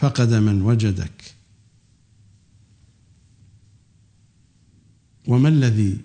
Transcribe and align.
فقد 0.00 0.34
من 0.34 0.62
وجدك. 0.62 1.34
وما 5.26 5.48
الذي 5.48 5.98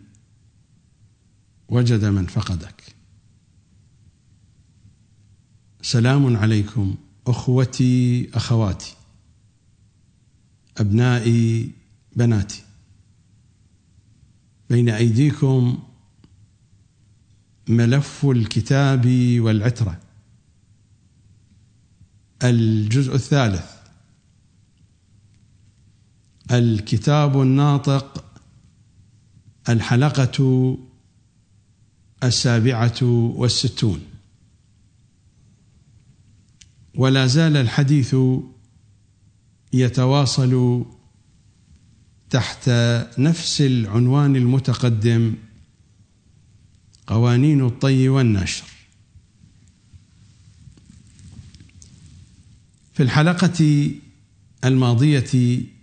وجد 1.69 2.05
من 2.05 2.25
فقدك؟ 2.25 2.83
سلام 5.81 6.37
عليكم 6.37 6.95
أخوتي 7.27 8.29
أخواتي 8.33 8.95
أبنائي 10.77 11.71
بناتي. 12.15 12.63
بين 14.69 14.89
أيديكم 14.89 15.83
ملف 17.69 18.25
الكتاب 18.25 19.05
والعترة. 19.39 19.99
الجزء 22.43 23.15
الثالث. 23.15 23.74
الكتاب 26.51 27.41
الناطق 27.41 28.25
الحلقة 29.69 30.77
السابعة 32.23 33.03
والستون. 33.35 34.01
ولا 36.95 37.27
زال 37.27 37.57
الحديث 37.57 38.15
يتواصل 39.73 40.85
تحت 42.29 42.69
نفس 43.17 43.61
العنوان 43.61 44.35
المتقدم 44.35 45.35
قوانين 47.07 47.65
الطي 47.65 48.09
والنشر. 48.09 48.63
في 52.93 53.03
الحلقة 53.03 53.91
الماضية 54.65 55.74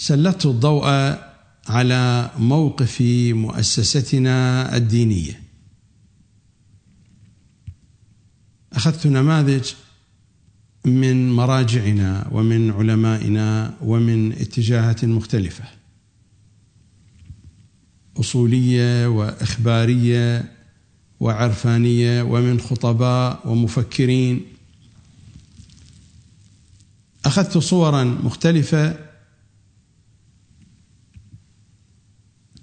سلطت 0.00 0.46
الضوء 0.46 0.84
على 1.68 2.30
موقف 2.38 3.00
مؤسستنا 3.34 4.76
الدينية. 4.76 5.42
أخذت 8.72 9.06
نماذج 9.06 9.72
من 10.84 11.32
مراجعنا 11.32 12.28
ومن 12.32 12.70
علمائنا 12.70 13.74
ومن 13.82 14.32
اتجاهات 14.32 15.04
مختلفة. 15.04 15.64
أصولية 18.16 19.06
وإخبارية 19.06 20.52
وعرفانية 21.20 22.22
ومن 22.22 22.60
خطباء 22.60 23.48
ومفكرين. 23.48 24.42
أخذت 27.24 27.58
صورا 27.58 28.04
مختلفة 28.04 29.09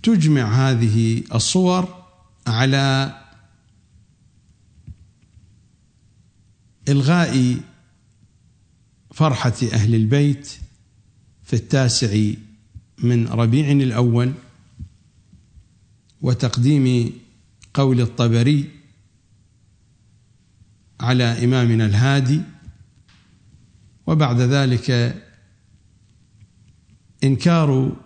تجمع 0.07 0.69
هذه 0.69 1.23
الصور 1.35 2.03
على 2.47 3.17
إلغاء 6.89 7.57
فرحة 9.13 9.53
أهل 9.73 9.95
البيت 9.95 10.57
في 11.43 11.53
التاسع 11.53 12.31
من 13.03 13.27
ربيع 13.27 13.71
الأول 13.71 14.33
وتقديم 16.21 17.13
قول 17.73 18.01
الطبري 18.01 18.69
على 20.99 21.43
إمامنا 21.45 21.85
الهادي. 21.85 22.41
وبعد 24.07 24.39
ذلك 24.41 25.15
إنكار 27.23 27.97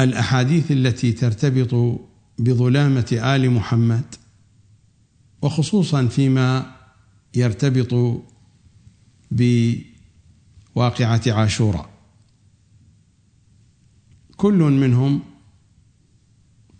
الأحاديث 0.00 0.72
التي 0.72 1.12
ترتبط 1.12 2.00
بظلامة 2.38 3.06
آل 3.12 3.50
محمد 3.50 4.14
وخصوصا 5.42 6.06
فيما 6.06 6.76
يرتبط 7.34 8.22
بواقعة 9.30 11.22
عاشوراء. 11.26 11.90
كل 14.36 14.54
منهم 14.54 15.22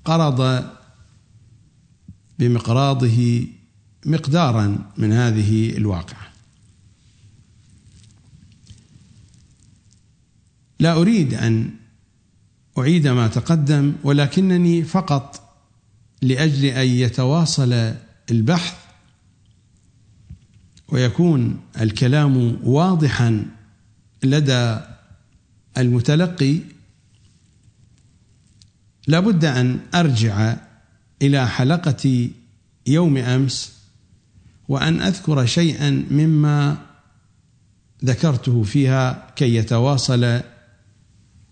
قرض 0.04 0.70
بمقراضه 2.38 3.46
مقدارا 4.06 4.92
من 4.96 5.12
هذه 5.12 5.76
الواقعة. 5.76 6.32
لا 10.80 10.92
أريد 10.92 11.34
أن 11.34 11.85
أعيد 12.78 13.08
ما 13.08 13.28
تقدم 13.28 13.92
ولكنني 14.04 14.84
فقط 14.84 15.58
لأجل 16.22 16.64
أن 16.64 16.86
يتواصل 16.86 17.94
البحث 18.30 18.74
ويكون 20.88 21.60
الكلام 21.80 22.58
واضحا 22.64 23.46
لدى 24.22 24.78
المتلقي. 25.78 26.58
لابد 29.06 29.44
أن 29.44 29.78
أرجع 29.94 30.56
إلى 31.22 31.48
حلقة 31.48 32.30
يوم 32.86 33.16
أمس 33.16 33.72
وأن 34.68 35.00
أذكر 35.00 35.46
شيئا 35.46 35.90
مما 36.10 36.78
ذكرته 38.04 38.62
فيها 38.62 39.30
كي 39.36 39.54
يتواصل 39.54 40.40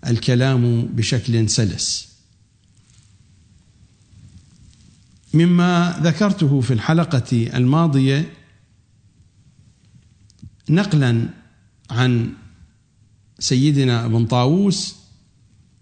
الكلام 0.06 0.82
بشكل 0.86 1.48
سلس. 1.48 2.14
مما 5.34 6.00
ذكرته 6.02 6.60
في 6.60 6.72
الحلقة 6.72 7.48
الماضية 7.56 8.32
نقلا 10.70 11.28
عن 11.90 12.32
سيدنا 13.38 14.04
ابن 14.04 14.26
طاووس 14.26 14.96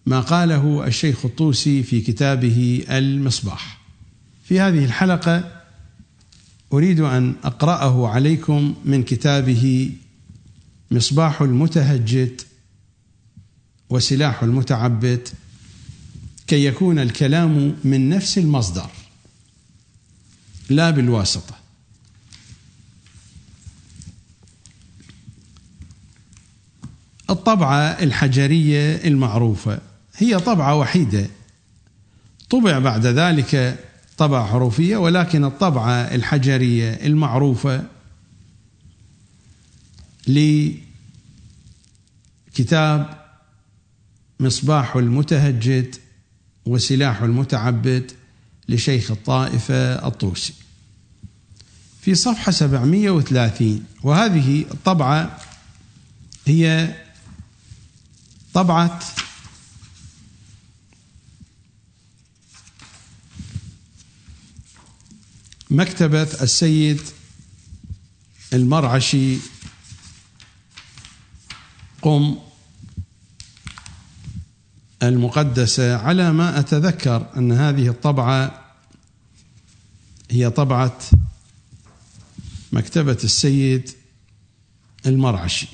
ما 0.07 0.21
قاله 0.21 0.87
الشيخ 0.87 1.25
الطوسي 1.25 1.83
في 1.83 2.01
كتابه 2.01 2.85
المصباح. 2.91 3.81
في 4.45 4.61
هذه 4.61 4.85
الحلقة 4.85 5.63
أريد 6.73 7.01
أن 7.01 7.35
أقرأه 7.45 8.09
عليكم 8.09 8.75
من 8.85 9.03
كتابه 9.03 9.91
مصباح 10.91 11.43
المتهجد 11.43 12.41
وسلاح 13.93 14.43
المتعبد 14.43 15.29
كي 16.47 16.65
يكون 16.65 16.99
الكلام 16.99 17.77
من 17.85 18.09
نفس 18.09 18.39
المصدر 18.39 18.91
لا 20.71 20.91
بالواسطة. 20.91 21.55
الطبعة 27.31 27.83
الحجرية 27.83 28.97
المعروفة 29.05 29.79
هي 30.17 30.39
طبعة 30.39 30.77
وحيدة. 30.77 31.27
طبع 32.51 32.79
بعد 32.79 33.07
ذلك 33.07 33.85
طبعة 34.19 34.47
حروفية 34.47 34.97
ولكن 34.97 35.45
الطبعة 35.45 35.93
الحجرية 35.93 36.91
المعروفة 36.93 37.85
لكتاب 42.49 43.22
مصباح 44.43 44.97
المتهجد 44.97 45.97
وسلاح 46.67 47.23
المتعبد 47.23 48.13
لشيخ 48.69 49.11
الطائفة 49.11 50.07
الطوسي. 50.07 50.55
في 52.01 52.15
صفحة 52.15 52.53
730 52.53 53.85
وهذه 54.03 54.61
الطبعة 54.71 55.41
هي 56.47 56.95
طبعة 58.55 59.01
مكتبة 65.71 66.23
السيد 66.23 67.01
المرعشي 68.53 69.37
قم 72.03 72.39
المقدسة 75.03 75.97
على 75.97 76.33
ما 76.33 76.59
أتذكر 76.59 77.27
أن 77.37 77.53
هذه 77.53 77.89
الطبعة 77.89 78.63
هي 80.31 80.51
طبعة 80.51 80.99
مكتبة 82.73 83.19
السيد 83.25 83.91
المرعشي. 85.07 85.69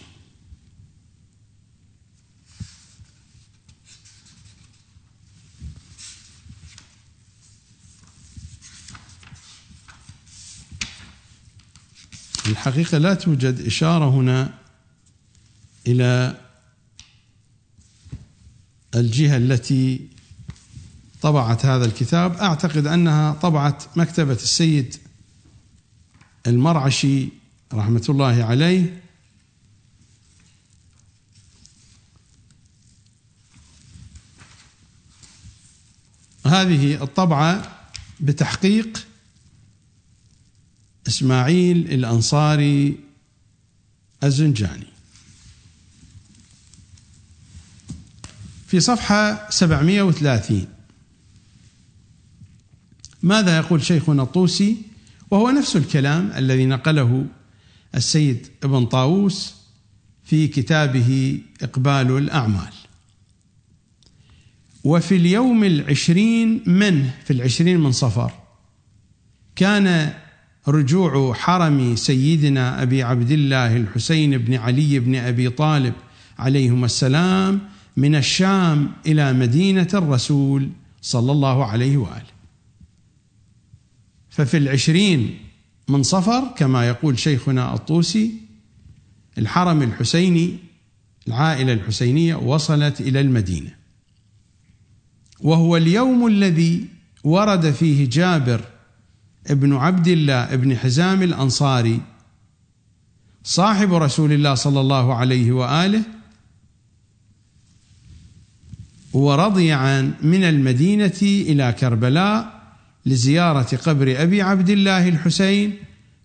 الحقيقة 12.47 12.99
لا 12.99 13.15
توجد 13.15 13.67
إشارة 13.67 14.11
هنا 14.11 14.55
إلى 15.87 16.41
الجهة 18.95 19.37
التي 19.37 20.09
طبعت 21.23 21.67
هذا 21.67 21.85
الكتاب. 21.85 22.37
أعتقد 22.37 22.87
أنها 22.87 23.33
طبعت 23.33 23.99
مكتبة 23.99 24.33
السيد 24.33 24.97
المرعشي 26.47 27.29
رحمة 27.75 28.05
الله 28.09 28.45
عليه. 28.45 29.03
هذه 36.47 37.03
الطبعة 37.03 37.81
بتحقيق 38.21 39.07
إسماعيل 41.09 41.93
الأنصاري 41.93 43.01
الزنجاني. 44.25 44.98
في 48.69 48.81
صفحة 48.81 49.51
730 49.51 50.67
ماذا 53.23 53.57
يقول 53.57 53.83
شيخنا 53.83 54.23
الطوسي؟ 54.23 54.77
وهو 55.31 55.51
نفس 55.51 55.77
الكلام 55.77 56.33
الذي 56.37 56.67
نقله 56.67 57.27
السيد 57.95 58.47
ابن 58.65 58.87
طاووس 58.87 59.55
في 60.25 60.49
كتابه 60.49 61.41
إقبال 61.63 62.19
الأعمال. 62.19 62.73
وفي 64.85 65.17
اليوم 65.17 65.65
العشرين 65.65 66.63
منه 66.67 67.15
في 67.25 67.33
العشرين 67.33 67.81
من 67.81 67.93
صفر 67.93 68.33
كان 69.57 70.15
رجوع 70.69 71.35
حرم 71.35 71.97
سيدنا 71.97 72.83
أبي 72.83 73.03
عبد 73.03 73.31
الله 73.31 73.77
الحسين 73.77 74.39
بن 74.39 74.55
علي 74.55 74.99
بن 74.99 75.17
أبي 75.17 75.51
طالب 75.51 75.95
عليهما 76.39 76.87
السلام 76.87 77.61
من 77.99 78.15
الشام 78.15 78.93
إلى 79.07 79.33
مدينة 79.33 79.89
الرسول 79.95 80.71
صلى 81.01 81.33
الله 81.33 81.65
عليه 81.65 81.97
وآله. 81.97 82.33
ففي 84.31 84.57
العشرين 84.57 85.39
من 85.89 86.03
صفر 86.03 86.55
كما 86.57 86.89
يقول 86.89 87.19
شيخنا 87.19 87.75
الطوسي 87.75 88.35
الحرم 89.39 89.83
الحسيني 89.83 90.57
العائلة 91.29 91.73
الحسينية 91.73 92.35
وصلت 92.35 93.01
إلى 93.01 93.21
المدينة. 93.21 93.75
وهو 95.41 95.77
اليوم 95.77 96.27
الذي 96.27 96.89
ورد 97.25 97.71
فيه 97.71 98.11
جابر 98.11 98.61
ابن 99.47 99.75
عبد 99.75 100.09
الله 100.09 100.55
ابن 100.55 100.77
حزام 100.77 101.23
الأنصاري 101.23 102.01
صاحب 103.45 103.95
رسول 103.95 104.33
الله 104.33 104.55
صلى 104.55 104.81
الله 104.81 105.15
عليه 105.15 105.53
وآله 105.53 106.18
ورضي 109.19 109.73
عن 109.73 110.13
من 110.23 110.45
المدينة 110.45 111.19
إلى 111.23 111.73
كربلاء 111.73 112.63
لزيارة 113.07 113.77
قبر 113.77 114.23
أبي 114.23 114.43
عبد 114.43 114.71
الله 114.71 115.09
الحسين 115.09 115.77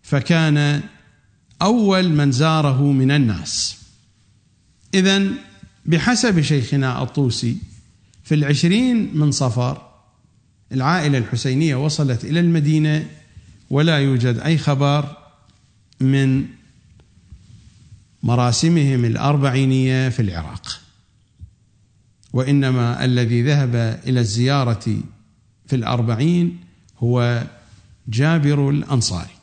فكان 0.03 0.81
أول 1.61 2.09
من 2.09 2.31
زاره 2.31 2.91
من 2.91 3.11
الناس. 3.11 3.77
اذا 4.93 5.23
بحسب 5.85 6.41
شيخنا 6.41 7.03
الطوسي 7.03 7.57
في 8.23 8.35
العشرين 8.35 9.11
من 9.13 9.31
صفر 9.31 9.81
العائلة 10.71 11.17
الحسينية 11.17 11.75
وصلت 11.75 12.25
إلى 12.25 12.39
المدينة 12.39 13.07
ولا 13.69 13.97
يوجد 13.97 14.37
أي 14.37 14.57
خبر 14.57 15.17
من 15.99 16.45
مراسمهم 18.23 19.05
الأربعينية 19.05 20.09
في 20.09 20.21
العراق. 20.21 20.82
وإنما 22.33 23.05
الذي 23.05 23.41
ذهب 23.41 23.75
إلى 24.07 24.19
الزيارة 24.19 24.97
في 25.67 25.75
الأربعين 25.75 26.59
هو 26.97 27.43
جابر 28.07 28.69
الأنصاري. 28.69 29.35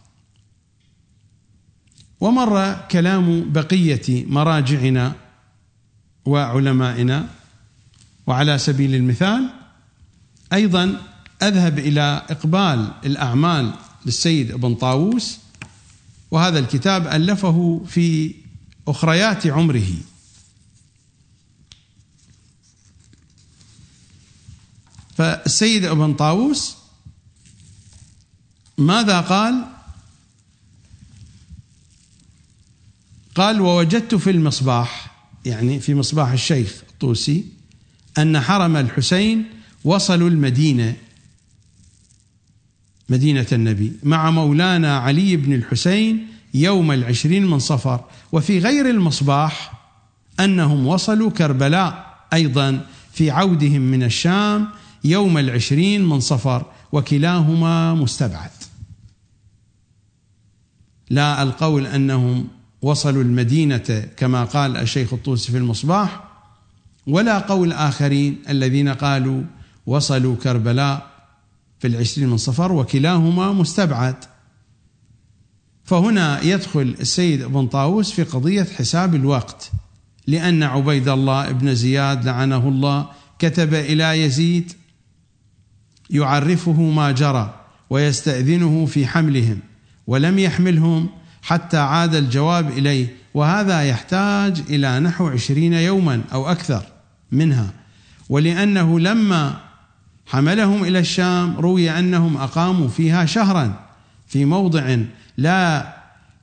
ومر 2.21 2.81
كلام 2.91 3.53
بقية 3.53 4.27
مراجعنا 4.27 5.13
وعلمائنا 6.25 7.29
وعلى 8.27 8.59
سبيل 8.59 8.95
المثال 8.95 9.51
أيضا 10.53 11.03
أذهب 11.43 11.79
إلى 11.79 12.23
إقبال 12.31 12.91
الأعمال 13.07 13.73
للسيد 14.07 14.51
ابن 14.51 14.75
طاووس 14.75 15.39
وهذا 16.31 16.59
الكتاب 16.59 17.07
ألفه 17.07 17.85
في 17.87 18.35
أخريات 18.89 19.47
عمره. 19.47 19.91
فالسيد 25.21 25.85
ابن 25.85 26.15
طاووس 26.15 26.77
ماذا 28.79 29.21
قال؟ 29.21 29.65
قال 33.35 33.61
ووجدت 33.61 34.15
في 34.15 34.31
المصباح 34.31 35.17
يعني 35.45 35.81
في 35.81 35.95
مصباح 35.95 36.31
الشيخ 36.31 36.83
الطوسي 36.91 37.45
أن 38.19 38.41
حرم 38.41 38.77
الحسين 38.77 39.45
وصلوا 39.85 40.29
المدينة 40.29 40.97
مدينة 43.09 43.47
النبي 43.53 43.93
مع 44.03 44.31
مولانا 44.31 44.99
علي 44.99 45.37
بن 45.37 45.53
الحسين 45.53 46.27
يوم 46.55 46.93
العشرين 46.93 47.47
من 47.47 47.59
صفر 47.59 48.05
وفي 48.33 48.59
غير 48.59 48.91
المصباح 48.91 49.73
أنهم 50.41 50.87
وصلوا 50.87 51.31
كربلاء 51.31 52.19
أيضا 52.33 52.87
في 53.13 53.31
عودهم 53.31 53.81
من 53.81 54.03
الشام 54.03 54.80
يوم 55.05 55.39
العشرين 55.39 56.05
من 56.05 56.21
صفر 56.21 56.65
وكلاهما 56.93 57.95
مستبعد. 57.95 58.51
لا 61.11 61.43
القول 61.43 61.87
أنهم 61.87 62.49
وصلوا 62.83 63.23
المدينة 63.23 64.09
كما 64.17 64.45
قال 64.45 64.77
الشيخ 64.77 65.13
الطوسي 65.13 65.53
في 65.53 65.59
المصباح 65.59 66.25
ولا 67.07 67.39
قول 67.39 67.73
آخرين 67.73 68.39
الذين 68.49 68.89
قالوا 68.89 69.43
وصلوا 69.87 70.37
كربلاء 70.37 71.11
في 71.79 71.87
العشرين 71.87 72.29
من 72.29 72.37
صفر 72.37 72.73
وكلاهما 72.73 73.53
مستبعد. 73.53 74.17
فهنا 75.85 76.43
يدخل 76.45 76.97
السيد 77.01 77.43
ابن 77.43 77.67
طاووس 77.67 78.13
في 78.13 78.23
قضية 78.23 78.63
حساب 78.63 79.15
الوقت 79.15 79.71
لأن 80.27 80.63
عبيد 80.63 81.09
الله 81.09 81.53
بن 81.53 81.75
زياد 81.75 82.25
لعنه 82.25 82.69
الله 82.69 83.09
كتب 83.39 83.75
إلى 83.75 84.23
يزيد 84.23 84.73
يعرفه 86.11 86.83
ما 86.83 87.11
جرى 87.11 87.55
ويستأذنه 87.91 88.87
في 88.87 89.07
حملهم 89.07 89.59
ولم 90.07 90.39
يحملهم 90.39 91.09
حتى 91.43 91.77
عاد 91.77 92.15
الجواب 92.15 92.71
إليه 92.71 93.07
وهذا 93.35 93.83
يحتاج 93.83 94.63
إلى 94.71 95.01
نحو 95.01 95.29
عشرين 95.29 95.73
يوما 95.73 96.23
أو 96.33 96.51
أكثر 96.51 96.83
منها. 97.33 97.71
ولأنه 98.29 99.01
لما 99.01 99.61
حملهم 100.27 100.85
إلى 100.85 100.99
الشام 100.99 101.57
روي 101.57 101.91
أنهم 101.91 102.37
أقاموا 102.37 102.89
فيها 102.89 103.27
شهرا 103.27 103.73
في 104.29 104.45
موضع 104.45 104.97
لا 105.37 105.95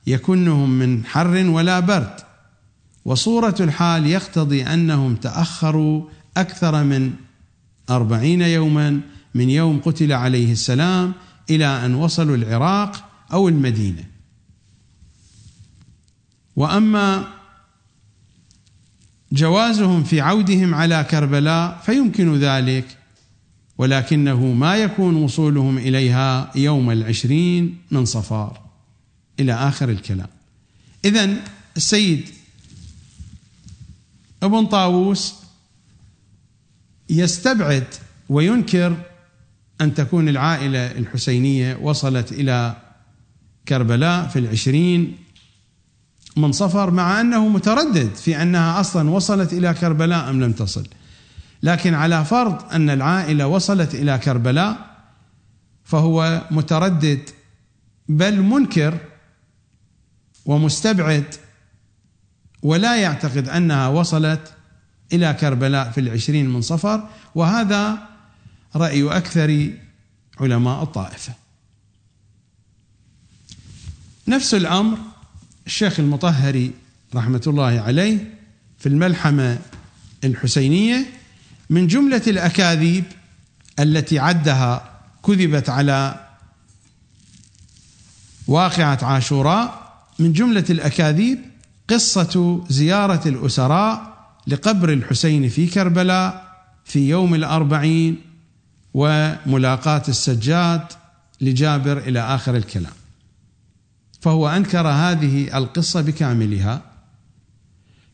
يكنهم 0.06 0.70
من 0.70 1.04
حر 1.06 1.46
ولا 1.46 1.80
برد. 1.80 2.14
وصورة 3.04 3.54
الحال 3.60 4.06
يقتضي 4.06 4.62
أنهم 4.62 5.14
تأخروا 5.14 6.02
أكثر 6.36 6.84
من 6.84 7.12
أربعين 7.90 8.42
يوما 8.42 9.00
من 9.34 9.50
يوم 9.50 9.80
قتل 9.80 10.12
عليه 10.12 10.52
السلام 10.52 11.14
إلى 11.50 11.66
أن 11.66 11.94
وصلوا 11.94 12.36
العراق 12.36 13.10
أو 13.32 13.48
المدينة. 13.48 14.04
وأما 16.56 17.28
جوازهم 19.32 20.04
في 20.04 20.20
عودهم 20.20 20.74
على 20.74 21.04
كربلاء 21.10 21.82
فيمكن 21.86 22.38
ذلك 22.38 22.98
ولكنه 23.78 24.46
ما 24.46 24.76
يكون 24.76 25.14
وصولهم 25.16 25.78
إليها 25.78 26.50
يوم 26.56 26.90
العشرين 26.90 27.78
من 27.90 28.04
صفار. 28.04 28.60
إلى 29.40 29.52
آخر 29.52 29.88
الكلام. 29.88 30.28
إذا 31.04 31.36
السيد 31.76 32.28
ابن 34.42 34.66
طاووس 34.66 35.34
يستبعد 37.10 37.86
وينكر 38.28 38.96
أن 39.80 39.94
تكون 39.94 40.28
العائلة 40.28 40.86
الحسينية 40.86 41.76
وصلت 41.82 42.32
إلى 42.32 42.76
كربلاء 43.68 44.28
في 44.28 44.38
العشرين 44.38 45.16
من 46.36 46.52
صفر 46.52 46.90
مع 46.90 47.20
أنه 47.20 47.48
متردد 47.48 48.14
في 48.14 48.42
أنها 48.42 48.80
أصلا 48.80 49.10
وصلت 49.10 49.52
إلى 49.52 49.74
كربلاء 49.74 50.30
أم 50.30 50.44
لم 50.44 50.52
تصل. 50.52 50.86
لكن 51.62 51.94
على 51.94 52.24
فرض 52.24 52.72
أن 52.72 52.90
العائلة 52.90 53.46
وصلت 53.46 53.94
إلى 53.94 54.18
كربلاء 54.18 54.96
فهو 55.84 56.42
متردد 56.50 57.20
بل 58.08 58.42
منكر 58.42 58.98
ومستبعد 60.46 61.34
ولا 62.62 62.96
يعتقد 62.96 63.48
أنها 63.48 63.88
وصلت 63.88 64.52
إلى 65.12 65.34
كربلاء 65.34 65.90
في 65.90 66.00
العشرين 66.00 66.50
من 66.50 66.60
صفر. 66.60 67.08
وهذا 67.34 68.07
رأي 68.76 69.16
أكثر 69.16 69.70
علماء 70.40 70.82
الطائفة. 70.82 71.32
نفس 74.28 74.54
الأمر 74.54 74.98
الشيخ 75.66 76.00
المطهري 76.00 76.70
رحمة 77.14 77.42
الله 77.46 77.80
عليه 77.80 78.34
في 78.78 78.88
الملحمة 78.88 79.58
الحسينية 80.24 81.06
من 81.70 81.86
جملة 81.86 82.22
الأكاذيب 82.26 83.04
التي 83.78 84.18
عدها 84.18 85.00
كذبت 85.26 85.68
على 85.68 86.26
واقعة 88.46 88.98
عاشوراء 89.02 89.88
من 90.18 90.32
جملة 90.32 90.64
الأكاذيب 90.70 91.38
قصة 91.88 92.64
زيارة 92.68 93.28
الأسراء 93.28 94.18
لقبر 94.46 94.92
الحسين 94.92 95.48
في 95.48 95.66
كربلاء 95.66 96.56
في 96.84 97.08
يوم 97.08 97.34
الأربعين 97.34 98.27
وملاقاة 98.94 100.02
السجاد 100.08 100.82
لجابر 101.40 101.98
إلى 101.98 102.20
آخر 102.20 102.56
الكلام. 102.56 102.92
فهو 104.20 104.48
أنكر 104.48 104.88
هذه 104.88 105.58
القصة 105.58 106.00
بكاملها 106.00 106.82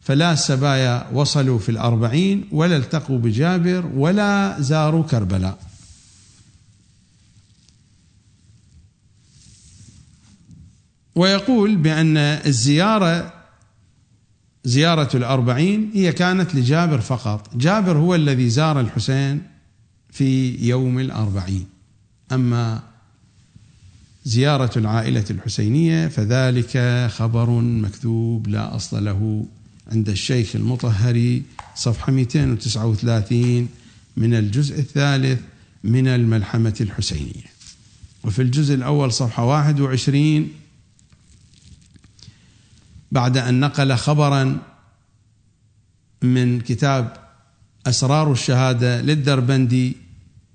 فلا 0.00 0.32
السبايا 0.32 1.06
وصلوا 1.12 1.58
في 1.58 1.68
الأربعين 1.68 2.48
ولا 2.52 2.76
التقوا 2.76 3.18
بجابر 3.18 3.86
ولا 3.94 4.60
زاروا 4.60 5.02
كربلاء. 5.02 5.58
ويقول 11.14 11.76
بأن 11.76 12.16
الزيارة 12.16 13.32
زيارة 14.64 15.16
الأربعين 15.16 15.90
هي 15.94 16.12
كانت 16.12 16.54
لجابر 16.54 17.00
فقط. 17.00 17.56
جابر 17.56 17.96
هو 17.96 18.14
الذي 18.14 18.50
زار 18.50 18.80
الحسين 18.80 19.53
في 20.14 20.56
يوم 20.68 20.98
الأربعين. 20.98 21.66
أما 22.32 22.82
زيارة 24.24 24.78
العائلة 24.78 25.24
الحسينية 25.30 26.08
فذلك 26.08 27.06
خبر 27.10 27.50
مكذوب 27.60 28.48
لا 28.48 28.76
أصل 28.76 29.04
له 29.04 29.46
عند 29.92 30.08
الشيخ 30.08 30.56
المطهري 30.56 31.42
صفحة 31.74 32.12
239 32.12 33.68
من 34.16 34.34
الجزء 34.34 34.78
الثالث 34.78 35.40
من 35.84 36.08
الملحمة 36.08 36.74
الحسينية. 36.80 37.54
وفي 38.24 38.42
الجزء 38.42 38.74
الأول 38.74 39.12
صفحة 39.12 39.44
21 39.44 40.48
بعد 43.12 43.36
أن 43.36 43.60
نقل 43.60 43.94
خبرا 43.96 44.58
من 46.22 46.60
كتاب 46.60 47.16
أسرار 47.86 48.32
الشهادة 48.32 49.00
للدربندي 49.00 50.03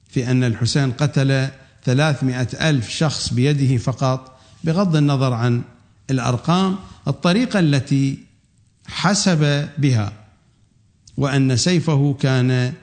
في 0.09 0.31
أن 0.31 0.43
الحسين 0.43 0.91
قتل 0.91 1.47
ثلاثمائة 1.85 2.69
ألف 2.69 2.89
شخص 2.89 3.33
بيده 3.33 3.77
فقط 3.77 4.39
بغض 4.63 4.95
النظر 4.95 5.33
عن 5.33 5.61
الأرقام 6.09 6.75
الطريقة 7.07 7.59
التي 7.59 8.19
حسب 8.87 9.69
بها 9.77 10.13
وأن 11.17 11.57
سيفه 11.57 12.17
كان 12.21 12.73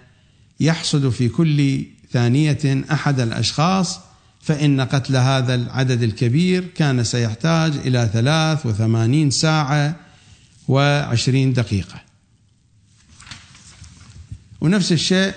يحصد 0.60 1.08
في 1.08 1.28
كل 1.28 1.84
ثانية 2.12 2.84
أحد 2.92 3.20
الأشخاص 3.20 4.00
فإن 4.42 4.80
قتل 4.80 5.16
هذا 5.16 5.54
العدد 5.54 6.02
الكبير 6.02 6.64
كان 6.74 7.04
سيحتاج 7.04 7.72
إلى 7.76 8.10
ثلاث 8.12 8.66
وثمانين 8.66 9.30
ساعة 9.30 9.96
وعشرين 10.68 11.52
دقيقة. 11.52 12.00
ونفس 14.60 14.92
الشيء 14.92 15.34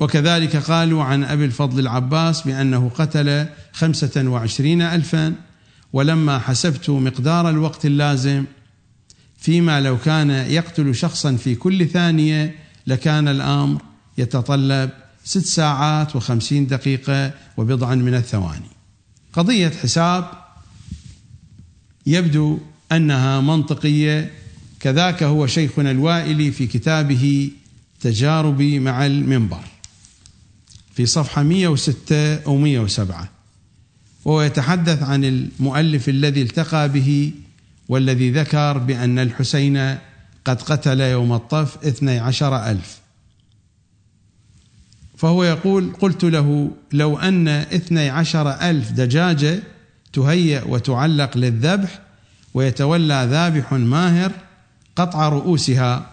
وكذلك 0.00 0.56
قالوا 0.56 1.04
عن 1.04 1.24
أبي 1.24 1.44
الفضل 1.44 1.80
العباس 1.80 2.42
بأنه 2.42 2.90
قتل 2.94 3.46
خمسة 3.72 4.28
وعشرين 4.28 4.82
ألفا 4.82 5.34
ولما 5.92 6.38
حسبت 6.38 6.90
مقدار 6.90 7.50
الوقت 7.50 7.86
اللازم 7.86 8.44
فيما 9.38 9.80
لو 9.80 9.98
كان 9.98 10.30
يقتل 10.30 10.94
شخصا 10.94 11.36
في 11.36 11.54
كل 11.54 11.88
ثانية 11.88 12.54
لكان 12.86 13.28
الأمر 13.28 13.82
يتطلب 14.18 14.90
ست 15.24 15.46
ساعات 15.46 16.16
وخمسين 16.16 16.66
دقيقة 16.66 17.32
وبضعا 17.56 17.94
من 17.94 18.14
الثواني. 18.14 18.70
قضية 19.32 19.72
حساب 19.82 20.30
يبدو 22.06 22.58
أنها 22.92 23.40
منطقية 23.40 24.30
كذاك 24.80 25.22
هو 25.22 25.46
شيخنا 25.46 25.90
الوائلي 25.90 26.50
في 26.50 26.66
كتابه 26.66 27.50
تجاربي 28.00 28.78
مع 28.78 29.06
المنبر. 29.06 29.77
في 30.98 31.06
صفحة 31.06 31.42
106 31.42 32.34
أو 32.34 32.56
107 32.56 33.28
وهو 34.24 34.42
يتحدث 34.42 35.02
عن 35.02 35.24
المؤلف 35.24 36.08
الذي 36.08 36.42
التقى 36.42 36.88
به 36.88 37.32
والذي 37.88 38.30
ذكر 38.30 38.78
بأن 38.78 39.18
الحسين 39.18 39.98
قد 40.44 40.62
قتل 40.62 41.00
يوم 41.00 41.32
الطف 41.32 41.86
اثني 41.86 42.18
عشر 42.18 42.70
ألف. 42.70 43.00
فهو 45.16 45.44
يقول 45.44 45.92
قلت 46.00 46.24
له 46.24 46.70
لو 46.92 47.18
أن 47.18 47.48
اثني 47.48 48.10
عشر 48.10 48.50
ألف 48.50 48.92
دجاجة 48.92 49.62
تهيأ 50.12 50.64
وتعلق 50.64 51.36
للذبح 51.36 52.00
ويتولى 52.54 53.26
ذابح 53.30 53.72
ماهر 53.72 54.32
قطع 54.96 55.28
رؤوسها 55.28 56.06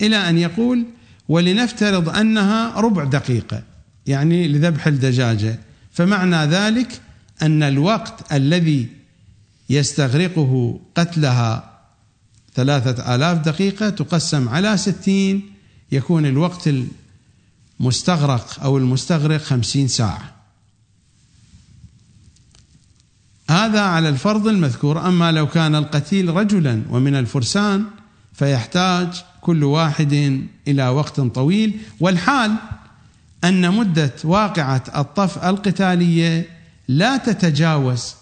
إلى 0.00 0.16
أن 0.16 0.38
يقول 0.38 0.84
ولنفترض 1.28 2.08
أنها 2.08 2.80
ربع 2.80 3.04
دقيقة. 3.04 3.71
يعني 4.06 4.48
لذبح 4.48 4.86
الدجاجة. 4.86 5.58
فمعنى 5.92 6.36
ذلك 6.36 7.00
أن 7.42 7.62
الوقت 7.62 8.32
الذي 8.32 8.88
يستغرقه 9.70 10.80
قتلها 10.94 11.72
ثلاثة 12.54 13.14
آلاف 13.14 13.38
دقيقة 13.38 13.90
تقسم 13.90 14.48
على 14.48 14.76
ستين 14.76 15.42
يكون 15.92 16.26
الوقت 16.26 16.70
المستغرق 17.80 18.62
أو 18.62 18.78
المستغرق 18.78 19.40
خمسين 19.40 19.88
ساعة. 19.88 20.32
هذا 23.50 23.80
على 23.80 24.08
الفرض 24.08 24.48
المذكور 24.48 25.08
أما 25.08 25.32
لو 25.32 25.46
كان 25.46 25.74
القتيل 25.74 26.28
رجلا 26.28 26.82
ومن 26.90 27.14
الفرسان 27.14 27.84
فيحتاج 28.32 29.22
كل 29.40 29.64
واحد 29.64 30.42
إلى 30.68 30.88
وقت 30.88 31.20
طويل. 31.20 31.80
والحال 32.00 32.52
أن 33.44 33.70
مدة 33.74 34.12
واقعة 34.24 34.84
الطف 34.96 35.44
القتالية 35.44 36.46
لا 36.88 37.16
تتجاوز 37.16 38.14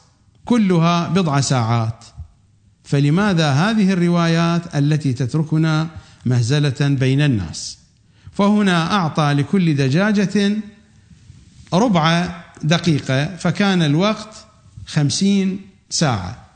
كلها 0.44 1.08
بضع 1.08 1.40
ساعات. 1.40 2.04
فلماذا 2.84 3.50
هذه 3.50 3.92
الروايات 3.92 4.76
التي 4.76 5.12
تتركنا 5.12 5.88
مهزلة 6.26 6.88
بين 6.88 7.20
الناس؟ 7.20 7.78
فهنا 8.32 8.92
أعطى 8.94 9.32
لكل 9.32 9.76
دجاجة 9.76 10.56
ربع 11.72 12.28
دقيقة 12.62 13.36
فكان 13.36 13.82
الوقت 13.82 14.34
خمسين 14.86 15.60
ساعة. 15.90 16.46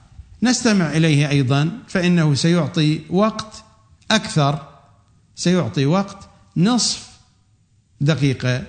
نستمع 0.42 0.90
إليه 0.90 1.28
أيضا 1.28 1.70
فإنه 1.88 2.34
سيعطي 2.34 3.00
وقت 3.10 3.64
أكثر 4.10 4.58
سيعطي 5.36 5.86
وقت 5.86 6.28
نصف 6.56 7.13
دقيقة. 8.00 8.62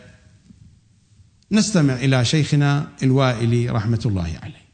نستمع 1.52 1.94
إلى 1.94 2.26
شيخنا 2.26 2.84
الوائلي 3.04 3.70
رحمة 3.70 4.00
الله 4.06 4.30
عليه. 4.44 4.66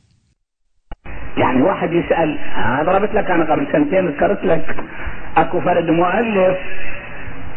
يعني 1.38 1.62
واحد 1.62 1.94
يسأل 1.94 2.38
أنا 2.56 2.84
ضربت 2.84 3.14
لك 3.14 3.32
أنا 3.32 3.52
قبل 3.52 3.68
سنتين 3.72 4.08
ذكرت 4.08 4.44
لك 4.46 4.76
أكو 5.38 5.62
فرد 5.62 5.90
مؤلف 5.90 6.58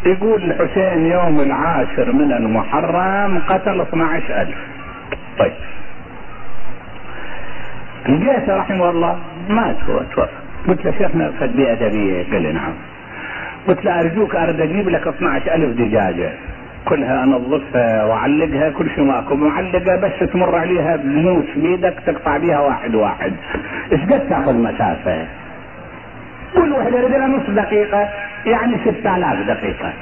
يقول 0.05 0.51
الحسين 0.51 1.05
يوم 1.05 1.39
العاشر 1.41 2.11
من 2.11 2.31
المحرم 2.31 3.39
قتل 3.39 3.81
12000 3.81 4.55
طيب. 5.39 5.53
لقيته 8.09 8.55
رحمه 8.55 8.89
الله 8.89 9.19
مات 9.49 9.77
هو 9.89 9.99
توفى 10.15 10.29
قلت 10.67 10.85
له 10.85 10.91
شيخنا 10.91 11.31
فد 11.31 11.55
بأدبية 11.55 12.23
قال 12.31 12.41
لي 12.41 12.51
نعم. 12.51 12.73
قلت 13.67 13.85
له 13.85 13.99
أرجوك 13.99 14.35
اريد 14.35 14.61
أجيب 14.61 14.89
لك 14.89 15.07
12000 15.07 15.69
دجاجة. 15.77 16.33
كلها 16.85 17.23
انظفها 17.23 18.03
واعلقها 18.05 18.69
كل 18.69 18.89
شيء 18.89 19.03
ماكو. 19.03 19.35
معلقة 19.35 19.95
بس 19.95 20.29
تمر 20.33 20.55
عليها 20.55 20.95
بموس 20.95 21.45
بيدك 21.55 21.95
تقطع 22.05 22.37
بيها 22.37 22.59
واحد 22.59 22.95
واحد. 22.95 23.33
إيش 23.91 24.01
قد 24.01 24.29
تاخذ 24.29 24.53
مسافه؟ 24.53 25.25
كل 26.53 26.71
واحدة 26.71 27.07
لها 27.07 27.27
نص 27.27 27.49
دقيقة. 27.49 28.09
يعني 28.45 28.77
6000 28.85 29.47
دقيقة. 29.47 29.93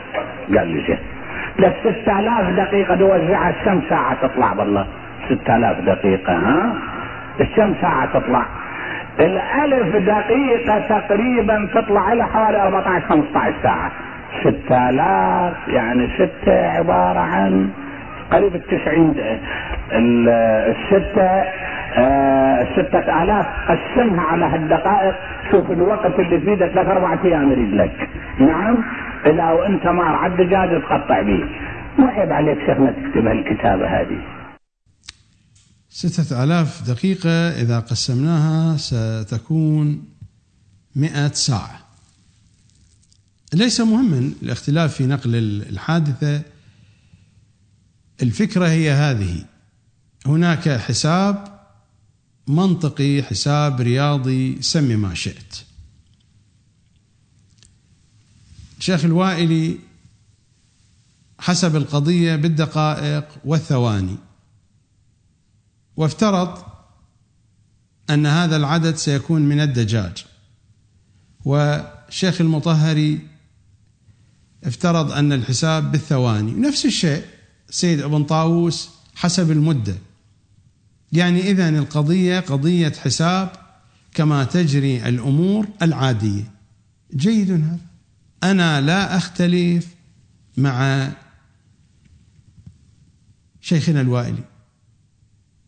قال 0.58 0.68
لي 0.68 0.84
زين. 0.88 0.98
لك 1.60 1.76
6000 2.04 2.50
دقيقة 2.50 2.96
توزعها 2.96 3.52
كم 3.66 3.82
ساعة 3.90 4.28
تطلع 4.28 4.54
بالله؟ 4.54 4.86
6000 5.30 5.80
دقيقة 5.80 6.34
ها؟ 6.34 6.74
كم 7.56 7.74
ساعة 7.82 8.20
تطلع؟ 8.20 8.46
الألف 9.20 9.96
دقيقة 9.96 10.80
تقريبا 10.80 11.70
تطلع 11.74 12.14
إلى 12.14 12.24
حوالي 12.24 12.62
14 12.62 13.06
15 13.06 13.54
ساعة. 13.64 13.92
6000 14.42 15.68
يعني 15.68 16.08
ستة 16.16 16.52
عبارة 16.52 17.20
عن 17.20 17.70
قريب 18.32 18.56
التسعين 18.56 19.14
الستة 19.92 21.64
آه 21.98 22.64
ستة 22.74 23.24
آلاف. 23.24 23.46
قسمها 23.70 24.22
على 24.22 24.46
هالدقائق. 24.46 25.16
شوف 25.52 25.72
الوقت 25.72 26.20
اللي 26.20 26.40
في 26.42 26.50
إيدك 26.50 26.72
لك 26.76 26.86
أربعة 26.86 27.26
أيام 27.26 27.52
يريد 27.52 27.74
لك. 27.74 28.10
نعم؟ 28.40 28.78
إلا 29.26 29.52
وأنت 29.52 29.86
مار 29.86 30.16
على 30.16 30.34
الدجاج 30.34 30.82
تقطع 30.82 31.22
به. 31.22 31.44
مو 31.98 32.08
عيب 32.08 32.32
عليك 32.32 32.60
شيخنا 32.60 32.92
تكتب 32.92 33.28
هالكتابة 33.28 33.88
هذه. 33.88 34.18
ستة 35.90 36.44
آلاف 36.44 36.82
دقيقة 36.88 37.50
إذا 37.62 37.80
قسمناها 37.80 38.78
ستكون 38.78 40.06
مئة 40.96 41.28
ساعة. 41.28 41.83
ليس 43.54 43.82
مهما 43.82 44.34
الاختلاف 44.42 44.96
في 44.96 45.06
نقل 45.06 45.36
الحادثة. 45.70 46.42
الفكرة 48.22 48.68
هي 48.68 48.92
هذه. 48.92 49.46
هناك 50.26 50.70
حساب 50.70 51.60
منطقي 52.48 53.24
حساب 53.24 53.82
رياضي 53.82 54.62
سمي 54.62 54.96
ما 54.96 55.14
شئت. 55.14 55.56
الشيخ 58.78 59.06
الوائلي 59.06 59.80
حسب 61.40 61.76
القضية 61.76 62.36
بالدقائق 62.36 63.28
والثواني. 63.46 64.18
وافترض 65.98 66.64
أن 68.10 68.26
هذا 68.26 68.56
العدد 68.56 68.96
سيكون 68.96 69.42
من 69.42 69.60
الدجاج. 69.60 70.26
والشيخ 71.46 72.42
المطهري 72.42 73.33
افترض 74.64 75.12
أن 75.12 75.34
الحساب 75.34 75.92
بالثواني. 75.92 76.52
نفس 76.52 76.86
الشيء 76.86 77.24
سيد 77.70 78.02
ابن 78.02 78.24
طاووس 78.24 78.90
حسب 79.16 79.52
المدة. 79.52 79.96
يعني 81.12 81.52
إذا 81.52 81.70
القضية 81.70 82.40
قضية 82.40 82.94
حساب 83.04 83.52
كما 84.14 84.44
تجري 84.44 85.10
الأمور 85.10 85.68
العادية. 85.82 86.52
جيد 87.16 87.52
هذا. 87.52 87.78
أنا 88.44 88.82
لا 88.82 89.18
أختلف 89.18 89.88
مع 90.58 91.10
شيخنا 93.62 94.02
الوائلي. 94.02 94.44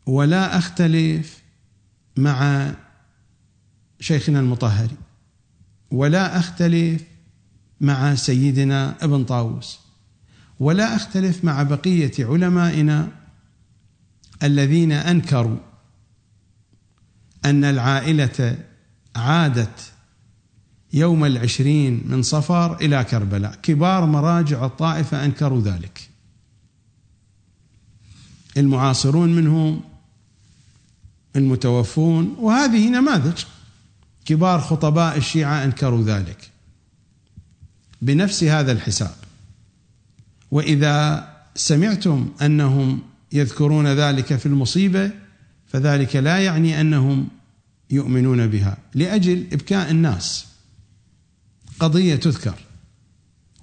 ولا 0.05 0.57
أختلف 0.57 1.41
مع 2.17 2.71
شيخنا 3.99 4.39
المطهري. 4.39 4.97
ولا 5.91 6.39
أختلف 6.39 7.01
مع 7.81 8.15
سيدنا 8.15 8.95
ابن 9.01 9.23
طاووس. 9.23 9.79
ولا 10.59 10.95
أختلف 10.95 11.45
مع 11.45 11.63
بقية 11.63 12.11
علمائنا 12.19 13.07
الذين 14.43 14.91
أنكروا 14.91 15.57
أن 17.45 17.63
العائلة 17.63 18.57
عادت 19.15 19.91
يوم 20.93 21.25
العشرين 21.25 22.03
من 22.05 22.21
صفر 22.21 22.75
إلى 22.75 23.03
كربلاء. 23.03 23.55
كبار 23.55 24.05
مراجع 24.05 24.65
الطائفة 24.65 25.25
أنكروا 25.25 25.61
ذلك. 25.61 26.09
المعاصرون 28.57 29.35
منهم 29.35 29.81
المتوفون 31.35 32.35
وهذه 32.39 32.89
نماذج. 32.89 33.43
كبار 34.25 34.61
خطباء 34.61 35.17
الشيعة 35.17 35.63
أنكروا 35.63 36.03
ذلك. 36.03 36.54
بنفس 38.01 38.43
هذا 38.43 38.71
الحساب. 38.71 39.15
وإذا 40.51 41.27
سمعتم 41.55 42.29
أنهم 42.41 43.01
يذكرون 43.31 43.87
ذلك 43.87 44.35
في 44.35 44.45
المصيبة 44.45 45.11
فذلك 45.67 46.15
لا 46.15 46.37
يعني 46.37 46.81
أنهم 46.81 47.27
يؤمنون 47.89 48.47
بها 48.47 48.77
لأجل 48.93 49.47
إبكاء 49.53 49.91
الناس. 49.91 50.45
قضية 51.79 52.15
تذكر. 52.15 52.55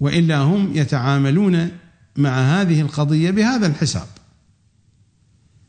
وإلا 0.00 0.38
هم 0.38 0.76
يتعاملون 0.76 1.68
مع 2.16 2.60
هذه 2.60 2.80
القضية 2.80 3.30
بهذا 3.30 3.66
الحساب. 3.66 4.06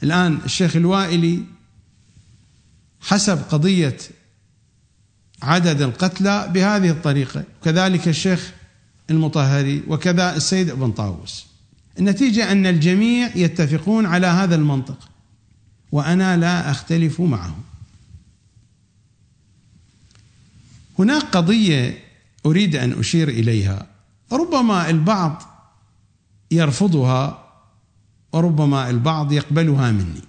الآن 0.04 0.39
الشيخ 0.45 0.76
الوائلي 0.76 1.43
حسب 3.02 3.38
قضية 3.49 3.97
عدد 5.43 5.82
القتلى 5.82 6.49
بهذه 6.53 6.89
الطريقة. 6.89 7.43
كذلك 7.63 8.08
الشيخ 8.08 8.51
المطهري 9.10 9.84
وكذا 9.88 10.36
السيد 10.36 10.69
ابن 10.69 10.91
طاووس. 10.91 11.45
النتيجة 11.99 12.51
أن 12.51 12.65
الجميع 12.65 13.36
يتفقون 13.36 14.06
على 14.06 14.27
هذا 14.27 14.56
المنطق 14.56 15.10
وأنا 15.91 16.38
لا 16.38 16.71
أختلف 16.71 17.21
معهم. 17.21 17.62
هناك 20.99 21.23
قضية 21.23 21.97
أريد 22.45 22.75
أن 22.75 22.99
أشير 22.99 23.29
إليها. 23.29 23.88
ربما 24.32 24.89
البعض 24.89 25.43
يرفضها 26.51 27.43
وربما 28.34 28.89
البعض 28.89 29.32
يقبلها 29.32 29.91
مني. 29.91 30.21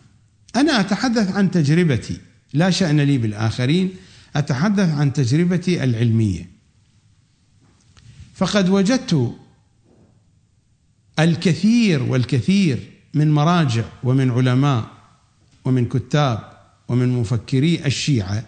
أنا 0.56 0.80
أتحدث 0.80 1.36
عن 1.36 1.50
تجربتي 1.50 2.20
لا 2.52 2.70
شأن 2.70 3.00
لي 3.00 3.18
بالآخرين. 3.18 3.90
أتحدث 4.36 4.88
عن 4.88 5.12
تجربتي 5.12 5.84
العلمية. 5.84 6.50
فقد 8.34 8.68
وجدت 8.68 9.34
الكثير 11.18 12.02
والكثير 12.02 12.90
من 13.14 13.32
مراجع 13.32 13.84
ومن 14.02 14.30
علماء 14.30 14.90
ومن 15.64 15.88
كتاب 15.88 16.52
ومن 16.88 17.08
مفكري 17.08 17.86
الشيعة. 17.86 18.44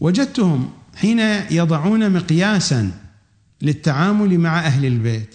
وجدتهم 0.00 0.72
حين 0.96 1.18
يضعون 1.50 2.12
مقياسا 2.12 2.92
للتعامل 3.62 4.38
مع 4.38 4.58
أهل 4.58 4.84
البيت. 4.86 5.34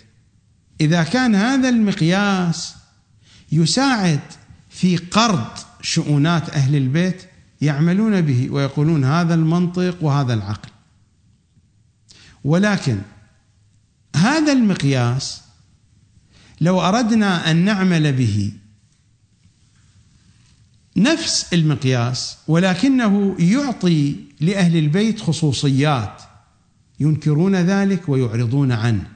إذا 0.82 1.04
كان 1.04 1.36
هذا 1.36 1.70
المقياس 1.70 2.76
يساعد 3.52 4.20
في 4.70 4.98
قرض 4.98 5.48
شؤونات 5.82 6.50
أهل 6.50 6.76
البيت 6.76 7.29
يعملون 7.62 8.22
به 8.22 8.50
ويقولون 8.50 9.04
هذا 9.06 9.34
المنطق 9.34 10.04
وهذا 10.04 10.34
العقل. 10.34 10.70
ولكن 12.44 13.02
هذا 14.16 14.52
المقياس 14.52 15.42
لو 16.62 16.82
أردنا 16.82 17.52
أن 17.52 17.66
نعمل 17.66 18.14
به 18.14 18.52
نفس 20.98 21.54
المقياس 21.54 22.38
ولكنه 22.48 23.36
يعطي 23.40 24.16
لأهل 24.40 24.78
البيت 24.78 25.20
خصوصيات 25.20 26.22
ينكرون 27.00 27.56
ذلك 27.56 28.10
ويعرضون 28.10 28.72
عنه 28.72 29.08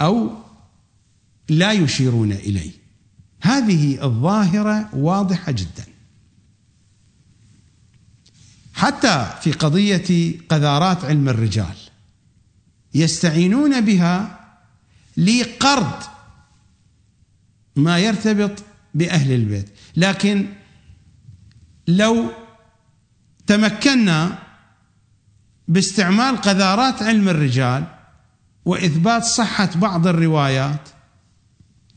أو 0.00 0.30
لا 1.48 1.72
يشيرون 1.72 2.32
إليه. 2.32 2.70
هذه 3.40 4.04
الظاهرة 4.04 4.94
واضحة 4.94 5.52
جدا. 5.52 5.95
حتى 8.76 9.32
في 9.40 9.52
قضية 9.52 10.34
قذارات 10.48 11.04
علم 11.04 11.28
الرجال. 11.28 11.76
يستعينون 12.94 13.80
بها 13.80 14.40
لقرض 15.16 16.02
ما 17.76 17.98
يرتبط 17.98 18.62
بأهل 18.94 19.32
البيت. 19.32 19.68
لكن 19.96 20.46
لو 21.88 22.30
تمكنا 23.46 24.38
باستعمال 25.68 26.36
قذارات 26.36 27.02
علم 27.02 27.28
الرجال 27.28 27.84
وإثبات 28.64 29.24
صحة 29.24 29.70
بعض 29.74 30.06
الروايات 30.06 30.88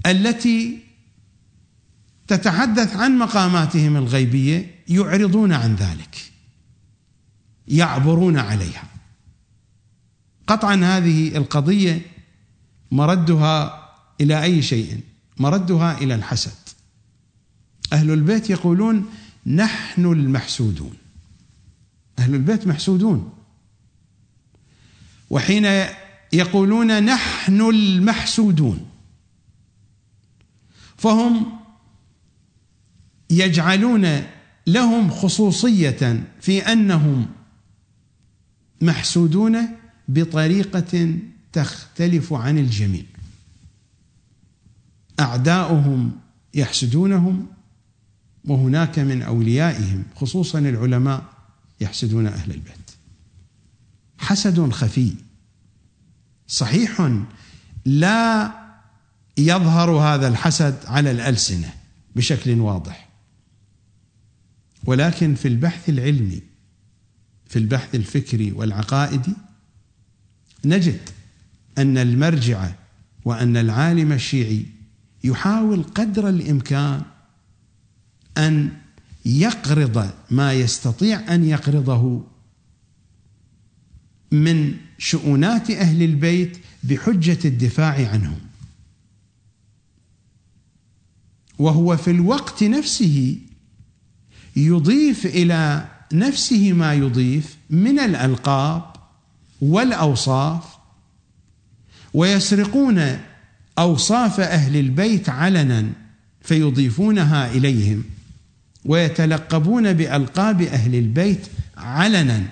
التي 0.06 0.80
تتحدث 2.28 2.96
عن 2.96 3.18
مقاماتهم 3.18 3.98
الغيبية 3.98 4.84
يعرضون 4.88 5.54
عن 5.54 5.76
ذلك. 5.76 6.29
يعبرون 7.70 8.38
عليها. 8.38 8.84
قطعا 10.48 10.76
هذه 10.76 11.38
القضية 11.38 12.02
مردها 12.92 13.90
إلى 14.22 14.44
أي 14.44 14.62
شيء؟ 14.62 15.00
مردها 15.38 15.98
إلى 15.98 16.16
الحسد. 16.16 16.70
أهل 17.94 18.12
البيت 18.12 18.50
يقولون 18.50 19.06
نحن 19.46 20.06
المحسودون. 20.06 20.94
أهل 22.20 22.36
البيت 22.36 22.68
محسودون. 22.68 23.34
وحين 25.30 25.66
يقولون 26.34 27.04
نحن 27.04 27.62
المحسودون. 27.62 28.90
فهم 30.98 31.60
يجعلون 33.30 34.24
لهم 34.68 35.10
خصوصية 35.10 36.24
في 36.42 36.72
أنهم 36.72 37.28
محسودون 38.82 39.58
بطريقة 40.08 41.18
تختلف 41.54 42.34
عن 42.34 42.58
الجميع 42.58 43.04
أعداؤهم 45.20 46.12
يحسدونهم 46.54 47.48
وهناك 48.46 49.00
من 49.00 49.22
أوليائهم 49.22 50.04
خصوصا 50.16 50.60
العلماء 50.60 51.24
يحسدون 51.82 52.28
أهل 52.28 52.52
البيت. 52.52 52.92
حسد 54.18 54.70
خفي 54.70 55.14
صحيح 56.48 57.12
لا 57.86 58.54
يظهر 59.38 59.92
هذا 59.92 60.28
الحسد 60.28 60.76
على 60.86 61.12
الألسنة 61.12 61.74
بشكل 62.16 62.60
واضح 62.60 63.10
ولكن 64.86 65.36
في 65.36 65.48
البحث 65.48 65.90
العلمي 65.90 66.42
في 67.50 67.60
البحث 67.60 67.96
الفكري 67.96 68.52
والعقائدي 68.52 69.34
نجد 70.66 71.00
أن 71.78 71.98
المرجع 71.98 72.72
وأن 73.26 73.58
العالم 73.58 74.12
الشيعي 74.12 74.66
يحاول 75.24 75.84
قدر 75.84 76.30
الإمكان 76.30 77.02
أن 78.38 78.72
يقرض 79.26 80.12
ما 80.32 80.54
يستطيع 80.54 81.36
أن 81.36 81.46
يقرضه 81.46 82.24
من 84.32 84.78
شؤونات 84.98 85.72
أهل 85.72 86.04
البيت 86.04 86.58
بحجة 86.84 87.40
الدفاع 87.46 88.10
عنهم. 88.10 88.40
وهو 91.60 91.98
في 91.98 92.12
الوقت 92.12 92.64
نفسه 92.64 93.38
يضيف 94.56 95.26
إلى 95.26 95.88
نفسه 96.14 96.74
ما 96.74 96.94
يضيف 96.94 97.58
من 97.70 98.00
الألقاب 98.00 98.84
والأوصاف 99.62 100.64
ويسرقون 102.14 103.20
أوصاف 103.80 104.40
أهل 104.40 104.78
البيت 104.78 105.30
علنا 105.30 105.90
فيضيفونها 106.42 107.52
إليهم 107.52 108.04
ويتلقبون 108.86 109.94
بألقاب 109.94 110.62
أهل 110.62 110.96
البيت 110.96 111.48
علنا. 111.78 112.44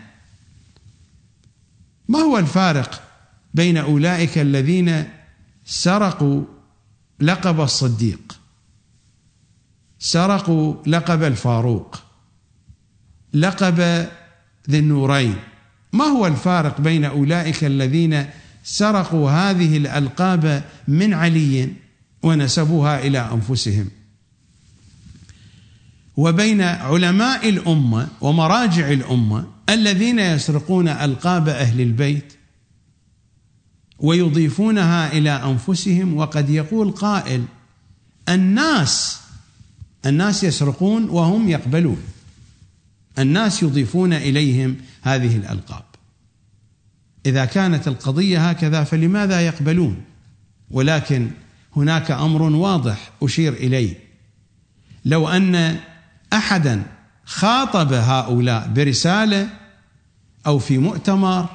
ما 2.10 2.20
هو 2.20 2.38
الفارق 2.38 3.02
بين 3.54 3.78
أولئك 3.78 4.38
الذين 4.38 5.04
سرقوا 5.65 6.43
لقب 7.20 7.62
الصديق 7.62 8.39
سرقوا 10.00 10.76
لقب 10.86 11.24
الفاروق؟ 11.24 12.07
لقب 13.34 13.80
ذي 14.70 14.80
النورين. 14.80 15.36
ما 15.94 16.06
هو 16.06 16.28
الفارق 16.28 16.82
بين 16.82 17.06
أولئك 17.06 17.63
الذين 17.63 18.26
سرقوا 18.63 19.32
هذه 19.32 19.78
الألقاب 19.78 20.63
من 20.88 21.13
علي 21.13 21.74
ونسبوها 22.24 23.00
إلى 23.00 23.30
أنفسهم؟ 23.34 23.90
وبين 26.18 26.62
علماء 26.62 27.50
الأمة 27.50 28.08
ومراجع 28.22 28.92
الأمة 28.92 29.48
الذين 29.70 30.20
يسرقون 30.20 30.88
ألقاب 30.88 31.50
أهل 31.50 31.82
البيت 31.82 32.34
ويضيفونها 34.00 35.12
إلى 35.12 35.30
أنفسهم 35.30 36.18
وقد 36.18 36.50
يقول 36.50 36.92
قائل 36.92 37.44
الناس 38.30 39.20
الناس 40.06 40.44
يسرقون 40.44 41.10
وهم 41.10 41.50
يقبلون. 41.50 41.98
الناس 43.19 43.63
يضيفون 43.63 44.13
إليهم 44.13 44.77
هذه 45.01 45.38
الألقاب. 45.38 45.84
إذا 47.25 47.45
كانت 47.45 47.88
القضية 47.88 48.49
هكذا 48.49 48.84
فلماذا 48.84 49.41
يقبلون؟ 49.41 50.03
ولكن 50.71 51.32
هناك 51.75 52.12
أمر 52.12 52.41
واضح 52.41 53.12
أشير 53.23 53.53
إليه. 53.53 53.99
لو 55.06 55.27
أن 55.30 55.80
احدا 56.34 56.84
خاطب 57.25 57.93
هؤلاء 57.93 58.67
برسالة 58.67 59.49
أو 60.47 60.60
في 60.60 60.77
مؤتمر 60.77 61.49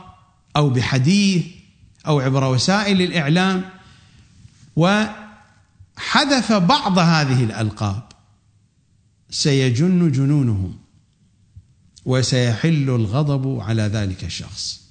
أو 0.57 0.71
بحديث 0.71 1.45
أو 2.07 2.21
عبر 2.21 2.45
وسائل 2.45 3.03
الإعلام 3.03 3.65
وحذف 4.77 6.53
بعض 6.53 6.99
هذه 6.99 7.45
الألقاب 7.45 8.03
سيجن 9.31 10.13
جنونهم. 10.13 10.82
وسيحل 12.05 12.91
الغضب 12.91 13.61
على 13.61 13.83
ذلك 13.83 14.25
الشخص. 14.25 14.83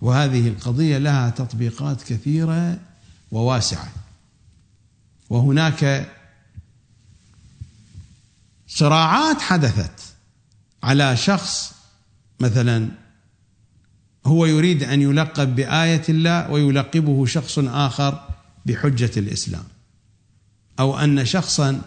وهذه 0.00 0.48
القضية 0.48 0.98
لها 0.98 1.30
تطبيقات 1.30 2.02
كثيرة 2.02 2.78
وواسعة. 3.30 3.92
وهناك 5.30 6.10
صراعات 8.68 9.40
حدثت 9.40 10.00
على 10.82 11.16
شخص 11.16 11.72
مثلا 12.40 12.88
هو 14.26 14.46
يريد 14.46 14.82
أن 14.82 15.02
يلقب 15.02 15.54
بآية 15.54 16.02
الله 16.08 16.50
ويلقبه 16.50 17.26
شخص 17.26 17.58
آخر 17.58 18.28
بحجة 18.66 19.10
الإسلام 19.16 19.64
أو 20.80 20.98
أن 20.98 21.24
شخصا 21.24 21.80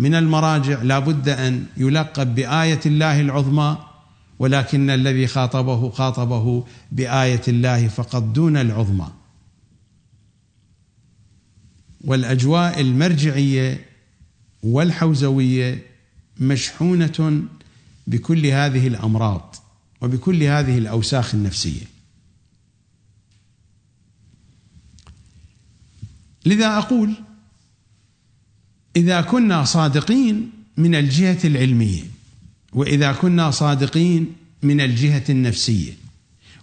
من 0.00 0.14
المراجع 0.14 0.82
لا 0.82 0.98
بد 0.98 1.28
أن 1.28 1.66
يلقب 1.76 2.34
بآية 2.34 2.80
الله 2.86 3.20
العظمى 3.20 3.78
ولكن 4.38 4.90
الذي 4.90 5.26
خاطبه 5.26 5.90
خاطبه 5.90 6.64
بآية 6.92 7.42
الله 7.48 7.88
فقط 7.88 8.22
دون 8.22 8.56
العظمى. 8.56 9.08
والأجواء 12.04 12.80
المرجعية 12.80 13.84
والحوزوية 14.62 15.82
مشحونة 16.40 17.42
بكل 18.06 18.46
هذه 18.46 18.86
الأمراض 18.86 19.56
وبكل 20.00 20.42
هذه 20.42 20.78
الأوساخ 20.78 21.34
النفسية. 21.34 21.84
لذا 26.46 26.78
أقول 26.78 27.14
إذا 28.96 29.20
كنا 29.20 29.64
صادقين 29.64 30.50
من 30.76 30.94
الجهة 30.94 31.38
العلمية 31.44 32.02
وإذا 32.72 33.12
كنا 33.12 33.50
صادقين 33.50 34.32
من 34.62 34.80
الجهة 34.80 35.22
النفسية 35.28 35.92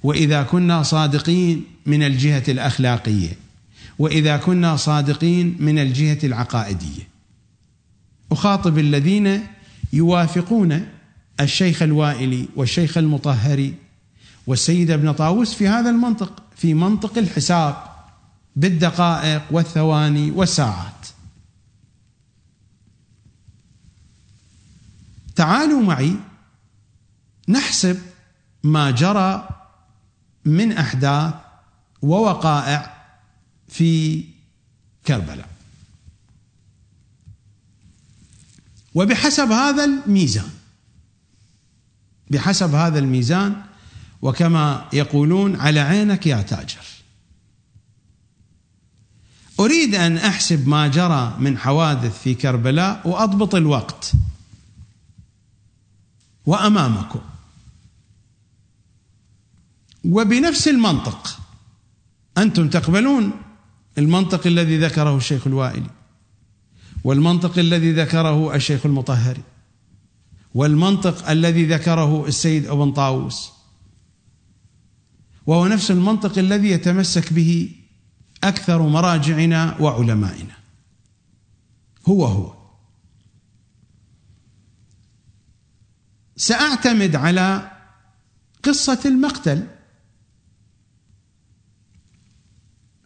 وإذا 0.04 0.44
كنا 0.44 0.84
صادقين 0.84 1.64
من 1.86 2.04
الجهة 2.04 2.44
الأخلاقية 2.48 3.38
وإذا 4.00 4.38
كنا 4.38 4.76
صادقين 4.76 5.56
من 5.60 5.80
الجهة 5.80 6.18
العقائدية. 6.24 7.08
أخاطب 8.32 8.78
الذين 8.78 9.42
يوافقون 9.94 10.88
الشيخ 11.40 11.82
الوائلي 11.82 12.48
والشيخ 12.56 12.98
المطهري 12.98 13.74
والسيد 14.48 14.92
ابن 14.92 15.12
طاووس 15.12 15.54
في 15.54 15.68
هذا 15.68 15.90
المنطق 15.90 16.44
في 16.56 16.74
منطق 16.74 17.18
الحساب 17.18 17.76
بالدقائق 18.56 19.42
والثواني 19.52 20.32
والساعات. 20.32 21.08
تعالوا 25.38 25.82
معي 25.82 26.16
نحسب 27.50 28.02
ما 28.64 28.92
جرى 28.92 29.50
من 30.46 30.72
أحداث 30.72 31.34
ووقائع 32.02 33.06
في 33.68 34.24
كربلاء. 35.08 35.50
وبحسب 38.96 39.52
هذا 39.52 39.84
الميزان 39.86 40.50
بحسب 42.30 42.76
هذا 42.76 43.00
الميزان 43.00 43.62
وكما 44.22 44.90
يقولون 44.94 45.56
على 45.56 45.80
عينك 45.80 46.28
يا 46.28 46.42
تاجر. 46.42 46.86
أريد 49.60 49.96
أن 49.96 50.18
أحسب 50.18 50.68
ما 50.68 50.88
جرى 50.88 51.36
من 51.40 51.58
حوادث 51.58 52.22
في 52.22 52.34
كربلاء 52.36 53.08
وأضبط 53.08 53.56
الوقت. 53.56 54.12
وأمامكم. 56.48 57.20
وبنفس 60.06 60.68
المنطق 60.68 61.40
أنتم 62.38 62.70
تقبلون 62.70 63.32
المنطق 63.98 64.48
الذي 64.48 64.78
ذكره 64.78 65.18
الشيخ 65.18 65.48
الوائلي 65.48 65.90
والمنطق 67.04 67.60
الذي 67.60 67.94
ذكره 67.94 68.56
الشيخ 68.56 68.86
المطهري 68.86 69.44
والمنطق 70.54 71.30
الذي 71.30 71.66
ذكره 71.66 72.28
السيد 72.28 72.66
ابن 72.66 72.92
طاووس. 72.92 73.50
وهو 75.46 75.68
نفس 75.68 75.92
المنطق 75.92 76.38
الذي 76.38 76.68
يتمسك 76.68 77.34
به 77.34 77.72
أكثر 78.44 78.82
مراجعنا 78.82 79.78
وعلمائنا. 79.80 80.58
هو 82.08 82.26
هو. 82.26 82.57
سأعتمد 86.38 87.16
على 87.16 87.72
قصة 88.64 89.00
المقتل. 89.06 89.68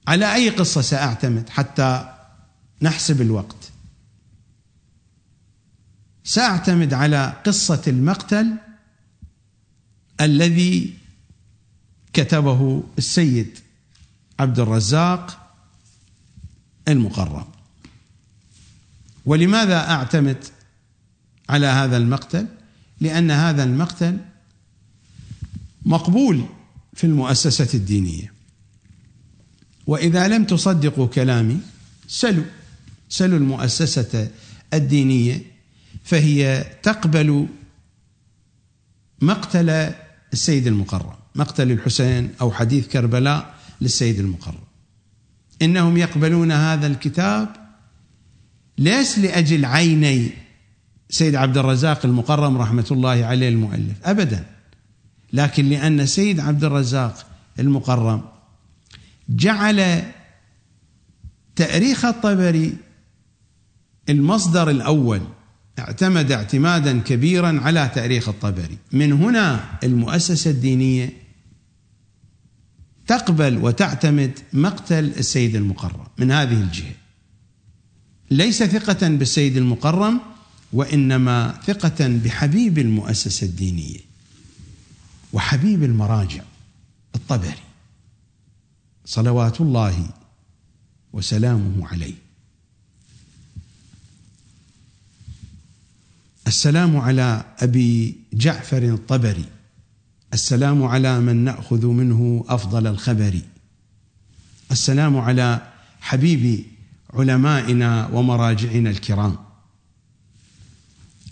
على 0.08 0.36
أي 0.36 0.50
قصة 0.50 0.82
سأعتمد 0.82 1.50
حتى 1.50 2.18
نحسب 2.82 3.22
الوقت؟ 3.22 3.72
سأعتمد 6.24 6.94
على 6.94 7.42
قصة 7.46 7.82
المقتل 7.88 8.58
الذي 10.22 10.98
كتبه 12.14 12.84
السيد 12.98 13.60
عبد 14.40 14.60
الرزاق 14.60 15.54
المقرب. 16.88 17.48
ولماذا 19.26 19.90
أعتمد 19.90 20.46
على 21.50 21.68
هذا 21.68 21.98
المقتل؟ 21.98 22.48
لأن 23.02 23.32
هذا 23.32 23.64
المقتل 23.64 24.18
مقبول 25.86 26.46
في 26.94 27.04
المؤسسة 27.04 27.68
الدينية. 27.74 28.34
وإذا 29.88 30.28
لم 30.28 30.44
تصدقوا 30.46 31.08
كلامي 31.08 31.60
سلوا 32.08 32.44
سلوا 33.10 33.38
المؤسسة 33.38 34.32
الدينية 34.74 35.42
فهي 36.04 36.66
تقبل 36.84 37.48
مقتل 39.22 39.70
السيد 40.34 40.68
المقرب 40.68 41.16
مقتل 41.36 41.72
الحسين 41.72 42.30
أو 42.42 42.52
حديث 42.52 42.88
كربلاء 42.88 43.56
للسيد 43.82 44.20
المقرب. 44.20 44.64
إنهم 45.62 45.98
يقبلون 45.98 46.52
هذا 46.52 46.88
الكتاب 46.88 47.56
ليس 48.78 49.20
لأجل 49.20 49.66
عيني 49.66 50.32
سيد 51.12 51.36
عبد 51.36 51.58
الرزاق 51.58 52.06
المقرم 52.06 52.58
رحمة 52.58 52.86
الله 52.92 53.26
عليه 53.26 53.50
المؤلف. 53.50 53.96
ابدا. 54.04 54.46
لكن 55.34 55.70
لأن 55.70 56.06
سيد 56.06 56.40
عبد 56.40 56.64
الرزاق 56.64 57.26
المقرم 57.60 58.22
جعل 59.30 60.04
تأريخ 61.56 62.06
الطبري 62.06 62.76
المصدر 64.10 64.70
الأول 64.70 65.22
اعتمد 65.80 66.32
اعتمادا 66.32 67.00
كبيرا 67.00 67.60
على 67.60 67.92
تأريخ 67.96 68.30
الطبري. 68.30 68.78
من 68.92 69.14
هنا 69.14 69.64
المؤسسة 69.84 70.52
الدينية 70.52 71.14
تقبل 73.08 73.58
وتعتمد 73.58 74.40
مقتل 74.54 75.06
السيد 75.06 75.56
المقرم 75.56 76.08
من 76.18 76.32
هذه 76.32 76.62
الجهة. 76.62 76.94
ليس 78.32 78.64
ثقة 78.64 79.08
بالسيد 79.08 79.58
المقرم 79.58 80.31
وإنما 80.74 81.60
ثقة 81.66 82.08
بحبيب 82.08 82.78
المؤسسة 82.78 83.46
الدينية 83.46 84.00
وحبيب 85.34 85.84
المراجع 85.84 86.44
الطبري 87.16 87.64
صلوات 89.06 89.62
الله 89.62 90.10
وسلامه 91.14 91.88
عليه. 91.88 92.14
السلام 96.48 96.98
على 96.98 97.46
أبي 97.60 98.16
جعفر 98.34 98.84
الطبري. 98.84 99.46
السلام 100.34 100.84
على 100.84 101.20
من 101.20 101.36
نأخذ 101.36 101.88
منه 101.88 102.46
أفضل 102.48 102.88
الخبر. 102.88 103.42
السلام 104.72 105.18
على 105.18 105.72
حبيب 106.02 106.66
علمائنا 107.14 108.08
ومراجعنا 108.08 108.90
الكرام. 108.90 109.51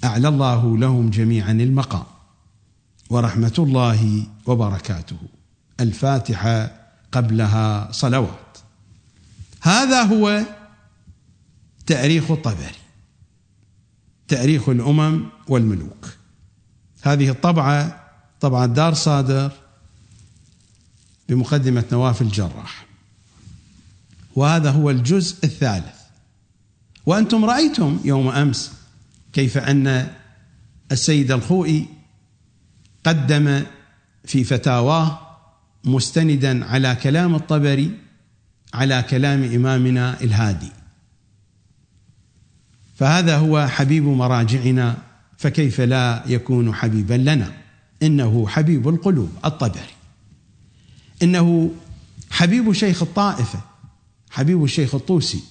أعلى 0.04 0.28
الله 0.28 0.78
لهم 0.78 1.10
جميعا 1.10 1.52
المقام. 1.52 2.04
ورحمة 3.10 3.54
الله 3.60 4.28
وبركاته. 4.46 5.18
الفاتحة 5.80 6.72
قبلها 7.12 7.92
صلوات. 7.92 8.58
هذا 9.62 10.04
هو 10.04 10.44
تاريخ 11.86 12.32
الطبري. 12.32 12.76
تاريخ 14.28 14.70
الأمم 14.70 15.26
والملوك. 15.48 16.08
هذه 17.02 17.30
الطبعة 17.30 18.06
طبعه 18.40 18.66
دار 18.66 18.94
صادر 18.94 19.52
بمقدمة 21.30 21.86
نواف 21.92 22.22
الجراح. 22.22 22.86
وهذا 24.36 24.72
هو 24.72 24.90
الجزء 24.90 25.44
الثالث. 25.44 26.00
وأنتم 27.06 27.46
رأيتم 27.46 28.00
يوم 28.06 28.28
أمس 28.28 28.79
كيف 29.34 29.58
أن 29.58 30.08
السيد 30.92 31.32
الخوئي 31.32 31.86
قدم 33.04 33.64
في 34.26 34.44
فتاواه 34.44 35.20
مستندا 35.84 36.66
على 36.66 36.96
كلام 36.96 37.36
الطبري 37.36 37.92
على 38.74 39.04
كلام 39.10 39.44
إمامنا 39.44 40.22
الهادي. 40.22 40.72
فهذا 42.96 43.38
هو 43.38 43.68
حبيب 43.68 44.04
مراجعنا 44.04 44.98
فكيف 45.38 45.82
لا 45.82 46.24
يكون 46.28 46.74
حبيبا 46.74 47.14
لنا؟ 47.14 47.52
إنه 48.04 48.48
حبيب 48.48 48.90
القلوب 48.90 49.30
الطبري. 49.46 49.94
إنه 51.24 51.72
حبيب 52.32 52.72
شيخ 52.74 53.02
الطائفة 53.02 53.62
حبيب 54.30 54.64
الشيخ 54.64 54.96
الطوسي. 54.96 55.44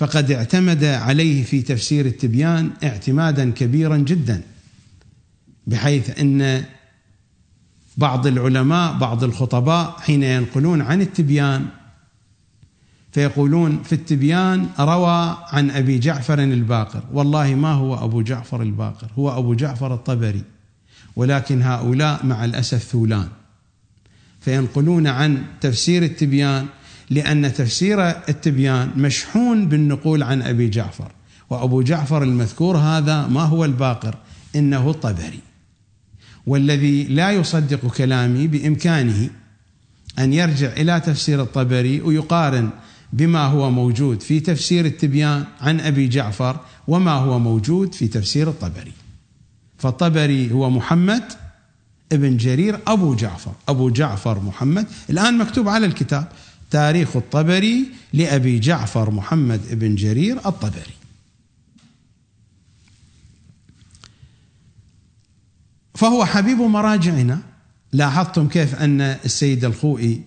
فقد 0.00 0.30
اعتمد 0.30 0.84
عليه 0.84 1.44
في 1.44 1.62
تفسير 1.62 2.06
التبيان 2.06 2.70
اعتمادا 2.84 3.50
كبيرا 3.50 3.96
جدا 3.96 4.42
بحيث 5.66 6.20
أن 6.20 6.64
بعض 7.96 8.26
العلماء 8.26 8.98
بعض 8.98 9.24
الخطباء 9.24 9.96
حين 10.00 10.22
ينقلون 10.22 10.82
عن 10.82 11.00
التبيان 11.00 11.66
فيقولون 13.12 13.82
في 13.82 13.92
التبيان 13.92 14.68
روى 14.78 15.36
عن 15.52 15.70
أبي 15.70 15.98
جعفر 15.98 16.38
الباقر. 16.42 17.02
والله 17.12 17.54
ما 17.54 17.72
هو 17.72 18.04
أبو 18.04 18.22
جعفر 18.22 18.62
الباقر 18.62 19.08
هو 19.18 19.38
أبو 19.38 19.54
جعفر 19.54 19.94
الطبري 19.94 20.42
ولكن 21.16 21.62
هؤلاء 21.62 22.26
مع 22.26 22.44
الأسف 22.44 22.82
ثولان. 22.82 23.28
فينقلون 24.40 25.06
عن 25.06 25.44
تفسير 25.60 26.02
التبيان 26.02 26.66
لأن 27.10 27.54
تفسير 27.54 28.08
التبيان 28.08 28.90
مشحون 28.96 29.68
بالنقول 29.68 30.22
عن 30.22 30.42
أبي 30.42 30.68
جعفر 30.68 31.12
وأبو 31.50 31.82
جعفر 31.82 32.22
المذكور 32.22 32.76
هذا 32.76 33.26
ما 33.26 33.42
هو 33.42 33.64
الباقر؟ 33.64 34.14
إنه 34.56 34.90
الطبري. 34.90 35.40
والذي 36.46 37.04
لا 37.04 37.30
يصدق 37.30 37.86
كلامي 37.86 38.46
بإمكانه 38.46 39.30
أن 40.18 40.32
يرجع 40.32 40.72
إلى 40.72 41.00
تفسير 41.00 41.42
الطبري 41.42 42.00
ويقارن 42.00 42.70
بما 43.12 43.44
هو 43.46 43.70
موجود 43.70 44.22
في 44.22 44.40
تفسير 44.40 44.86
التبيان 44.86 45.44
عن 45.60 45.80
أبي 45.80 46.08
جعفر 46.08 46.60
وما 46.88 47.12
هو 47.12 47.38
موجود 47.38 47.94
في 47.94 48.08
تفسير 48.08 48.48
الطبري. 48.48 48.92
فالطبري 49.78 50.52
هو 50.52 50.70
محمد 50.70 51.22
ابن 52.12 52.36
جرير 52.36 52.78
أبو 52.86 53.14
جعفر 53.14 53.52
أبو 53.68 53.90
جعفر 53.90 54.40
محمد. 54.40 54.86
الآن 55.10 55.38
مكتوب 55.38 55.68
على 55.68 55.86
الكتاب 55.86 56.28
تاريخ 56.70 57.16
الطبري 57.16 57.86
لأبي 58.12 58.58
جعفر 58.58 59.10
محمد 59.10 59.60
ابن 59.70 59.94
جرير 59.94 60.36
الطبري. 60.46 60.94
فهو 65.94 66.24
حبيب 66.24 66.58
مراجعنا. 66.58 67.38
لاحظتم 67.92 68.48
كيف 68.48 68.74
أن 68.74 69.00
السيد 69.00 69.64
الخوئي 69.64 70.20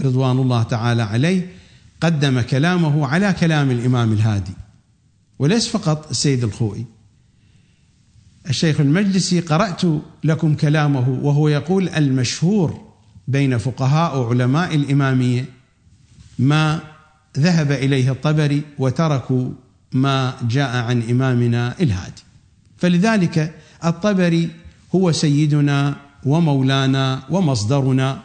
رضوان 0.00 0.38
الله 0.38 0.62
تعالى 0.62 1.02
عليه 1.02 1.50
قدم 2.00 2.40
كلامه 2.40 3.06
على 3.06 3.32
كلام 3.32 3.70
الإمام 3.70 4.12
الهادي 4.12 4.52
وليس 5.38 5.68
فقط 5.68 6.10
السيد 6.10 6.44
الخوئي. 6.44 6.86
الشيخ 8.48 8.80
المجلسي 8.80 9.40
قرأت 9.40 9.82
لكم 10.24 10.54
كلامه 10.54 11.08
وهو 11.08 11.48
يقول 11.48 11.88
المشهور 11.88 12.92
بين 13.28 13.58
فقهاء 13.58 14.18
وعلماء 14.18 14.74
الإمامية 14.74 15.55
ما 16.38 16.80
ذهب 17.38 17.72
إليه 17.72 18.10
الطبري 18.12 18.62
وتركوا 18.78 19.50
ما 19.92 20.36
جاء 20.42 20.76
عن 20.76 21.02
إمامنا 21.02 21.74
الهادي. 21.80 22.22
فلذلك 22.78 23.54
الطبري 23.84 24.50
هو 24.94 25.12
سيدنا 25.12 25.96
ومولانا 26.24 27.22
ومصدرنا 27.30 28.22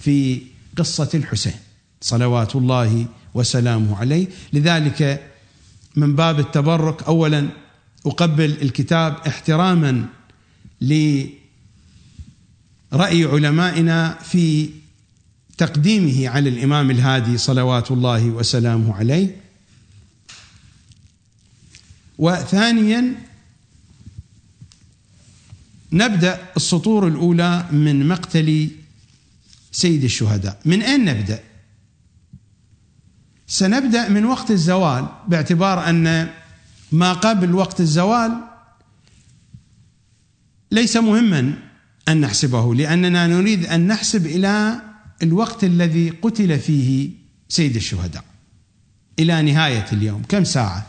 في 0.00 0.40
قصة 0.76 1.08
الحسين 1.14 1.54
صلوات 2.00 2.56
الله 2.56 3.06
وسلامه 3.34 3.96
عليه. 3.96 4.26
لذلك 4.52 5.30
من 5.96 6.16
باب 6.16 6.40
التبرك 6.40 7.02
اولا 7.02 7.48
أقبل 8.06 8.56
الكتاب 8.62 9.16
احتراما 9.26 10.04
لرأي 10.80 11.34
علمائنا 13.24 14.18
في 14.22 14.70
تقديمه 15.58 16.28
على 16.28 16.48
الإمام 16.48 16.90
الهادي 16.90 17.38
صلوات 17.38 17.90
الله 17.90 18.26
وسلامه 18.26 18.94
عليه. 18.94 19.36
وثانيا 22.18 23.14
نبدأ 25.92 26.46
السطور 26.56 27.08
الأولى 27.08 27.66
من 27.72 28.08
مقتل 28.08 28.70
سيد 29.72 30.04
الشهداء. 30.04 30.60
من 30.64 30.82
أين 30.82 31.04
نبدأ؟ 31.04 31.40
سنبدأ 33.46 34.08
من 34.08 34.24
وقت 34.24 34.50
الزوال 34.50 35.08
باعتبار 35.28 35.88
أن 35.88 36.30
ما 36.92 37.12
قبل 37.12 37.54
وقت 37.54 37.80
الزوال 37.80 38.32
ليس 40.72 40.96
مهما 40.96 41.52
أن 42.08 42.20
نحسبه 42.20 42.74
لأننا 42.74 43.26
نريد 43.26 43.66
أن 43.66 43.86
نحسب 43.86 44.26
إلى 44.26 44.80
الوقت 45.22 45.64
الذي 45.64 46.10
قتل 46.10 46.58
فيه 46.58 47.10
سيد 47.48 47.76
الشهداء. 47.76 48.24
إلى 49.18 49.42
نهاية 49.42 49.86
اليوم 49.92 50.22
كم 50.22 50.44
ساعة؟ 50.44 50.86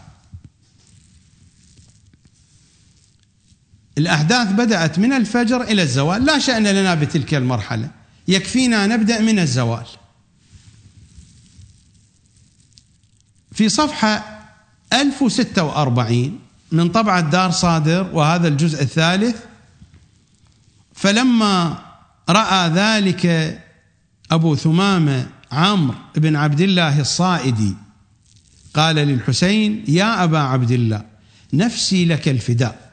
الأحداث 3.98 4.52
بدأت 4.52 5.00
من 5.00 5.14
الفجر 5.14 5.62
إلى 5.62 5.82
الزوال. 5.82 6.26
لا 6.26 6.40
شأن 6.40 6.68
لنا 6.68 6.96
بتلك 6.96 7.34
المرحلة. 7.34 7.92
يكفينا 8.28 8.88
نبدأ 8.88 9.22
من 9.22 9.40
الزوال. 9.40 9.86
في 13.52 13.70
صفحة 13.70 14.40
1046 14.94 16.40
من 16.72 16.90
طبعة 16.90 17.20
دار 17.22 17.52
صادر 17.52 18.10
وهذا 18.14 18.48
الجزء 18.48 18.82
الثالث 18.82 19.36
فلما 20.94 21.86
رأى 22.30 22.70
ذلك 22.70 23.26
أبو 24.32 24.56
ثمامة 24.56 25.28
عمرو 25.52 25.96
بن 26.16 26.36
عبد 26.36 26.62
الله 26.62 27.00
الصائدي 27.00 27.76
قال 28.74 28.96
للحسين 28.96 29.84
يا 29.88 30.24
أبا 30.24 30.40
عبد 30.40 30.72
الله 30.72 31.02
نفسي 31.54 32.06
لك 32.06 32.28
الفداء. 32.28 32.92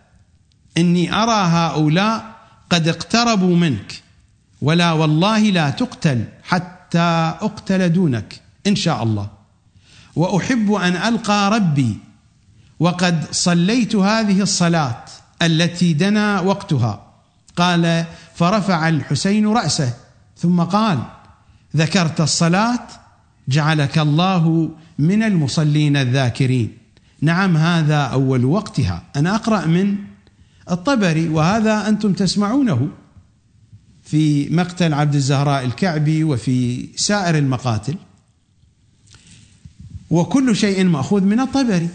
إني 0.79 1.15
أرى 1.15 1.47
هؤلاء 1.47 2.35
قد 2.71 2.89
اقتربوا 2.89 3.57
منك 3.57 4.03
ولا 4.63 4.93
والله 4.93 5.39
لا 5.39 5.71
تقتل 5.71 6.25
حتى 6.43 7.35
أقتل 7.41 7.93
دونك 7.93 8.41
إن 8.67 8.77
شاء 8.77 9.03
الله. 9.03 9.29
وأحب 10.17 10.73
أن 10.73 10.97
ألقى 10.97 11.51
ربي 11.51 11.99
وقد 12.81 13.25
صليت 13.33 13.97
هذه 13.97 14.41
الصلاة 14.41 15.05
التي 15.43 15.93
دنا 15.93 16.41
وقتها. 16.41 17.13
قال 17.57 18.05
فرفع 18.35 18.89
الحسين 18.89 19.47
رأسه 19.47 19.95
ثم 20.39 20.61
قال 20.61 20.99
ذكرت 21.77 22.21
الصلاة 22.21 22.87
جعلك 23.49 23.99
الله 23.99 24.71
من 24.99 25.23
المصلين 25.23 25.97
الذاكرين. 25.97 26.79
نعم 27.21 27.57
هذا 27.57 27.97
أول 27.97 28.45
وقتها. 28.45 29.03
أنا 29.17 29.35
أقرأ 29.35 29.67
من 29.67 29.97
الطبري 30.71 31.29
وهذا 31.29 31.89
أنتم 31.89 32.13
تسمعونه 32.13 32.89
في 34.05 34.49
مقتل 34.49 34.95
عبد 34.95 35.15
الزهراء 35.15 35.65
الكعبي 35.65 36.25
وفي 36.25 36.89
سائر 36.97 37.39
المقاتل. 37.39 37.97
وكل 40.11 40.57
شيء 40.57 40.85
مأخوذ 40.85 41.23
من 41.23 41.41
الطبري. 41.41 41.89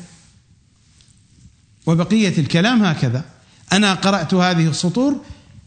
وبقية 1.86 2.38
الكلام 2.38 2.84
هكذا. 2.84 3.26
أنا 3.74 3.94
قرأت 3.94 4.34
هذه 4.34 4.68
السطور 4.68 5.22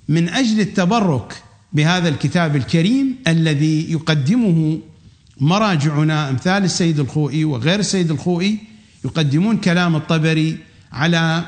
من 0.08 0.28
أجل 0.28 0.60
التبرك 0.60 1.42
بهذا 1.72 2.08
الكتاب 2.08 2.56
الكريم 2.56 3.16
الذي 3.28 3.92
يقدمه 3.92 4.78
مراجعنا 5.40 6.30
أمثال 6.30 6.64
السيد 6.64 7.00
الخوئي 7.00 7.44
وغير 7.44 7.80
السيد 7.80 8.10
الخوئي 8.10 8.58
يقدمون 9.04 9.56
كلام 9.56 9.96
الطبري 9.96 10.58
على 10.92 11.44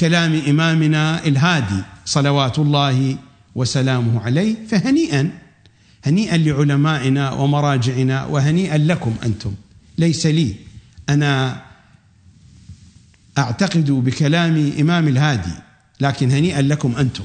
كلام 0.00 0.42
إمامنا 0.48 1.26
الهادي 1.26 1.82
صلوات 2.04 2.58
الله 2.58 3.16
وسلامه 3.54 4.22
عليه 4.22 4.54
فهنيئا 4.68 5.30
هنيئا 6.04 6.36
لعلمائنا 6.36 7.32
ومراجعنا 7.32 8.24
وهنيئا 8.24 8.78
لكم 8.78 9.14
أنتم. 9.24 9.52
ليس 9.98 10.26
لي. 10.26 10.54
أنا 11.08 11.62
أعتقد 13.38 13.90
بكلام 13.90 14.72
إمام 14.80 15.08
الهادي 15.08 15.54
لكن 16.00 16.30
هنيئا 16.30 16.62
لكم 16.62 16.96
أنتم. 16.96 17.24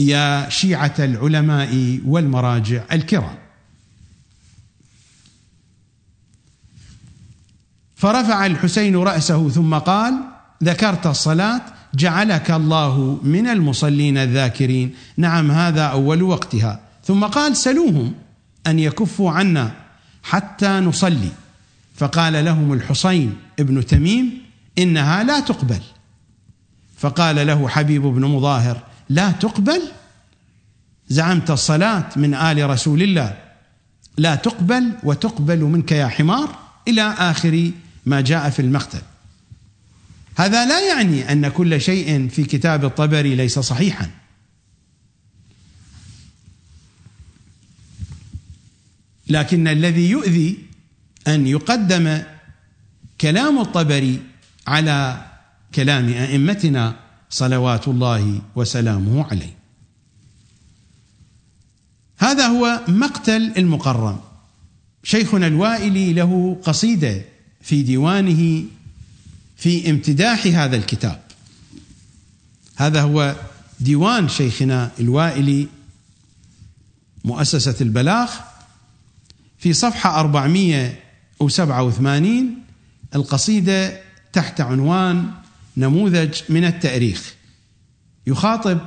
يا 0.00 0.48
شيعة 0.48 0.94
العلماء 0.98 2.00
والمراجع 2.06 2.82
الكرام. 2.92 3.38
فرفع 7.96 8.46
الحسين 8.46 8.96
رأسه 8.96 9.48
ثم 9.48 9.74
قال 9.74 10.14
ذكرت 10.64 11.06
الصلاة 11.06 11.62
جعلك 11.94 12.50
الله 12.50 13.20
من 13.22 13.46
المصلين 13.46 14.18
الذاكرين. 14.18 14.94
نعم 15.16 15.50
هذا 15.50 15.82
أول 15.82 16.22
وقتها. 16.22 16.80
ثم 17.04 17.24
قال 17.24 17.56
سلوهم 17.56 18.14
أن 18.66 18.78
يكفوا 18.78 19.30
عنا 19.30 19.72
حتى 20.22 20.68
نصلي. 20.68 21.30
فقال 21.96 22.44
لهم 22.44 22.72
الحصين 22.72 23.36
ابن 23.58 23.86
تميم 23.86 24.42
إنها 24.78 25.24
لا 25.24 25.40
تقبل. 25.40 25.80
فقال 26.98 27.46
له 27.46 27.68
حبيب 27.68 28.02
بن 28.02 28.24
مظاهر 28.24 28.89
لا 29.10 29.30
تقبل 29.30 29.82
زعمت 31.08 31.50
الصلاة 31.50 32.08
من 32.16 32.34
آل 32.34 32.70
رسول 32.70 33.02
الله. 33.02 33.38
لا 34.16 34.34
تقبل 34.34 34.92
وتقبل 35.02 35.60
منك 35.60 35.92
يا 35.92 36.06
حمار 36.06 36.58
إلى 36.88 37.02
آخر 37.02 37.70
ما 38.06 38.20
جاء 38.20 38.50
في 38.50 38.62
المقتل. 38.62 39.02
هذا 40.36 40.66
لا 40.66 40.88
يعني 40.88 41.32
أن 41.32 41.48
كل 41.48 41.80
شيء 41.80 42.28
في 42.28 42.44
كتاب 42.44 42.84
الطبري 42.84 43.34
ليس 43.34 43.58
صحيحا. 43.58 44.10
لكن 49.28 49.68
الذي 49.68 50.10
يؤذي 50.10 50.58
أن 51.28 51.46
يقدم 51.46 52.22
كلام 53.20 53.58
الطبري 53.58 54.22
على 54.66 55.26
كلام 55.74 56.08
أئمتنا 56.08 57.09
صلوات 57.30 57.88
الله 57.88 58.40
وسلامه 58.56 59.26
عليه. 59.30 59.54
هذا 62.18 62.46
هو 62.46 62.80
مقتل 62.88 63.52
المقرم. 63.56 64.20
شيخنا 65.02 65.46
الوائلي 65.46 66.12
له 66.12 66.60
قصيدة 66.64 67.22
في 67.60 67.82
ديوانه 67.82 68.64
في 69.56 69.90
امتداح 69.90 70.46
هذا 70.46 70.76
الكتاب. 70.76 71.22
هذا 72.76 73.02
هو 73.02 73.36
ديوان 73.80 74.28
شيخنا 74.28 74.90
الوائلي 75.00 75.68
مؤسسة 77.24 77.76
البلاغ 77.80 78.30
في 79.58 79.72
صفحة 79.72 80.20
487 80.20 82.54
القصيدة 83.14 84.00
تحت 84.32 84.60
عنوان 84.60 85.30
نموذج 85.76 86.40
من 86.48 86.64
التاريخ. 86.64 87.34
يخاطب 88.26 88.80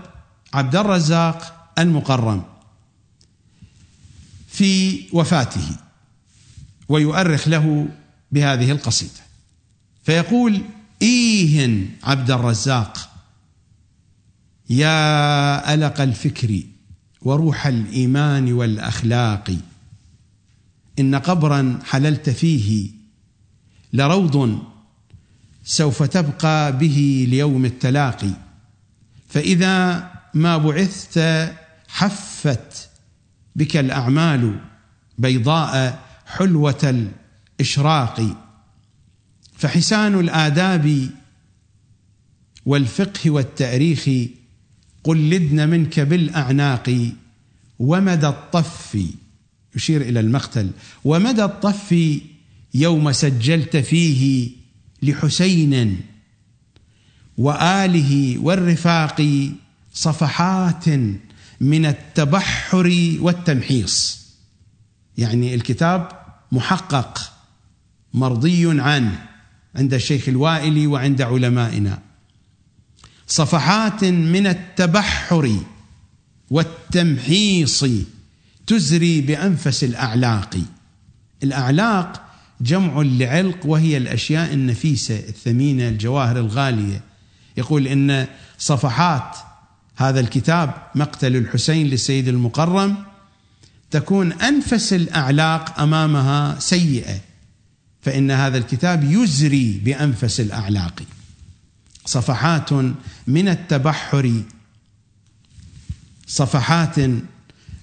عبد 0.53 0.75
الرزاق 0.75 1.69
المقرم 1.79 2.43
في 4.47 5.03
وفاته 5.13 5.75
ويؤرخ 6.89 7.47
له 7.47 7.87
بهذه 8.31 8.71
القصيدة. 8.71 9.21
فيقول 10.03 10.61
ايهن 11.01 11.89
عبد 12.03 12.31
الرزاق 12.31 13.09
يا 14.69 15.73
ألق 15.73 16.01
الفكر 16.01 16.61
وروح 17.21 17.67
الإيمان 17.67 18.53
والأخلاق 18.53 19.57
إن 20.99 21.15
قبرا 21.15 21.79
حللت 21.85 22.29
فيه 22.29 22.91
لروض 23.93 24.63
سوف 25.63 26.03
تبقى 26.03 26.77
به 26.77 27.27
ليوم 27.29 27.65
التلاقي. 27.65 28.33
فإذا 29.29 30.11
ما 30.33 30.57
بعثت 30.57 31.49
حفت 31.87 32.89
بك 33.55 33.77
الأعمال 33.77 34.59
بيضاء 35.17 35.99
حلوة 36.25 37.11
الإشراق. 37.59 38.37
فحسان 39.57 40.19
الآداب 40.19 41.09
والفقه 42.65 43.29
والتأريخ 43.29 44.09
قلدن 45.03 45.69
منك 45.69 45.99
بالأعناق. 45.99 47.11
ومدى 47.79 48.27
الطف 48.27 48.97
يشير 49.75 50.01
إلى 50.01 50.19
المقتل 50.19 50.71
ومدى 51.05 51.43
الطف 51.43 51.95
يوم 52.73 53.11
سجلت 53.11 53.77
فيه 53.77 54.51
لحسين 55.03 56.01
وآله 57.37 58.37
والرفاق 58.37 59.49
صفحات 59.93 60.85
من 61.61 61.85
التبحر 61.85 63.15
والتمحيص. 63.19 64.23
يعني 65.17 65.55
الكتاب 65.55 66.09
محقق 66.51 67.31
مرضي 68.13 68.81
عنه 68.81 69.25
عند 69.75 69.93
الشيخ 69.93 70.29
الوائلي 70.29 70.87
وعند 70.87 71.21
علمائنا. 71.21 71.99
صفحات 73.27 74.03
من 74.03 74.47
التبحر 74.47 75.59
والتمحيص 76.49 77.85
تزري 78.67 79.21
بأنفس 79.21 79.83
الأعلاق. 79.83 80.57
الأعلاق 81.43 82.32
جمع 82.61 83.01
لعلق 83.01 83.65
وهي 83.65 83.97
الأشياء 83.97 84.53
النفيسة 84.53 85.15
الثمينة 85.15 85.87
الجواهر 85.87 86.37
الغالية. 86.37 87.01
يقول 87.57 87.87
إن 87.87 88.27
صفحات 88.57 89.37
هذا 89.95 90.19
الكتاب 90.19 90.73
مقتل 90.95 91.35
الحسين 91.35 91.87
للسيد 91.87 92.27
المقرم 92.27 92.95
تكون 93.91 94.33
أنفس 94.33 94.93
الأعلاق 94.93 95.79
أمامها 95.79 96.59
سيئة 96.59 97.19
فإن 98.01 98.31
هذا 98.31 98.57
الكتاب 98.57 99.03
يزري 99.03 99.81
بأنفس 99.85 100.39
الأعلاق. 100.39 101.03
صفحات 102.05 102.73
من 103.27 103.47
التبحر 103.47 104.41
صفحات 106.27 106.99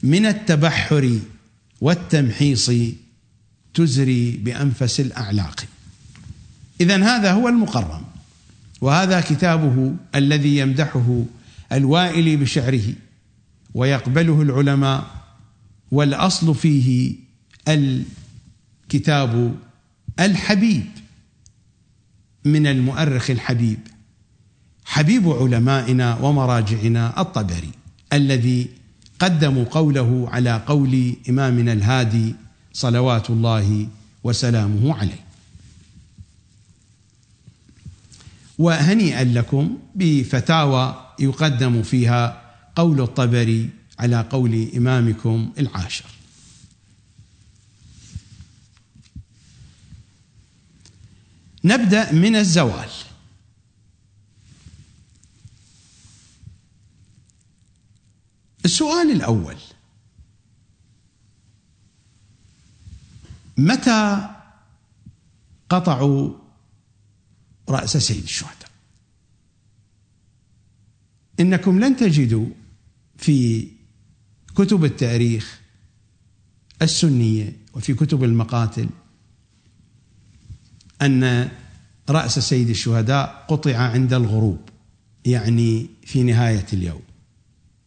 من 0.03 0.27
التبحر 0.27 1.19
والتمحيص 1.81 2.71
تزري 3.75 4.31
بأنفس 4.37 5.01
الأعلاق. 5.01 5.65
اذا 6.81 7.05
هذا 7.05 7.33
هو 7.33 7.49
المقرم 7.49 8.03
وهذا 8.81 9.21
كتابه 9.21 9.95
الذي 10.15 10.57
يمدحه 10.57 11.25
الوائل 11.73 12.37
بشعره 12.37 12.95
ويقبله 13.75 14.43
العلماء 14.43 15.07
والأصل 15.91 16.55
فيه 16.55 17.15
الكتاب 17.69 19.55
الحبيب 20.21 20.87
من 22.45 22.67
المؤرخ 22.67 23.31
الحبيب 23.31 23.79
حبيب 24.85 25.29
علمائنا 25.29 26.19
ومراجعنا 26.19 27.21
الطبري 27.21 27.71
الذي 28.13 28.69
قدموا 29.19 29.65
قوله 29.65 30.29
على 30.33 30.63
قول 30.67 31.15
إمامنا 31.29 31.73
الهادي 31.73 32.35
صلوات 32.73 33.31
الله 33.31 33.89
وسلامه 34.25 34.99
عليه. 34.99 35.25
وهنيئا 38.59 39.25
لكم 39.25 39.79
بفتاوى 39.95 41.15
يقدم 41.19 41.83
فيها 41.83 42.55
قول 42.77 43.01
الطبري 43.01 43.71
على 43.99 44.21
قول 44.31 44.71
إمامكم 44.77 45.53
العاشر. 45.59 46.05
نبدأ 51.65 52.13
من 52.13 52.37
الزوال. 52.37 52.91
السؤال 58.65 59.11
الأول 59.11 59.57
متى 63.67 64.29
قطعوا 65.69 66.35
رأس 67.69 67.97
سيد 67.97 68.23
الشهداء؟ 68.23 68.71
إنكم 71.41 71.81
لن 71.81 71.97
تجدوا 71.97 72.47
في 73.17 73.69
كتب 74.57 74.85
التاريخ 74.85 75.61
السنية 76.83 77.57
وفي 77.75 77.95
كتب 77.95 78.25
المقاتل 78.25 78.89
أن 81.03 81.51
رأس 82.09 82.39
سيد 82.39 82.69
الشهداء 82.69 83.47
قطع 83.49 83.77
عند 83.77 84.13
الغروب 84.13 84.69
يعني 85.25 85.87
في 86.03 86.23
نهاية 86.23 86.67
اليوم. 86.73 87.03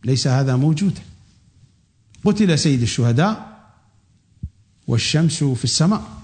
ليس 0.06 0.28
هذا 0.28 0.56
موجودا. 0.56 1.02
قتل 2.26 2.60
سيد 2.60 2.82
الشهداء 2.82 3.53
والشمس 4.88 5.44
في 5.44 5.64
السماء. 5.64 6.22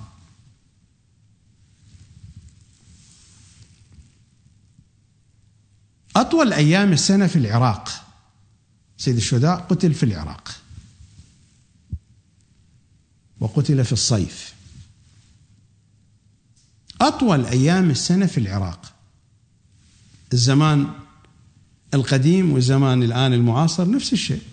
أطول 6.16 6.54
أيام 6.54 6.94
السنة 6.94 7.28
في 7.28 7.36
العراق. 7.36 7.90
سيد 8.98 9.16
الشهداء 9.16 9.60
قتل 9.60 9.94
في 9.94 10.04
العراق. 10.04 10.56
وقتل 13.40 13.86
في 13.86 13.94
الصيف. 13.94 14.54
أطول 17.02 17.46
أيام 17.46 17.90
السنة 17.90 18.26
في 18.26 18.38
العراق. 18.38 18.94
الزمان 20.34 20.94
القديم 21.94 22.52
والزمان 22.52 23.04
الآن 23.04 23.34
المعاصر 23.34 23.90
نفس 23.90 24.14
الشيء. 24.14 24.44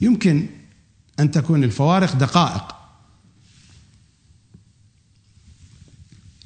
يمكن 0.00 0.48
أن 1.20 1.30
تكون 1.30 1.64
الفوارق 1.64 2.16
دقائق. 2.16 2.79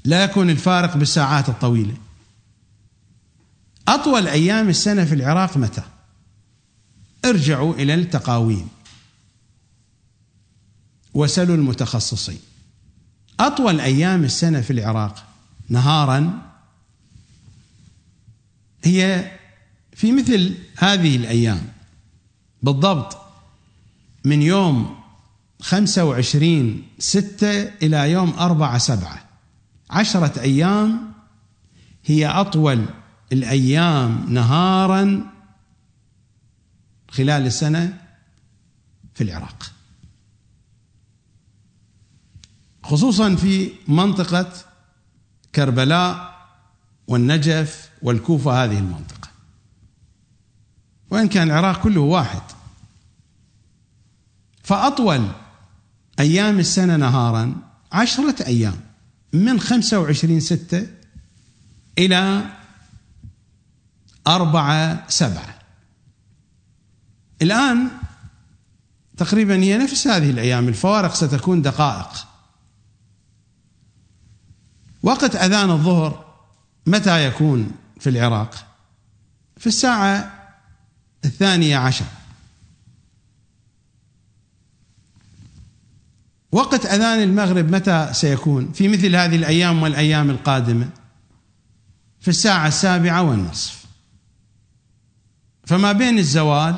لا 0.04 0.24
يكون 0.24 0.50
الفارق 0.50 0.96
بالساعات 0.96 1.48
الطويلة. 1.48 1.96
أطول 3.88 4.26
أيام 4.26 4.68
السنة 4.68 5.04
في 5.04 5.14
العراق 5.14 5.56
متى؟ 5.56 5.82
ارجعوا 7.24 7.74
إلى 7.74 7.94
التقاويم. 7.94 8.68
وسلوا 11.14 11.56
المتخصصين. 11.56 12.38
أطول 13.40 13.80
أيام 13.80 14.24
السنة 14.24 14.60
في 14.60 14.72
العراق 14.72 15.24
نهارا 15.68 16.42
هي 18.84 19.30
في 19.96 20.12
مثل 20.12 20.54
هذه 20.76 21.16
الأيام. 21.16 21.72
بالضبط 22.62 23.18
من 24.24 24.42
يوم 24.42 24.96
25 25.60 26.82
ستة 26.98 27.62
إلى 27.62 28.10
يوم 28.10 28.30
أربعة 28.30 28.78
سبعة. 28.78 29.23
عشرة 29.90 30.40
أيام 30.40 31.12
هي 32.04 32.26
أطول 32.26 32.86
الأيام 33.32 34.26
نهارا 34.28 35.30
خلال 37.10 37.46
السنة 37.46 37.98
في 39.14 39.24
العراق. 39.24 39.72
خصوصا 42.82 43.34
في 43.34 43.72
منطقة 43.88 44.52
كربلاء 45.54 46.34
والنجف 47.06 47.90
والكوفة 48.02 48.64
هذه 48.64 48.78
المنطقة. 48.78 49.28
وإن 51.10 51.28
كان 51.28 51.50
العراق 51.50 51.82
كله 51.82 52.00
واحد. 52.00 52.42
فأطول 54.62 55.28
أيام 56.20 56.58
السنة 56.58 56.96
نهارا 56.96 57.54
عشرة 57.92 58.46
أيام. 58.46 58.80
من 59.34 59.60
خمسة 59.60 59.98
وعشرين 60.00 60.40
ستة 60.40 60.86
إلى 61.98 62.44
أربعة 64.26 65.08
سبعة. 65.08 65.58
الآن 67.42 67.88
تقريبا 69.16 69.62
هي 69.62 69.78
نفس 69.78 70.06
هذه 70.06 70.30
الأيام 70.30 70.68
الفوارق 70.68 71.14
ستكون 71.14 71.62
دقائق. 71.62 72.26
وقت 75.02 75.36
أذان 75.36 75.70
الظهر 75.70 76.34
متى 76.86 77.26
يكون 77.26 77.70
في 78.00 78.10
العراق؟ 78.10 78.66
في 79.56 79.66
الساعة 79.66 80.32
الثانية 81.24 81.76
عشر. 81.76 82.04
وقت 86.54 86.86
أذان 86.86 87.22
المغرب 87.22 87.70
متى 87.70 88.08
سيكون؟ 88.12 88.72
في 88.72 88.88
مثل 88.88 89.16
هذه 89.16 89.36
الأيام 89.36 89.82
والأيام 89.82 90.30
القادمة. 90.30 90.88
في 92.20 92.28
الساعة 92.28 92.68
السابعة 92.68 93.22
والنصف. 93.22 93.84
فما 95.66 95.92
بين 95.92 96.18
الزوال 96.18 96.74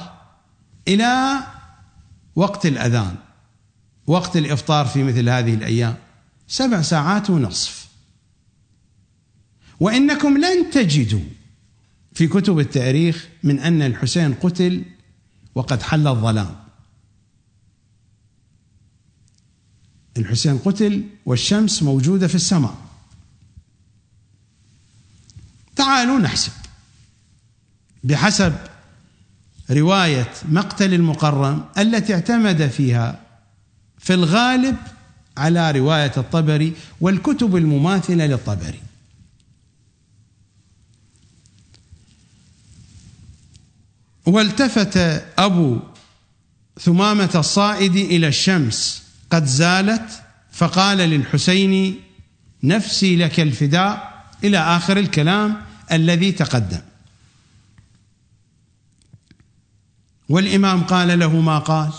إلى 0.88 1.38
وقت 2.36 2.66
الأذان. 2.66 3.14
وقت 4.06 4.36
الإفطار 4.36 4.86
في 4.86 5.02
مثل 5.02 5.28
هذه 5.28 5.54
الأيام. 5.54 5.96
سبع 6.48 6.82
ساعات 6.82 7.30
ونصف. 7.30 7.88
وإنكم 9.80 10.38
لن 10.38 10.70
تجدوا 10.70 11.28
في 12.12 12.26
كتب 12.26 12.58
التاريخ 12.58 13.28
من 13.42 13.58
أن 13.58 13.82
الحسين 13.82 14.34
قتل 14.34 14.84
وقد 15.54 15.82
حل 15.82 16.08
الظلام. 16.08 16.65
الحسين 20.18 20.58
قتل 20.58 21.04
والشمس 21.26 21.82
موجودة 21.82 22.28
في 22.28 22.34
السماء. 22.34 22.76
تعالوا 25.76 26.18
نحسب. 26.18 26.52
بحسب 28.04 28.54
رواية 29.70 30.32
مقتل 30.48 30.94
المقرم 30.94 31.64
التي 31.78 32.14
اعتمد 32.14 32.66
فيها 32.68 33.20
في 33.98 34.14
الغالب 34.14 34.76
على 35.36 35.70
رواية 35.70 36.12
الطبري 36.16 36.72
والكتب 37.00 37.56
المماثلة 37.56 38.26
للطبري. 38.26 38.80
والتفت 44.26 44.96
أبو 45.38 45.78
ثمامة 46.80 47.30
الصائد 47.34 47.96
إلى 47.96 48.28
الشمس 48.28 49.05
قد 49.30 49.44
زالت 49.44 50.22
فقال 50.52 50.98
للحسين 50.98 52.00
نفسي 52.62 53.16
لك 53.16 53.40
الفداء 53.40 54.24
إلى 54.44 54.58
آخر 54.58 54.96
الكلام 54.96 55.62
الذي 55.92 56.32
تقدم. 56.32 56.80
والإمام 60.28 60.84
قال 60.84 61.18
له 61.18 61.40
ما 61.40 61.58
قال؟ 61.58 61.92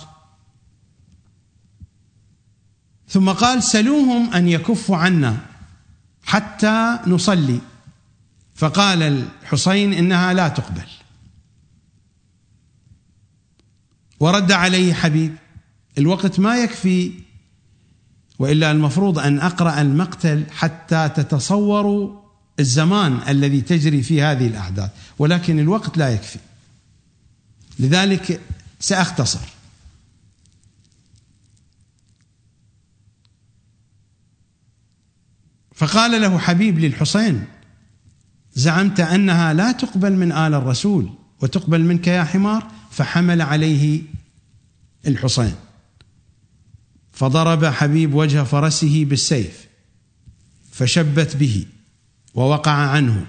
ثم 3.09 3.31
قال 3.31 3.63
سلوهم 3.63 4.33
أن 4.33 4.47
يكفوا 4.47 4.97
عنا 4.97 5.37
حتى 6.23 6.99
نصلي. 7.07 7.59
فقال 8.55 9.03
الحسين 9.03 9.93
إنها 9.93 10.33
لا 10.33 10.47
تقبل. 10.47 10.87
ورد 14.19 14.51
عليه 14.51 14.93
حبيب 14.93 15.35
الوقت 15.97 16.39
ما 16.39 16.57
يكفي 16.57 17.11
وإلا 18.39 18.71
المفروض 18.71 19.19
أن 19.19 19.39
أقرأ 19.39 19.81
المقتل 19.81 20.43
حتى 20.51 21.09
تتصوروا 21.09 22.21
الزمان 22.59 23.19
الذي 23.27 23.61
تجري 23.61 24.03
فيه 24.03 24.31
هذه 24.31 24.47
الأحداث. 24.47 24.91
ولكن 25.19 25.59
الوقت 25.59 25.97
لا 25.97 26.09
يكفي. 26.09 26.39
لذلك 27.79 28.41
سأختصر. 28.79 29.39
فقال 35.75 36.21
له 36.21 36.37
حبيب 36.37 36.79
للحسين 36.79 37.45
زعمت 38.53 38.99
أنها 38.99 39.53
لا 39.53 39.71
تقبل 39.71 40.13
من 40.13 40.31
آل 40.31 40.53
الرسول 40.53 41.09
وتقبل 41.41 41.81
منك 41.81 42.07
يا 42.07 42.23
حمار 42.23 42.71
فحمل 42.91 43.41
عليه 43.41 44.01
الحسين. 45.07 45.55
فضرب 47.17 47.65
حبيب 47.65 48.13
وجه 48.13 48.43
فرسه 48.43 49.05
بالسيف 49.05 49.67
فشبت 50.71 51.35
به 51.35 51.65
ووقع 52.35 52.71
عنه 52.71 53.25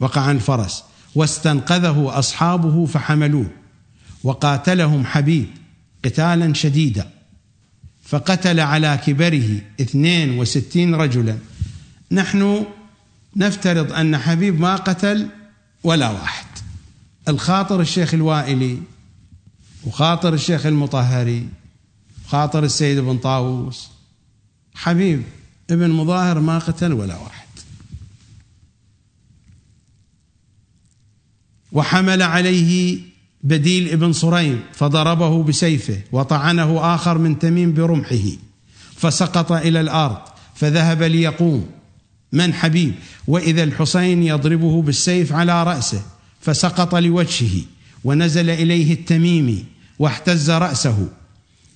وقع 0.00 0.20
عن 0.20 0.36
الفرس 0.36 0.84
واستنقذه 1.14 2.18
أصحابه 2.18 2.86
فحملوه 2.86 3.50
وقاتلهم 4.24 5.04
حبيب 5.04 5.46
قتالا 6.04 6.54
شديدا 6.54 7.10
فقتل 8.04 8.60
على 8.60 9.00
كبره 9.06 9.60
اثنين 9.80 10.38
وستين 10.38 10.94
رجلا. 10.94 11.38
نحن 12.12 12.66
نفترض 13.36 13.92
أن 13.92 14.18
حبيب 14.18 14.60
ما 14.60 14.76
قتل 14.76 15.28
ولا 15.84 16.10
واحد. 16.10 16.46
الخاطر 17.28 17.80
الشيخ 17.80 18.14
الوائلي 18.14 18.78
وخاطر 19.86 20.34
الشيخ 20.34 20.66
المطهري 20.66 21.48
خاطر 22.30 22.64
السيد 22.64 22.98
بن 22.98 23.18
طاووس. 23.18 23.88
حبيب 24.74 25.22
ابن 25.70 25.90
مظاهر 25.90 26.40
ما 26.40 26.58
قتل 26.58 26.92
ولا 26.92 27.16
واحد. 27.16 27.48
وحمل 31.72 32.22
عليه 32.22 33.00
بديل 33.42 33.88
ابن 33.88 34.12
صريم 34.12 34.62
فضربه 34.72 35.42
بسيفه 35.42 36.00
وطعنه 36.12 36.94
آخر 36.94 37.18
من 37.18 37.38
تميم 37.38 37.74
برمحه 37.74 38.28
فسقط 38.96 39.52
إلى 39.52 39.80
الأرض 39.80 40.18
فذهب 40.54 41.02
ليقوم. 41.02 41.70
من 42.32 42.54
حبيب؟ 42.54 42.94
وإذا 43.26 43.62
الحسين 43.62 44.22
يضربه 44.22 44.82
بالسيف 44.82 45.32
على 45.32 45.64
رأسه 45.64 46.02
فسقط 46.40 46.94
لوجهه 46.94 47.62
ونزل 48.04 48.50
إليه 48.50 48.92
التميمي 48.92 49.64
واحتز 49.98 50.50
رأسه. 50.50 51.08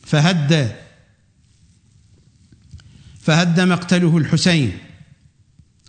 فهد 0.05 0.77
فهد 3.21 3.61
مقتله 3.61 4.17
الحسين. 4.17 4.79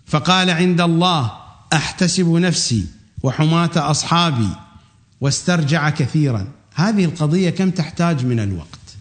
فقال 0.06 0.50
عند 0.50 0.80
الله 0.80 1.32
أحتسب 1.72 2.28
نفسي 2.28 2.86
وحماة 3.22 3.70
أصحابي 3.76 4.48
واسترجع 5.20 5.90
كثيرا. 5.90 6.52
هذه 6.74 7.04
القضية 7.04 7.50
كم 7.50 7.70
تحتاج 7.70 8.24
من 8.26 8.40
الوقت؟ 8.40 8.96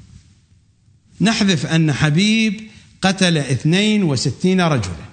نحذف 1.21 1.65
أن 1.65 1.93
حبيب 1.93 2.61
قتل 3.01 3.37
اثنين 3.37 4.03
وستين 4.03 4.61
رجلا. 4.61 5.05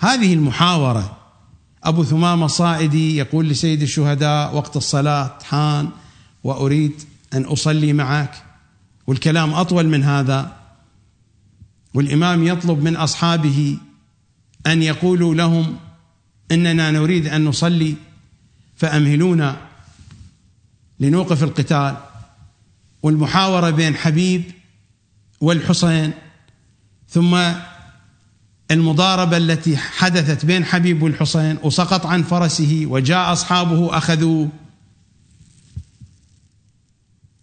هذه 0.00 0.34
المحاورة 0.34 1.16
أبو 1.84 2.04
ثمامة 2.04 2.46
الصائدي 2.46 3.16
يقول 3.16 3.48
لسيد 3.48 3.82
الشهداء 3.82 4.54
وقت 4.56 4.76
الصلاة 4.76 5.38
حان 5.42 5.90
وأريد 6.44 6.92
أن 7.34 7.42
أصلي 7.42 7.92
معك. 7.92 8.45
والكلام 9.06 9.54
أطول 9.54 9.88
من 9.88 10.02
هذا. 10.02 10.56
والإمام 11.94 12.46
يطلب 12.46 12.82
من 12.82 12.96
أصحابه 12.96 13.78
أن 14.66 14.82
يقولوا 14.82 15.34
لهم 15.34 15.76
إننا 16.52 16.90
نريد 16.90 17.26
أن 17.26 17.44
نصلي 17.44 17.94
فأمهلونا 18.76 19.56
لنوقف 21.00 21.42
القتال. 21.42 21.96
والمحاورة 23.02 23.70
بين 23.70 23.96
حبيب 23.96 24.42
والحسين 25.40 26.12
ثم 27.08 27.52
المضاربة 28.70 29.36
التي 29.36 29.76
حدثت 29.76 30.44
بين 30.44 30.64
حبيب 30.64 31.02
والحسين 31.02 31.58
وسقط 31.62 32.06
عن 32.06 32.22
فرسه 32.22 32.86
وجاء 32.86 33.32
أصحابه 33.32 33.98
أخذوه. 33.98 34.48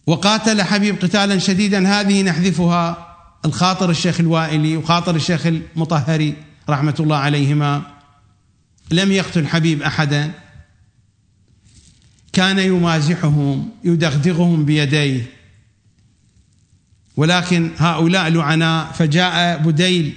وقاتل 0.06 0.62
حبيب 0.62 1.02
قتالا 1.02 1.38
شديدا. 1.38 1.88
هذه 1.88 2.22
نحذفها 2.22 3.16
الخاطر 3.44 3.90
الشيخ 3.90 4.20
الوائلي 4.20 4.76
وخاطر 4.76 5.16
الشيخ 5.16 5.46
المطهري 5.46 6.34
رحمة 6.68 6.94
الله 7.00 7.16
عليهما. 7.16 7.82
لم 8.90 9.12
يقتل 9.12 9.46
حبيب 9.46 9.82
أحدا. 9.82 10.30
كان 12.32 12.58
يمازحهم 12.58 13.68
يدغدغهم 13.84 14.64
بيديه. 14.64 15.26
ولكن 17.16 17.70
هؤلاء 17.76 18.28
لعناء 18.28 18.92
فجاء 18.92 19.58
بديل 19.58 20.16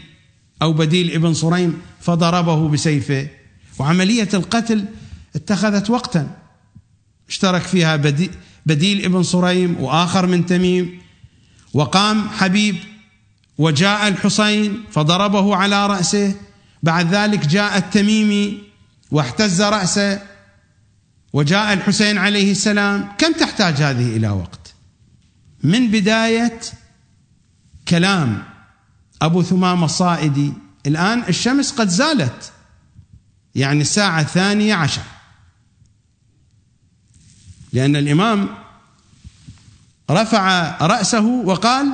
أو 0.62 0.74
بديل 0.74 1.12
ابن 1.12 1.34
صريم 1.34 1.82
فضربه 2.02 2.70
بسيفه. 2.70 3.28
وعملية 3.80 4.30
القتل 4.34 4.86
اتخذت 5.36 5.90
وقتا. 5.90 6.38
اشترك 7.30 7.62
فيها 7.62 7.96
بديل 7.96 8.30
ابن 8.72 9.24
صريم 9.24 9.80
وآخر 9.80 10.26
من 10.26 10.46
تميم. 10.46 11.02
وقام 11.74 12.30
حبيب 12.30 12.76
وجاء 13.58 14.08
الحسين 14.08 14.84
فضربه 14.92 15.56
على 15.56 15.88
رأسه. 15.88 16.36
بعد 16.84 17.14
ذلك 17.14 17.48
جاء 17.48 17.78
التميمي 17.78 18.64
واحتز 19.12 19.62
رأسه. 19.62 20.22
وجاء 21.34 21.74
الحسين 21.74 22.18
عليه 22.18 22.52
السلام. 22.52 23.10
كم 23.18 23.34
تحتاج 23.34 23.82
هذه 23.82 24.18
إلى 24.18 24.30
وقت؟ 24.30 24.74
من 25.64 25.92
بداية 25.92 26.60
كلام 27.88 28.44
أبو 29.22 29.44
ثمامة 29.44 29.86
الصائدي 29.86 30.54
الآن 30.88 31.24
الشمس 31.30 31.72
قد 31.72 31.90
زالت. 31.90 32.52
يعني 33.56 33.82
الساعة 33.82 34.22
الثانية 34.22 34.76
عشر. 34.76 35.02
لأن 37.78 37.96
الإمام 37.96 38.50
رفع 40.12 40.78
رأسه 40.82 41.26
وقال 41.26 41.88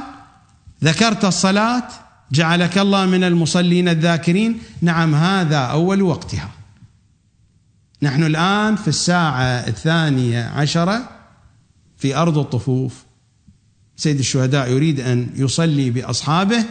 ذكرت 0.84 1.26
الصلاة 1.26 1.88
جعلك 2.32 2.78
الله 2.78 3.06
من 3.06 3.24
المصلين 3.24 3.90
الذاكرين. 3.90 4.60
نعم 4.82 5.16
هذا 5.16 5.58
أول 5.58 6.02
وقتها. 6.02 6.52
نحن 8.02 8.24
الآن 8.24 8.76
في 8.76 8.88
الساعة 8.88 9.44
الثانية 9.44 10.44
عشرة 10.46 11.10
في 11.98 12.16
أرض 12.16 12.38
الطفوف. 12.38 13.04
سيد 13.98 14.20
الشهداء 14.20 14.72
يريد 14.72 15.00
أن 15.00 15.30
يصلي 15.36 15.90
بأصحابه 15.90 16.66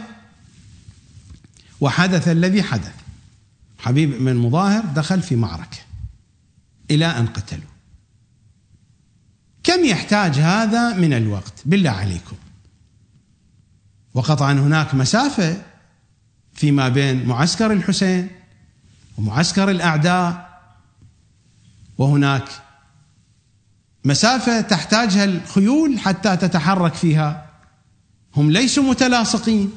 وحدث 1.81 2.27
الذي 2.27 2.63
حدث. 2.63 2.93
حبيب 3.79 4.11
بن 4.11 4.35
مظاهر 4.35 4.83
دخل 4.85 5.21
في 5.21 5.35
معركة 5.35 5.77
إلى 6.91 7.05
أن 7.05 7.27
قتلوا 7.27 7.72
كم 9.63 9.85
يحتاج 9.85 10.39
هذا 10.39 10.93
من 10.93 11.13
الوقت؟ 11.13 11.53
بالله 11.65 11.89
عليكم. 11.89 12.35
وقطعا 14.13 14.53
هناك 14.53 14.95
مسافة 14.95 15.61
فيما 16.53 16.89
بين 16.89 17.25
معسكر 17.25 17.73
الحسين 17.73 18.29
ومعسكر 19.17 19.69
الأعداء 19.69 20.59
وهناك 21.97 22.49
مسافة 24.05 24.61
تحتاجها 24.61 25.23
الخيول 25.23 25.99
حتى 25.99 26.37
تتحرك 26.37 26.93
فيها. 26.93 27.49
هم 28.35 28.51
ليسوا 28.51 28.83
متلاصقين. 28.83 29.71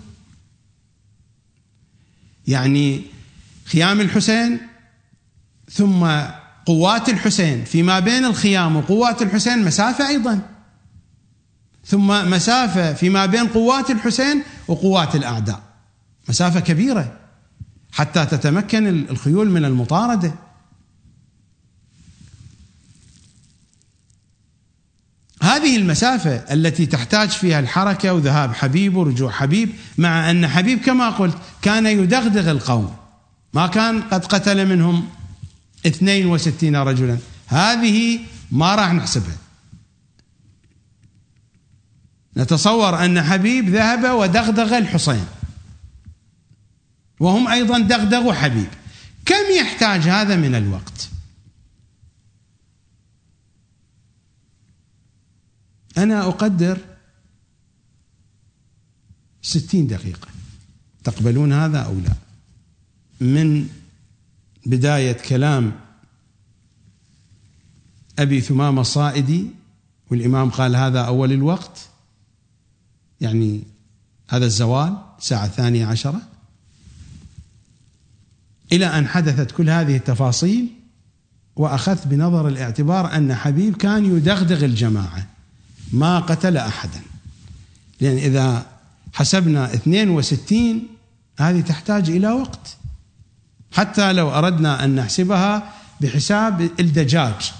يعني 2.46 3.02
خيام 3.66 4.00
الحسين 4.00 4.60
ثم 5.70 6.06
قوات 6.66 7.08
الحسين 7.08 7.64
فيما 7.64 8.00
بين 8.00 8.24
الخيام 8.24 8.76
وقوات 8.76 9.22
الحسين 9.22 9.64
مسافة 9.64 10.08
أيضا. 10.08 10.40
ثم 11.84 12.30
مسافة 12.30 12.92
فيما 12.92 13.26
بين 13.26 13.46
قوات 13.46 13.90
الحسين 13.90 14.42
وقوات 14.68 15.16
الأعداء. 15.16 15.62
مسافة 16.28 16.60
كبيرة 16.60 17.18
حتى 17.92 18.26
تتمكن 18.26 18.86
الخيول 19.10 19.50
من 19.50 19.64
المطاردة. 19.64 20.34
هذه 25.42 25.76
المسافة 25.76 26.30
التي 26.30 26.86
تحتاج 26.86 27.28
فيها 27.28 27.60
الحركة 27.60 28.12
وذهاب 28.12 28.54
حبيب 28.54 28.96
ورجوع 28.96 29.30
حبيب 29.30 29.70
مع 29.98 30.30
أن 30.30 30.48
حبيب 30.48 30.80
كما 30.80 31.10
قلت 31.10 31.36
كان 31.62 31.86
يدغدغ 31.86 32.50
القوم. 32.50 32.96
ما 33.54 33.66
كان 33.66 34.02
قد 34.02 34.24
قتل 34.24 34.66
منهم 34.66 35.08
62 35.84 36.76
رجلا. 36.76 37.18
هذه 37.46 38.20
ما 38.50 38.74
راح 38.74 38.92
نحسبها. 38.92 39.38
نتصور 42.36 43.04
أن 43.04 43.22
حبيب 43.22 43.68
ذهب 43.68 44.04
ودغدغ 44.04 44.78
الحسين. 44.78 45.26
وهم 47.20 47.48
أيضا 47.48 47.78
دغدغوا 47.78 48.32
حبيب. 48.32 48.68
كم 49.26 49.52
يحتاج 49.60 50.00
هذا 50.00 50.36
من 50.36 50.54
الوقت؟ 50.54 51.08
أنا 55.98 56.28
أقدر 56.28 56.78
ستين 59.42 59.86
دقيقة. 59.86 60.28
تقبلون 61.04 61.52
هذا 61.52 61.78
أو 61.78 61.94
لا؟ 61.94 62.14
من 63.20 63.68
بداية 64.66 65.12
كلام 65.12 65.72
أبي 68.18 68.40
ثمام 68.40 68.78
الصائدي 68.78 69.50
والإمام 70.10 70.50
قال 70.50 70.76
هذا 70.76 71.00
أول 71.00 71.32
الوقت. 71.32 71.88
يعني 73.20 73.62
هذا 74.28 74.46
الزوال 74.46 74.96
الساعة 75.18 75.44
الثانية 75.44 75.86
عشرة. 75.86 76.22
إلى 78.72 78.86
أن 78.86 79.08
حدثت 79.08 79.50
كل 79.50 79.70
هذه 79.70 79.96
التفاصيل 79.96 80.68
وأخذت 81.56 82.06
بنظر 82.06 82.48
الاعتبار 82.48 83.16
أن 83.16 83.34
حبيب 83.34 83.76
كان 83.76 84.16
يدغدغ 84.16 84.64
الجماعة 84.64 85.26
ما 85.92 86.18
قتل 86.20 86.56
أحدا. 86.56 87.00
لأن 88.00 88.16
إذا 88.16 88.66
حسبنا 89.12 89.74
62 89.74 90.82
هذه 91.38 91.60
تحتاج 91.60 92.10
إلى 92.10 92.28
وقت. 92.28 92.76
حتى 93.72 94.12
لو 94.12 94.30
أردنا 94.30 94.84
أن 94.84 94.94
نحسبها 94.94 95.72
بحساب 96.00 96.60
الدجاج 96.60 97.52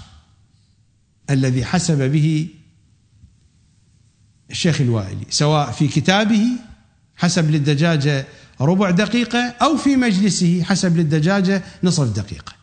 الذي 1.29 1.65
حسب 1.65 2.11
به 2.11 2.47
الشيخ 4.51 4.81
الوائلي 4.81 5.25
سواء 5.29 5.71
في 5.71 5.87
كتابه 5.87 6.47
حسب 7.15 7.51
للدجاجة 7.51 8.27
ربع 8.61 8.89
دقيقة 8.89 9.53
أو 9.61 9.77
في 9.77 9.95
مجلسه 9.95 10.63
حسب 10.63 10.97
للدجاجة 10.97 11.63
نصف 11.83 12.03
دقيقة. 12.03 12.53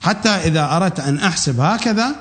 حتى 0.00 0.28
إذا 0.28 0.76
أردت 0.76 1.00
أن 1.00 1.18
أحسب 1.18 1.60
هكذا 1.60 2.16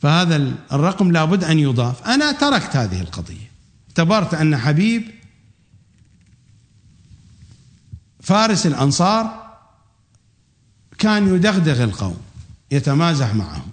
فهذا 0.00 0.36
الرقم 0.72 1.12
لابد 1.12 1.44
أن 1.44 1.58
يضاف. 1.58 2.02
أنا 2.02 2.32
تركت 2.32 2.76
هذه 2.76 3.00
القضية. 3.00 3.48
اعتبرت 3.88 4.34
أن 4.34 4.56
حبيب 4.56 5.17
فارس 8.28 8.66
الأنصار 8.66 9.56
كان 10.98 11.34
يدغدغ 11.34 11.84
القوم 11.84 12.20
يتمازح 12.70 13.34
معهم. 13.34 13.70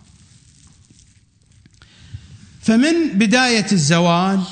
فمن 2.61 3.17
بداية 3.17 3.71
الزوال 3.71 4.43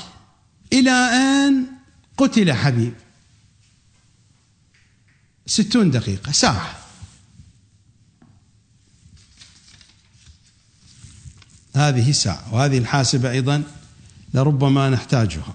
إلى 0.72 0.90
أن 0.90 1.66
قتل 2.16 2.52
حبيب. 2.52 2.94
ستون 5.46 5.90
دقيقة 5.90 6.32
ساعة. 6.32 6.78
هذه 11.76 12.12
ساعة 12.12 12.54
وهذه 12.54 12.78
الحاسبة 12.78 13.30
أيضا 13.30 13.62
لربما 14.34 14.90
نحتاجها. 14.90 15.54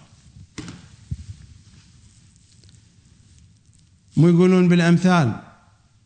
مو 4.19 4.27
يقولون 4.27 4.67
بالأمثال. 4.67 5.41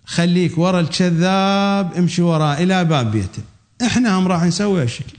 خليك 0.05 0.57
ورا 0.57 0.79
الكذاب 0.79 1.93
امشي 1.97 2.21
وراه 2.21 2.53
إلى 2.53 2.85
باب 2.85 3.11
بيته. 3.11 3.43
إحنا 3.81 4.19
هم 4.19 4.27
راح 4.27 4.43
نسوي 4.43 4.81
هالشكل. 4.81 5.17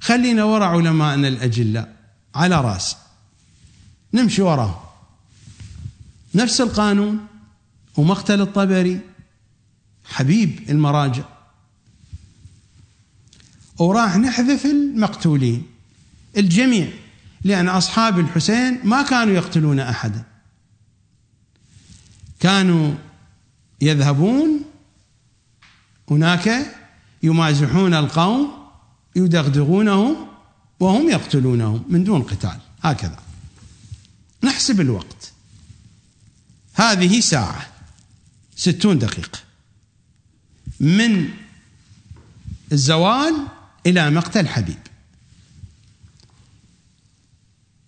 خلينا 0.00 0.44
ورا 0.44 0.64
علمائنا 0.64 1.28
الأجلاء 1.28 1.96
على 2.34 2.60
رأس. 2.60 2.96
نمشي 4.14 4.42
وراه 4.42 4.82
نفس 6.34 6.60
القانون 6.60 7.26
ومقتل 7.96 8.40
الطبري. 8.40 9.00
حبيب 10.04 10.70
المراجع. 10.70 11.24
وراح 13.78 14.16
نحذف 14.16 14.66
المقتولين. 14.66 15.66
الجميع. 16.36 16.88
لأن 17.44 17.68
أصحاب 17.68 18.18
الحسين 18.18 18.80
ما 18.84 19.02
كانوا 19.02 19.34
يقتلون 19.34 19.80
أحدا. 19.80 20.29
كانوا 22.40 22.94
يذهبون 23.80 24.64
هناك 26.10 26.76
يمازحون 27.22 27.94
القوم 27.94 28.70
يدغدغونهم 29.16 30.28
وهم 30.80 31.10
يقتلونهم 31.10 31.84
من 31.88 32.04
دون 32.04 32.22
قتال. 32.22 32.58
هكذا. 32.82 33.18
نحسب 34.44 34.80
الوقت. 34.80 35.32
هذه 36.74 37.20
ساعة 37.20 37.66
ستون 38.56 38.98
دقيقة. 38.98 39.38
من 40.80 41.28
الزوال 42.72 43.46
إلى 43.86 44.10
مقتل 44.10 44.48
حبيب. 44.48 44.78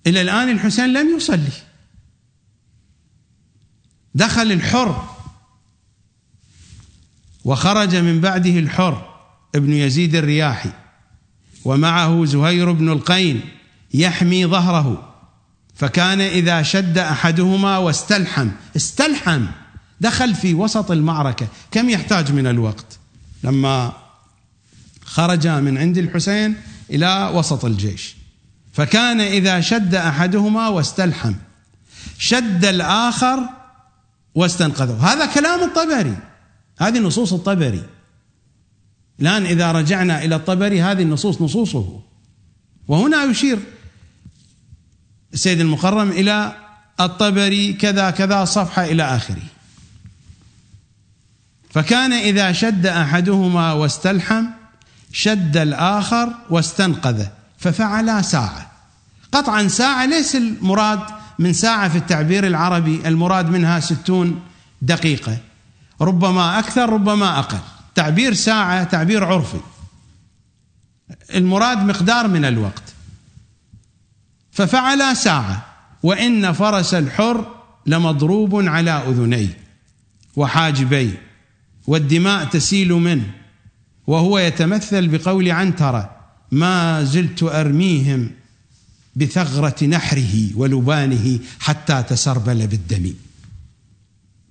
إلى 0.06 0.20
الآن 0.20 0.48
الحسين 0.48 0.92
لم 0.92 1.16
يصلي. 1.16 1.71
دخل 4.14 4.52
الحر 4.52 5.08
وخرج 7.44 7.96
من 7.96 8.20
بعده 8.20 8.58
الحر 8.58 9.08
ابن 9.54 9.72
يزيد 9.72 10.14
الرياحي 10.14 10.70
ومعه 11.64 12.24
زهير 12.24 12.72
بن 12.72 12.88
القين 12.92 13.40
يحمي 13.94 14.46
ظهره 14.46 15.14
فكان 15.74 16.20
إذا 16.20 16.62
شد 16.62 16.98
أحدهما 16.98 17.78
واستلحم 17.78 18.48
استلحم 18.76 19.46
دخل 20.00 20.34
في 20.34 20.54
وسط 20.54 20.90
المعركة. 20.90 21.46
كم 21.70 21.90
يحتاج 21.90 22.32
من 22.32 22.46
الوقت؟ 22.46 22.98
لما 23.44 23.92
خرج 25.04 25.48
من 25.48 25.78
عند 25.78 25.98
الحسين 25.98 26.56
إلى 26.90 27.30
وسط 27.34 27.64
الجيش. 27.64 28.16
فكان 28.72 29.20
إذا 29.20 29.60
شد 29.60 29.94
أحدهما 29.94 30.68
واستلحم. 30.68 31.34
شد 32.18 32.64
الآخر 32.64 33.38
واستنقذه. 34.34 35.12
هذا 35.12 35.26
كلام 35.26 35.60
الطبري. 35.60 36.16
هذه 36.78 36.98
نصوص 36.98 37.32
الطبري. 37.32 37.82
الآن 39.20 39.46
إذا 39.46 39.72
رجعنا 39.72 40.24
إلى 40.24 40.36
الطبري 40.36 40.82
هذه 40.82 41.02
النصوص 41.02 41.42
نصوصه. 41.42 42.00
وهنا 42.88 43.24
يشير 43.24 43.58
السيد 45.32 45.60
المقرم 45.60 46.10
إلى 46.10 46.56
الطبري 47.00 47.72
كذا 47.72 48.10
كذا 48.10 48.44
صفحة 48.44 48.84
إلى 48.84 49.02
آخره. 49.02 49.42
فكان 51.70 52.12
إذا 52.12 52.52
شد 52.52 52.86
أحدهما 52.86 53.72
واستلحم 53.72 54.44
شد 55.12 55.56
الآخر 55.56 56.32
واستنقذه 56.50 57.32
ففعلا 57.58 58.22
ساعة. 58.22 58.72
قطعا 59.32 59.68
ساعة 59.68 60.06
ليس 60.06 60.36
المراد 60.36 61.21
من 61.38 61.52
ساعة 61.52 61.88
في 61.88 61.98
التعبير 61.98 62.46
العربي 62.46 63.08
المراد 63.08 63.50
منها 63.50 63.80
ستون 63.80 64.40
دقيقة. 64.82 65.38
ربما 66.00 66.58
أكثر 66.58 66.92
ربما 66.92 67.38
أقل. 67.38 67.58
تعبير 67.94 68.34
ساعة 68.34 68.84
تعبير 68.84 69.24
عرفي 69.24 69.60
المراد 71.34 71.78
مقدار 71.78 72.28
من 72.28 72.44
الوقت. 72.44 72.82
ففعل 74.52 75.16
ساعة. 75.16 75.66
وإن 76.02 76.52
فرس 76.52 76.94
الحر 76.94 77.46
لمضروب 77.86 78.68
على 78.68 78.90
أذنيه 78.90 79.58
وحاجبيه 80.36 81.22
والدماء 81.86 82.44
تسيل 82.44 82.92
منه 82.92 83.30
وهو 84.06 84.38
يتمثل 84.38 85.08
بقول 85.08 85.50
عنترة. 85.50 86.10
ما 86.52 87.04
زلت 87.04 87.42
أرميهم. 87.42 88.30
بثغرة 89.16 89.84
نحره 89.84 90.50
ولبانه 90.56 91.38
حتى 91.60 92.02
تسربل 92.02 92.66
بالدم. 92.66 93.14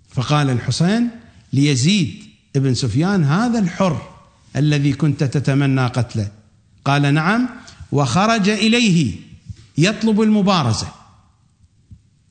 فقال 0.10 0.50
الحسين 0.50 1.10
ليزيد 1.54 2.24
ابن 2.56 2.74
سفيان 2.74 3.24
هذا 3.24 3.60
الحر 3.60 4.02
الذي 4.56 4.94
كنت 4.94 5.24
تتمنى 5.24 5.86
قتله. 5.86 6.32
قال 6.86 7.14
نعم 7.14 7.50
وخرج 7.92 8.50
إليه 8.50 9.16
يطلب 9.78 10.22
المبارزة. 10.22 10.88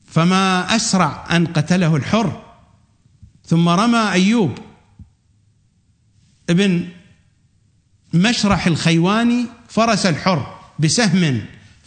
فما 0.06 0.76
أسرع 0.76 1.36
أن 1.36 1.46
قتله 1.46 1.96
الحر 1.96 2.42
ثم 3.46 3.68
رمى 3.68 4.12
أيوب 4.12 4.58
ابن 6.50 6.88
مشرح 8.14 8.66
الخيواني 8.66 9.46
فرس 9.68 10.06
الحر 10.06 10.58
بسهم 10.78 11.40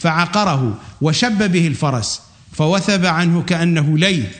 فعقره 0.04 0.80
وشب 1.02 1.52
به 1.52 1.68
الفرس 1.68 2.22
فوثب 2.52 3.06
عنه 3.06 3.42
كأنه 3.42 3.98
ليث 3.98 4.36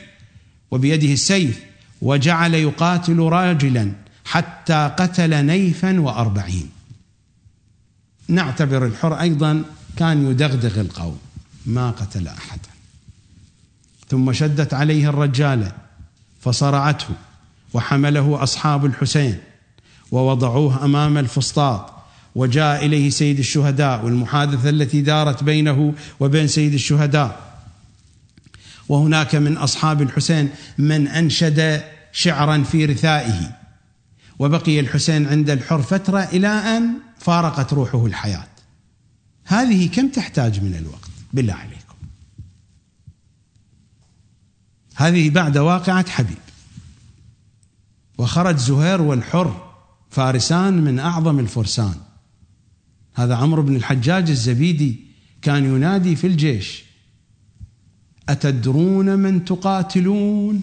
وبيده 0.70 1.12
السيف 1.12 1.60
وجعل 2.02 2.54
يقاتل 2.54 3.18
راجلا 3.18 3.92
حتى 4.24 4.90
قتل 4.98 5.46
نيفا 5.46 6.00
وأربعين. 6.00 6.70
نعتبر 8.28 8.86
الحر 8.86 9.20
أيضا 9.20 9.64
كان 9.96 10.30
يدغدغ 10.30 10.80
القوم 10.80 11.18
ما 11.66 11.90
قتل 11.90 12.28
أحدا. 12.28 12.68
ثم 14.08 14.32
شدت 14.32 14.74
عليه 14.74 15.08
الرجالة 15.08 15.72
فصرعته 16.40 17.08
وحمله 17.74 18.42
أصحاب 18.42 18.86
الحسين 18.86 19.38
ووضعوه 20.12 20.84
أمام 20.84 21.18
الفسطاط 21.18 21.93
وجاء 22.34 22.86
إليه 22.86 23.10
سيد 23.10 23.38
الشهداء 23.38 24.04
والمحادثة 24.04 24.70
التي 24.70 25.00
دارت 25.00 25.44
بينه 25.44 25.94
وبين 26.20 26.46
سيد 26.46 26.74
الشهداء. 26.74 27.54
وهناك 28.88 29.34
من 29.34 29.56
أصحاب 29.56 30.02
الحسين 30.02 30.50
من 30.78 31.08
أنشد 31.08 31.82
شعرا 32.12 32.62
في 32.62 32.84
رثائه 32.84 33.56
وبقي 34.38 34.80
الحسين 34.80 35.26
عند 35.26 35.50
الحر 35.50 35.82
فترة 35.82 36.18
إلى 36.18 36.48
أن 36.48 36.92
فارقت 37.18 37.72
روحه 37.72 38.06
الحياة. 38.06 38.46
هذه 39.44 39.88
كم 39.88 40.08
تحتاج 40.08 40.62
من 40.62 40.74
الوقت؟ 40.74 41.10
بالله 41.32 41.54
عليكم. 41.54 41.94
هذه 44.94 45.30
بعد 45.30 45.58
واقعة 45.58 46.10
حبيب. 46.10 46.38
وخرج 48.18 48.56
زهير 48.56 49.02
والحر 49.02 49.74
فارسان 50.10 50.84
من 50.84 50.98
أعظم 50.98 51.38
الفرسان. 51.38 51.94
هذا 53.14 53.34
عمرو 53.34 53.62
بن 53.62 53.76
الحجاج 53.76 54.30
الزبيدي 54.30 54.96
كان 55.42 55.64
ينادي 55.64 56.16
في 56.16 56.26
الجيش. 56.26 56.84
أتدرون 58.28 59.18
من 59.18 59.44
تقاتلون؟ 59.44 60.62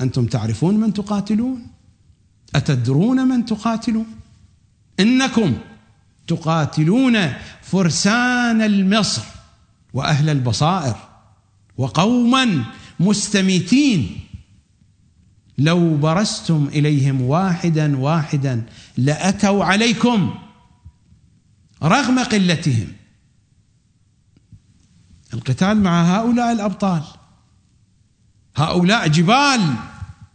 أنتم 0.00 0.26
تعرفون 0.26 0.76
من 0.76 0.92
تقاتلون؟ 0.92 1.66
أتدرون 2.54 3.28
من 3.28 3.44
تقاتلون؟ 3.44 4.06
إنكم 5.00 5.54
تقاتلون 6.26 7.32
فرسان 7.62 8.62
المصر 8.62 9.22
وأهل 9.94 10.28
البصائر 10.28 10.96
وقوما 11.78 12.64
مستميتين. 13.00 14.20
لو 15.58 15.96
برستم 15.96 16.68
إليهم 16.72 17.20
واحدا 17.20 17.98
واحدا 17.98 18.66
لأتوا 18.96 19.64
عليكم. 19.64 20.34
رغم 21.82 22.18
قلتهم. 22.18 22.92
القتال 25.34 25.82
مع 25.82 26.16
هؤلاء 26.16 26.52
الأبطال. 26.52 27.02
هؤلاء 28.56 29.08
جبال 29.08 29.74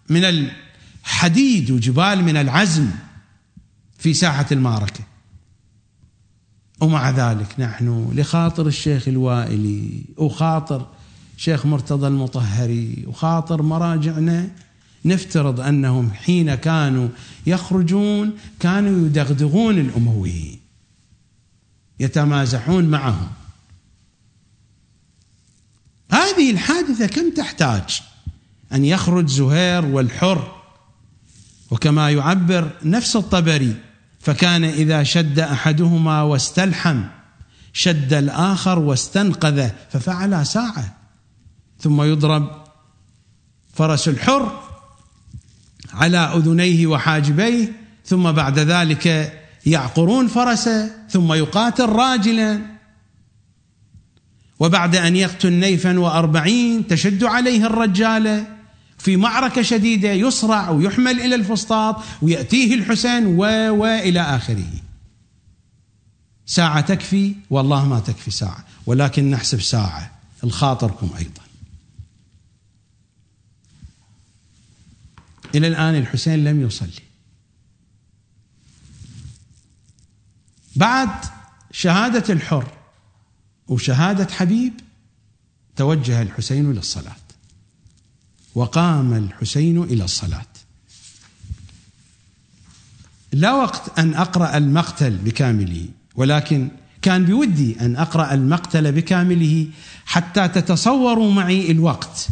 من 0.09 0.23
الحديد 0.23 1.71
وجبال 1.71 2.23
من 2.23 2.37
العزم 2.37 2.89
في 3.97 4.13
ساحة 4.13 4.45
المعركة. 4.51 5.03
ومع 6.81 7.09
ذلك 7.09 7.59
نحن 7.59 8.11
لخاطر 8.13 8.67
الشيخ 8.67 9.07
الوائلي 9.07 10.03
وخاطر 10.17 10.87
شيخ 11.37 11.65
مرتضى 11.65 12.07
المطهري 12.07 13.03
وخاطر 13.07 13.61
مراجعنا 13.61 14.49
نفترض 15.05 15.59
أنهم 15.59 16.11
حين 16.11 16.55
كانوا 16.55 17.09
يخرجون 17.47 18.33
كانوا 18.59 19.05
يدغدغون 19.05 19.77
الأمويين. 19.77 20.60
يتمازحون 22.01 22.85
معهم. 22.85 23.27
هذه 26.11 26.51
الحادثة 26.51 27.07
كم 27.07 27.33
تحتاج؟ 27.33 28.01
أن 28.73 28.85
يخرج 28.85 29.27
زهير 29.27 29.85
والحر 29.85 30.61
وكما 31.71 32.11
يعبر 32.11 32.71
نفس 32.83 33.15
الطبري 33.15 33.75
فكان 34.19 34.63
إذا 34.63 35.03
شد 35.03 35.39
أحدهما 35.39 36.21
واستلحم 36.21 37.03
شد 37.73 38.13
الآخر 38.13 38.79
واستنقذ 38.79 39.69
ففعل 39.91 40.45
ساعة. 40.45 40.97
ثم 41.79 42.01
يضرب 42.01 42.65
فرس 43.73 44.07
الحر 44.07 44.61
على 45.93 46.17
أذنيه 46.17 46.87
وحاجبيه 46.87 47.73
ثم 48.05 48.31
بعد 48.31 48.59
ذلك 48.59 49.33
يعقرون 49.65 50.27
فرسه 50.27 50.91
ثم 51.09 51.33
يقاتل 51.33 51.85
راجلا. 51.85 52.61
وبعد 54.59 54.95
أن 54.95 55.15
يقتل 55.15 55.53
نيفا 55.53 55.99
وأربعين 55.99 56.87
تشد 56.87 57.23
عليه 57.23 57.65
الرجالة 57.65 58.57
في 58.97 59.17
معركة 59.17 59.61
شديدة 59.61 60.11
يصرع 60.11 60.69
ويحمل 60.69 61.21
إلى 61.21 61.35
الفسطاط 61.35 62.03
ويأتيه 62.21 62.75
الحسين 62.75 63.25
و 63.25 63.39
وإلى 63.69 64.21
آخره. 64.21 64.69
ساعة 66.45 66.81
تكفي؟ 66.81 67.35
والله 67.49 67.85
ما 67.85 67.99
تكفي 67.99 68.31
ساعة 68.31 68.65
ولكن 68.85 69.31
نحسب 69.31 69.61
ساعة 69.61 70.11
الخاطركم 70.43 71.09
أيضا. 71.17 71.41
إلى 75.55 75.67
الآن 75.67 75.95
الحسين 75.95 76.43
لم 76.43 76.61
يصلي. 76.61 77.10
بعد 80.75 81.09
شهادة 81.71 82.33
الحر 82.33 82.67
وشهادة 83.67 84.33
حبيب 84.33 84.73
توجه 85.75 86.21
الحسين 86.21 86.71
للصلاة 86.73 87.15
وقام 88.55 89.13
الحسين 89.13 89.83
إلى 89.83 90.03
الصلاة. 90.03 90.45
لا 93.31 93.53
وقت 93.53 93.99
أن 93.99 94.13
أقرأ 94.13 94.57
المقتل 94.57 95.17
بكامله 95.17 95.87
ولكن 96.15 96.69
كان 97.01 97.25
بودي 97.25 97.79
أن 97.81 97.95
أقرأ 97.95 98.33
المقتل 98.33 98.91
بكامله 98.91 99.67
حتى 100.05 100.47
تتصوروا 100.47 101.31
معي 101.31 101.71
الوقت. 101.71 102.27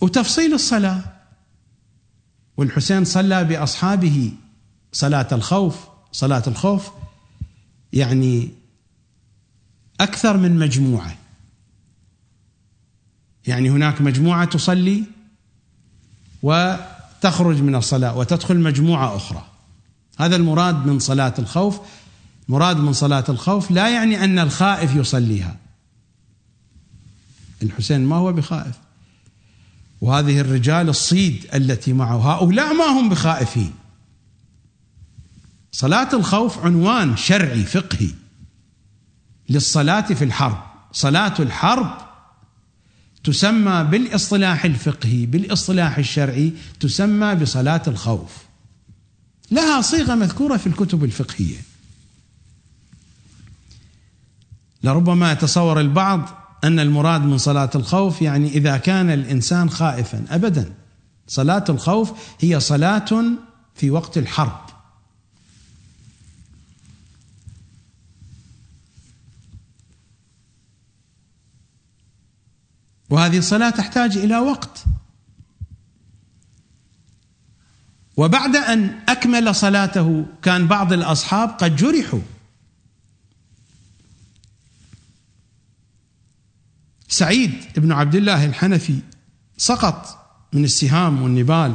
وتفصيل 0.00 0.54
الصلاة. 0.54 1.15
والحسين 2.56 3.04
صلى 3.04 3.44
بأصحابه 3.44 4.32
صلاة 4.92 5.28
الخوف 5.32 5.76
صلاة 6.12 6.42
الخوف 6.46 6.90
يعني 7.92 8.48
أكثر 10.00 10.36
من 10.36 10.58
مجموعة. 10.58 11.16
يعني 13.46 13.70
هناك 13.70 14.00
مجموعة 14.00 14.44
تصلي 14.44 15.04
وتخرج 16.42 17.62
من 17.62 17.74
الصلاة 17.74 18.16
وتدخل 18.16 18.60
مجموعة 18.60 19.16
أخرى. 19.16 19.46
هذا 20.18 20.36
المراد 20.36 20.86
من 20.86 20.98
صلاة 20.98 21.34
الخوف. 21.38 21.80
مراد 22.48 22.76
من 22.76 22.92
صلاة 22.92 23.24
الخوف 23.28 23.70
لا 23.70 23.88
يعني 23.88 24.24
أن 24.24 24.38
الخائف 24.38 24.96
يصليها. 24.96 25.56
الحسين 27.62 28.04
ما 28.04 28.16
هو 28.16 28.32
بخائف. 28.32 28.85
وهذه 30.00 30.40
الرجال 30.40 30.88
الصيد 30.88 31.46
التي 31.54 31.92
معه. 31.92 32.34
هؤلاء 32.34 32.74
ما 32.74 32.84
هم 32.84 33.08
بخائفين. 33.08 33.72
صلاة 35.72 36.08
الخوف 36.12 36.58
عنوان 36.58 37.16
شرعي 37.16 37.64
فقهي 37.64 38.10
للصلاة 39.48 40.00
في 40.00 40.24
الحرب. 40.24 40.62
صلاة 40.92 41.34
الحرب 41.38 41.98
تسمى 43.24 43.84
بالاصطلاح 43.84 44.64
الفقهي 44.64 45.26
بالاصطلاح 45.26 45.98
الشرعي 45.98 46.52
تسمى 46.80 47.34
بصلاة 47.34 47.82
الخوف. 47.86 48.30
لها 49.50 49.80
صيغة 49.80 50.14
مذكورة 50.14 50.56
في 50.56 50.66
الكتب 50.66 51.04
الفقهية. 51.04 51.56
لربما 54.82 55.32
يتصور 55.32 55.80
البعض 55.80 56.45
أن 56.66 56.80
المراد 56.80 57.20
من 57.20 57.38
صلاة 57.38 57.70
الخوف 57.74 58.22
يعني 58.22 58.48
إذا 58.48 58.76
كان 58.76 59.10
الإنسان 59.10 59.70
خائفا. 59.70 60.24
أبدا. 60.30 60.74
صلاة 61.26 61.64
الخوف 61.68 62.12
هي 62.40 62.60
صلاة 62.60 63.24
في 63.74 63.90
وقت 63.90 64.18
الحرب. 64.18 64.60
وهذه 73.10 73.38
الصلاة 73.38 73.70
تحتاج 73.70 74.16
إلى 74.16 74.38
وقت. 74.38 74.84
وبعد 78.16 78.56
أن 78.56 79.00
أكمل 79.08 79.54
صلاته 79.54 80.26
كان 80.42 80.66
بعض 80.66 80.92
الأصحاب 80.92 81.48
قد 81.48 81.76
جرحوا. 81.76 82.20
سعيد 87.16 87.52
بن 87.76 87.92
عبد 87.92 88.14
الله 88.14 88.44
الحنفي 88.44 88.98
سقط 89.56 90.28
من 90.52 90.64
السهام 90.64 91.22
والنبال. 91.22 91.74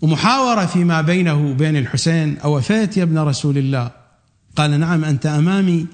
ومحاورة 0.00 0.66
فيما 0.66 1.00
بينه 1.00 1.34
وبين 1.34 1.76
الحسين 1.76 2.38
أوفيت 2.38 2.96
يا 2.96 3.02
ابن 3.02 3.18
رسول 3.18 3.58
الله؟ 3.58 3.90
قال 4.56 4.80
نعم 4.80 5.04
أنت 5.04 5.26
أمامي 5.26 5.86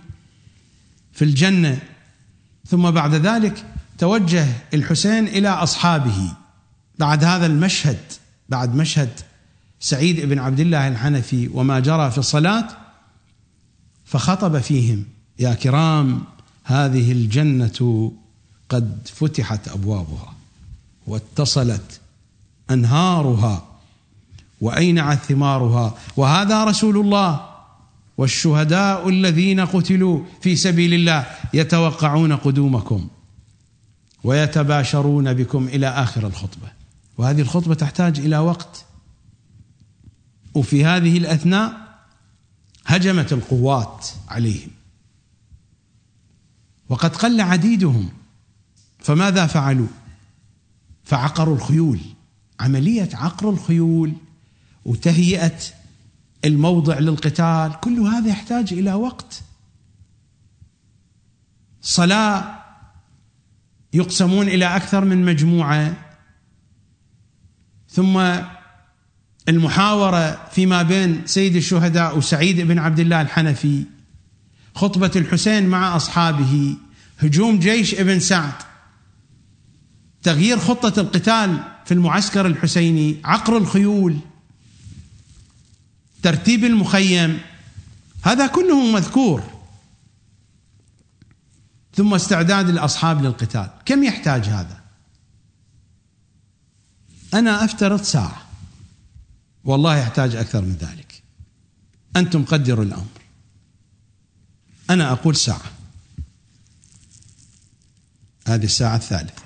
في 1.13 1.23
الجنة. 1.23 1.79
ثم 2.67 2.91
بعد 2.91 3.15
ذلك 3.15 3.65
توجه 3.99 4.47
الحسين 4.75 5.29
إلى 5.29 5.49
أصحابه. 5.49 6.33
بعد 6.99 7.25
هذا 7.25 7.47
المشهد 7.47 8.01
بعد 8.49 8.75
مشهد 8.75 9.11
سعيد 9.81 10.21
بن 10.21 10.39
عبد 10.39 10.61
الله 10.61 10.89
الحنفي 10.89 11.49
وما 11.55 11.81
جرى 11.81 12.11
في 12.11 12.19
الصلاة 12.19 12.69
فخطب 14.05 14.59
فيهم 14.59 15.05
يا 15.39 15.55
كرام 15.55 16.36
هذه 16.67 17.13
الجنة 17.13 18.13
قد 18.69 19.09
فتحت 19.15 19.69
أبوابها 19.69 20.35
واتصلت 21.07 22.01
أنهارها 22.71 23.65
وأينعت 24.61 25.19
ثمارها. 25.19 25.95
وهذا 26.17 26.65
رسول 26.65 26.97
الله 26.97 27.41
والشهداء 28.19 29.09
الذين 29.09 29.61
قتلوا 29.61 30.21
في 30.41 30.57
سبيل 30.57 30.95
الله 30.95 31.27
يتوقعون 31.55 32.33
قدومكم 32.33 33.09
ويتباشرون 34.25 35.35
بكم 35.35 35.69
إلى 35.69 35.89
آخر 35.89 36.27
الخطبة. 36.27 36.69
وهذه 37.19 37.41
الخطبة 37.41 37.75
تحتاج 37.75 38.19
إلى 38.19 38.39
وقت. 38.39 38.85
وفي 40.55 40.85
هذه 40.85 41.19
الأثناء 41.19 41.73
هجمت 42.87 43.33
القوات 43.33 44.09
عليهم. 44.29 44.76
وقد 46.89 47.17
قل 47.17 47.41
عديدهم 47.41 48.09
فماذا 48.99 49.47
فعلوا؟ 49.47 49.89
فعقروا 51.05 51.57
الخيول. 51.57 52.01
عملية 52.61 53.09
عقر 53.13 53.51
الخيول 53.51 54.13
وتهيئة 54.85 55.59
الموضع 56.45 56.99
للقتال 56.99 57.81
كل 57.81 58.01
هذا 58.01 58.29
يحتاج 58.29 58.73
إلى 58.73 58.95
وقت. 58.95 59.43
صلاة 61.81 62.65
يقسمون 63.93 64.49
إلى 64.49 64.77
أكثر 64.77 65.05
من 65.05 65.25
مجموعة 65.25 65.95
ثم 67.89 68.41
المحاورة 69.49 70.49
فيما 70.53 70.83
بين 70.83 71.27
سيد 71.27 71.57
الشهداء 71.57 72.19
وسعيد 72.19 72.61
بن 72.61 72.79
عبد 72.79 72.99
الله 72.99 73.21
الحنفي. 73.21 73.96
خطبة 74.77 75.11
الحسين 75.17 75.69
مع 75.69 75.97
أصحابه. 75.97 76.77
هجوم 77.19 77.59
جيش 77.59 77.95
ابن 77.95 78.21
سعد. 78.21 78.55
تغيير 80.23 80.59
خطة 80.59 81.01
القتال 81.01 81.63
في 81.85 81.95
المعسكر 81.95 82.47
الحسيني. 82.47 83.21
عقر 83.25 83.57
الخيول. 83.57 84.19
ترتيب 86.23 86.65
المخيم. 86.65 87.41
هذا 88.23 88.47
كله 88.47 88.93
مذكور. 88.93 89.43
ثم 91.95 92.15
استعداد 92.15 92.69
الأصحاب 92.69 93.25
للقتال. 93.25 93.71
كم 93.85 94.05
يحتاج 94.05 94.45
هذا؟ 94.45 94.81
أنا 97.35 97.65
أفترض 97.65 98.03
ساعة. 98.03 98.43
والله 99.65 99.97
يحتاج 99.97 100.37
أكثر 100.37 100.63
من 100.63 100.77
ذلك. 100.81 101.23
أنتم 102.17 102.45
قدروا 102.45 102.85
الأمر. 102.85 103.16
أنا 104.91 105.13
أقول 105.13 105.37
ساعة. 105.37 105.71
هذه 108.47 108.65
الساعة 108.65 108.97
الثالثة. 108.97 109.43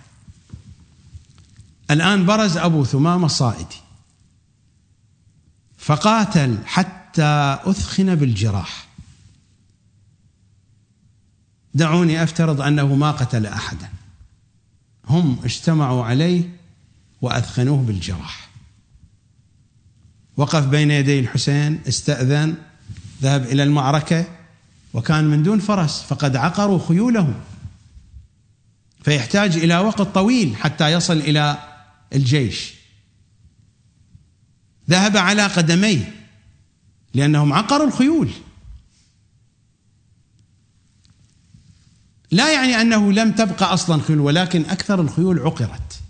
الآن 1.90 2.26
برز 2.26 2.56
أبو 2.56 2.84
ثمامة 2.84 3.26
الصائدي 3.26 3.80
فقاتل 5.78 6.58
حتى 6.66 7.58
أثخن 7.64 8.14
بالجراح. 8.14 8.88
دعوني 11.74 12.22
أفترض 12.22 12.60
أنه 12.60 12.94
ما 12.94 13.10
قتل 13.10 13.46
أحدا. 13.46 13.88
هم 15.06 15.40
اجتمعوا 15.44 16.04
عليه 16.04 16.58
وأثخنوه 17.22 17.82
بالجراح. 17.82 18.50
وقف 20.36 20.64
بين 20.66 20.90
يدي 20.90 21.20
الحسين 21.20 21.80
استأذن 21.88 22.54
ذهب 23.22 23.42
إلى 23.44 23.62
المعركة. 23.62 24.39
وكان 24.94 25.24
من 25.24 25.42
دون 25.42 25.58
فرس 25.58 26.02
فقد 26.02 26.36
عقروا 26.36 26.86
خيولهم. 26.88 27.34
فيحتاج 29.04 29.56
إلى 29.56 29.78
وقت 29.78 30.02
طويل 30.02 30.56
حتى 30.56 30.92
يصل 30.92 31.16
إلى 31.16 31.58
الجيش. 32.12 32.74
ذهب 34.90 35.16
على 35.16 35.46
قدميه 35.46 36.14
لأنهم 37.14 37.52
عقروا 37.52 37.86
الخيول. 37.86 38.30
لا 42.30 42.52
يعني 42.52 42.80
أنه 42.80 43.12
لم 43.12 43.32
تبقى 43.32 43.74
أصلا 43.74 44.02
خيول 44.02 44.20
ولكن 44.20 44.64
أكثر 44.64 45.00
الخيول 45.00 45.38
عقرت. 45.38 46.00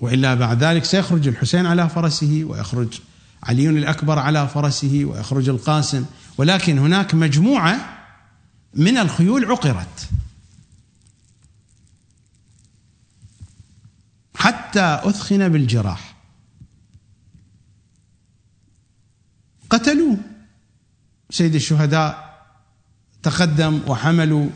وإلا 0.00 0.34
بعد 0.34 0.64
ذلك 0.64 0.84
سيخرج 0.84 1.28
الحسين 1.28 1.66
على 1.66 1.88
فرسه 1.88 2.44
ويخرج 2.44 3.00
علي 3.42 3.68
الأكبر 3.68 4.18
على 4.18 4.48
فرسه 4.48 5.04
ويخرج 5.04 5.48
القاسم. 5.48 6.04
ولكن 6.38 6.78
هناك 6.78 7.14
مجموعة 7.14 7.98
من 8.74 8.98
الخيول 8.98 9.44
عقرت. 9.44 10.08
حتى 14.34 15.00
أثخن 15.02 15.48
بالجراح. 15.48 16.16
قتلوه. 19.70 20.16
سيد 21.30 21.54
الشهداء 21.54 22.30
تقدم 23.22 23.80
وحملوا 23.86 24.48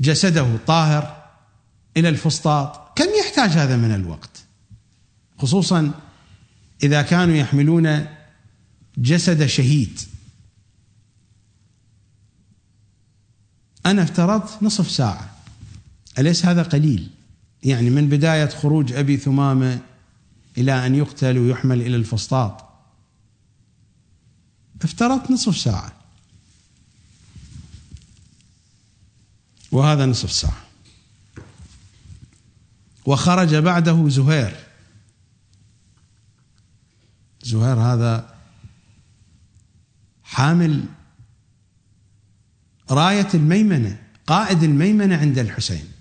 جسده 0.00 0.56
طاهر 0.66 1.30
إلى 1.96 2.08
الفسطاط. 2.08 2.98
كم 2.98 3.06
يحتاج 3.20 3.50
هذا 3.50 3.76
من 3.76 3.94
الوقت؟ 3.94 4.47
خصوصا 5.38 5.90
إذا 6.82 7.02
كانوا 7.02 7.34
يحملون 7.34 8.06
جسد 8.98 9.46
شهيد. 9.46 10.00
أنا 13.86 14.02
افترضت 14.02 14.62
نصف 14.62 14.90
ساعة. 14.90 15.36
أليس 16.18 16.46
هذا 16.46 16.62
قليل؟ 16.62 17.10
يعني 17.62 17.90
من 17.90 18.08
بداية 18.08 18.48
خروج 18.48 18.92
أبي 18.92 19.16
ثمامة 19.16 19.80
إلى 20.58 20.86
أن 20.86 20.94
يقتل 20.94 21.38
ويحمل 21.38 21.80
إلى 21.80 21.96
الفسطاط. 21.96 22.64
افترضت 24.82 25.30
نصف 25.30 25.56
ساعة. 25.56 25.92
وهذا 29.72 30.06
نصف 30.06 30.32
ساعة. 30.32 30.62
وخرج 33.06 33.54
بعده 33.54 34.08
زهير. 34.08 34.67
زهير 37.48 37.76
هذا 37.80 38.34
حامل 40.24 40.84
راية 42.90 43.28
الميمنة 43.34 44.02
قائد 44.26 44.62
الميمنة 44.62 45.16
عند 45.16 45.38
الحسين 45.38 45.92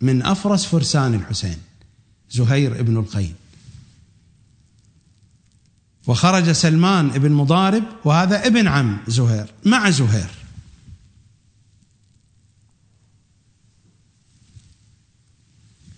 من 0.00 0.22
أفرس 0.22 0.64
فرسان 0.64 1.14
الحسين 1.14 1.58
زهير 2.30 2.80
ابن 2.80 2.96
القيم. 2.96 3.34
وخرج 6.06 6.52
سلمان 6.52 7.08
بن 7.08 7.32
مضارب 7.32 7.84
وهذا 8.04 8.46
ابن 8.46 8.68
عم 8.68 8.98
زهير 9.06 9.46
مع 9.64 9.90
زهير. 9.90 10.30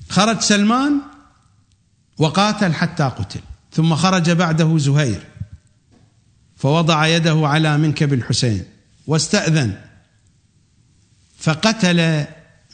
خرج 0.09 0.41
سلمان 0.41 1.01
وقاتل 2.18 2.74
حتى 2.74 3.03
قتل. 3.03 3.41
ثم 3.77 3.95
خرج 3.95 4.31
بعده 4.31 4.79
زهير 4.79 5.20
فوضع 6.57 7.07
يده 7.07 7.41
على 7.43 7.79
منكب 7.79 8.12
الحسين 8.12 8.64
واستأذن 9.07 9.74
فقتل 11.39 12.24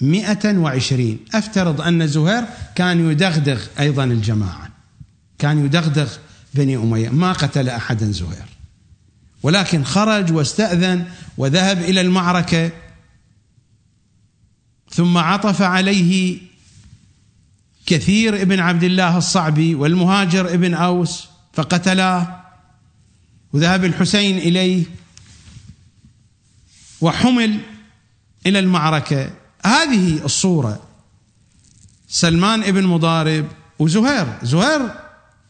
مئة 0.01 0.59
وعشرين. 0.59 1.19
أفترض 1.35 1.81
أن 1.81 2.07
زهير 2.07 2.45
كان 2.75 3.11
يدغدغ 3.11 3.63
أيضا 3.81 4.05
الجماعة 4.05 4.69
كان 5.39 5.65
يدغدغ 5.65 6.13
بني 6.55 6.77
أمية 6.77 7.09
ما 7.09 7.33
قتل 7.33 7.69
أحدا 7.69 8.11
زهير. 8.13 8.47
ولكن 9.43 9.85
خرج 9.85 10.33
واستأذن 10.33 11.05
وذهب 11.39 11.79
إلى 11.79 12.01
المعركة 12.01 12.71
ثم 14.91 15.19
عطف 15.19 15.63
عليه 15.63 16.39
كثير 17.87 18.43
ابن 18.43 18.61
عبد 18.61 18.83
الله 18.83 19.19
الصعبي 19.19 19.75
والمهاجر 19.75 20.55
ابن 20.55 20.75
أوس 20.75 21.29
فقتلاه 21.53 22.43
وذهب 23.53 23.85
الحسين 23.85 24.39
إليه 24.39 24.85
وحمل 27.01 27.59
إلى 28.47 28.59
المعركة. 28.59 29.31
هذه 29.65 30.25
الصورة 30.25 30.83
سلمان 32.09 32.63
ابن 32.63 32.87
مضارب 32.87 33.47
وزهير. 33.79 34.39
زهير 34.43 34.95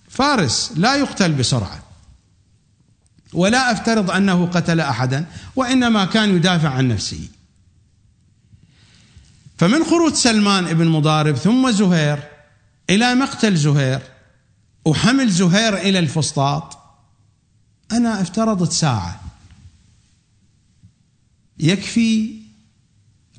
فارس 0.08 0.72
لا 0.76 0.96
يقتل 0.96 1.32
بسرعة 1.32 1.82
ولا 3.32 3.72
أفترض 3.72 4.10
أنه 4.10 4.46
قتل 4.46 4.80
أحدا 4.80 5.26
وإنما 5.56 6.04
كان 6.04 6.36
يدافع 6.36 6.68
عن 6.68 6.88
نفسه. 6.88 7.28
فمن 9.62 9.84
خروج 9.84 10.14
سلمان 10.14 10.66
ابن 10.66 10.88
مضارب 10.88 11.36
ثم 11.36 11.70
زهير 11.70 12.28
إلى 12.90 13.14
مقتل 13.14 13.56
زهير 13.56 14.02
وحمل 14.84 15.30
زهير 15.30 15.76
إلى 15.76 15.98
الفسطاط. 15.98 16.78
أنا 17.92 18.22
افترضت 18.22 18.72
ساعة. 18.72 19.20
يكفي 21.58 22.40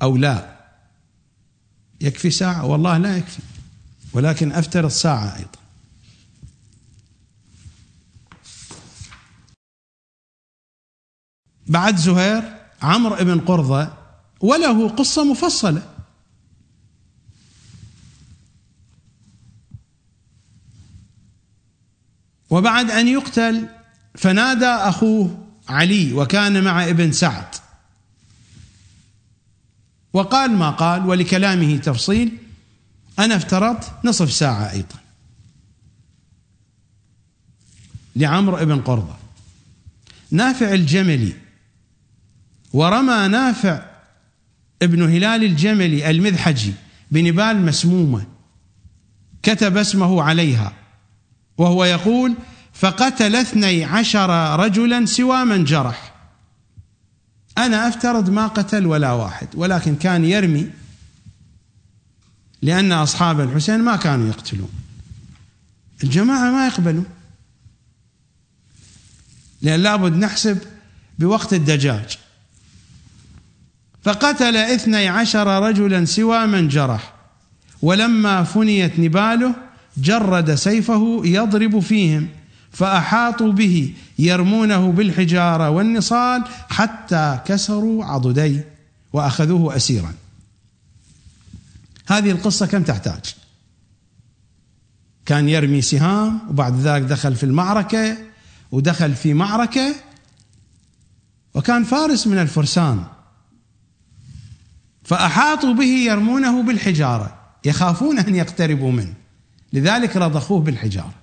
أو 0.02 0.16
لا؟ 0.16 0.56
يكفي 2.00 2.30
ساعة؟ 2.30 2.64
والله 2.64 2.98
لا 2.98 3.16
يكفي. 3.16 3.42
ولكن 4.12 4.52
أفترض 4.52 4.90
ساعة 4.90 5.36
أيضا. 5.36 5.58
بعد 11.66 11.96
زهير 11.96 12.42
عمرو 12.82 13.16
بن 13.16 13.40
قرظة 13.40 13.96
وله 14.40 14.88
قصة 14.88 15.24
مفصلة. 15.24 15.93
وبعد 22.50 22.90
أن 22.90 23.08
يقتل 23.08 23.68
فنادى 24.14 24.66
أخوه 24.66 25.46
علي 25.68 26.12
وكان 26.12 26.64
مع 26.64 26.84
ابن 26.84 27.12
سعد. 27.12 27.54
وقال 30.12 30.50
ما 30.50 30.70
قال 30.70 31.06
ولكلامه 31.06 31.76
تفصيل. 31.76 32.36
أنا 33.18 33.36
افترضت 33.36 33.92
نصف 34.04 34.32
ساعة 34.32 34.70
أيضا. 34.70 34.96
لعمرو 38.16 38.64
بن 38.64 38.80
قرظة 38.80 39.16
نافع 40.30 40.72
الجملي. 40.72 41.32
ورمى 42.72 43.28
نافع 43.28 43.86
ابن 44.82 45.02
هلال 45.02 45.44
الجملي 45.44 46.10
المذحجي 46.10 46.72
بنبال 47.10 47.60
مسمومة. 47.62 48.26
كتب 49.42 49.76
اسمه 49.76 50.22
عليها. 50.22 50.72
وهو 51.58 51.84
يقول 51.84 52.34
فقتل 52.72 53.36
اثني 53.36 53.84
عشر 53.84 54.60
رجلا 54.60 55.06
سوى 55.06 55.44
من 55.44 55.64
جرح. 55.64 56.14
أنا 57.58 57.88
أفترض 57.88 58.30
ما 58.30 58.46
قتل 58.46 58.86
ولا 58.86 59.12
واحد 59.12 59.48
ولكن 59.54 59.96
كان 59.96 60.24
يرمي 60.24 60.70
لأن 62.62 62.92
أصحاب 62.92 63.40
الحسين 63.40 63.80
ما 63.80 63.96
كانوا 63.96 64.28
يقتلون. 64.28 64.70
الجماعة 66.04 66.50
ما 66.50 66.66
يقبلون. 66.66 67.06
لأن 69.62 69.80
لابد 69.80 70.16
نحسب 70.16 70.58
بوقت 71.18 71.52
الدجاج. 71.52 72.18
فقتل 74.02 74.56
اثني 74.56 75.08
عشر 75.08 75.62
رجلا 75.62 76.04
سوى 76.04 76.46
من 76.46 76.68
جرح. 76.68 77.14
ولما 77.82 78.44
فنيت 78.44 78.98
نباله 78.98 79.54
جرد 79.96 80.54
سيفه 80.54 81.20
يضرب 81.24 81.80
فيهم 81.80 82.28
فأحاطوا 82.72 83.52
به 83.52 83.94
يرمونه 84.18 84.92
بالحجارة 84.92 85.70
والنصال 85.70 86.44
حتى 86.68 87.40
كسروا 87.46 88.04
عضديه 88.04 88.68
وأخذوه 89.12 89.76
أسيرا. 89.76 90.14
هذه 92.06 92.30
القصة 92.30 92.66
كم 92.66 92.82
تحتاج؟ 92.82 93.34
كان 95.26 95.48
يرمي 95.48 95.82
سهام 95.82 96.40
وبعد 96.50 96.80
ذلك 96.80 97.02
دخل 97.02 97.36
في 97.36 97.44
المعركة 97.44 98.16
ودخل 98.72 99.14
في 99.14 99.34
معركة 99.34 99.94
وكان 101.54 101.84
فارس 101.84 102.26
من 102.26 102.38
الفرسان. 102.38 103.04
فأحاطوا 105.04 105.74
به 105.74 106.04
يرمونه 106.06 106.62
بالحجارة 106.62 107.38
يخافون 107.64 108.18
أن 108.18 108.34
يقتربوا 108.34 108.92
منه. 108.92 109.23
لذلك 109.74 110.16
رضخوه 110.16 110.60
بالحجارة. 110.60 111.14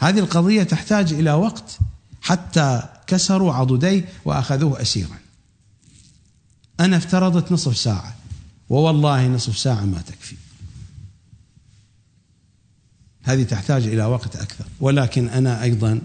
هذه 0.00 0.18
القضية 0.18 0.62
تحتاج 0.62 1.12
إلى 1.12 1.32
وقت 1.32 1.78
حتى 2.22 2.82
كسروا 3.06 3.54
عضديه 3.54 4.08
وأخذوه 4.24 4.82
أسيرا. 4.82 5.18
أنا 6.80 6.96
افترضت 6.96 7.52
نصف 7.52 7.76
ساعة 7.76 8.16
ووالله 8.70 9.28
نصف 9.28 9.58
ساعة 9.58 9.84
ما 9.84 10.02
تكفي. 10.02 10.36
هذه 13.22 13.42
تحتاج 13.42 13.86
إلى 13.86 14.04
وقت 14.04 14.36
أكثر. 14.36 14.64
ولكن 14.80 15.28
أنا 15.28 15.62
أيضا 15.62 16.00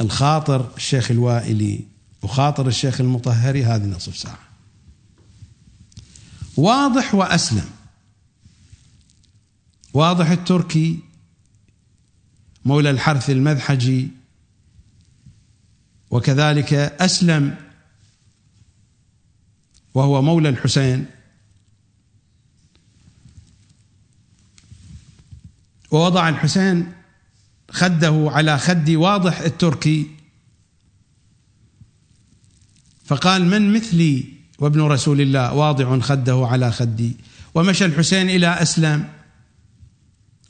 الخاطر 0.00 0.70
الشيخ 0.76 1.10
الوائلي 1.10 1.80
وخاطر 2.22 2.68
الشيخ 2.68 3.00
المطهري 3.00 3.64
هذه 3.64 3.84
نصف 3.84 4.16
ساعة. 4.16 4.38
واضح 6.56 7.14
وأسلم. 7.14 7.79
واضح 9.94 10.30
التركي 10.30 10.98
مولى 12.64 12.90
الحرث 12.90 13.30
المذحجي 13.30 14.08
وكذلك 16.10 16.74
أسلم 16.74 17.56
وهو 19.94 20.22
مولى 20.22 20.48
الحسين. 20.48 21.06
ووضع 25.90 26.28
الحسين 26.28 26.92
خده 27.70 28.30
على 28.30 28.58
خد 28.58 28.90
واضح 28.90 29.40
التركي. 29.40 30.06
فقال 33.04 33.46
من 33.46 33.72
مثلي 33.72 34.24
وابن 34.58 34.80
رسول 34.80 35.20
الله 35.20 35.52
واضع 35.52 35.98
خده 35.98 36.46
على 36.50 36.72
خدي. 36.72 37.16
ومشى 37.54 37.84
الحسين 37.84 38.30
إلى 38.30 38.46
أسلم. 38.46 39.19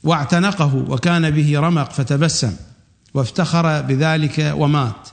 واعتنقه 0.03 0.75
وكان 0.75 1.31
به 1.31 1.59
رمق 1.59 1.91
فتبسم 1.91 2.55
وافتخر 3.13 3.81
بذلك 3.81 4.53
ومات. 4.57 5.09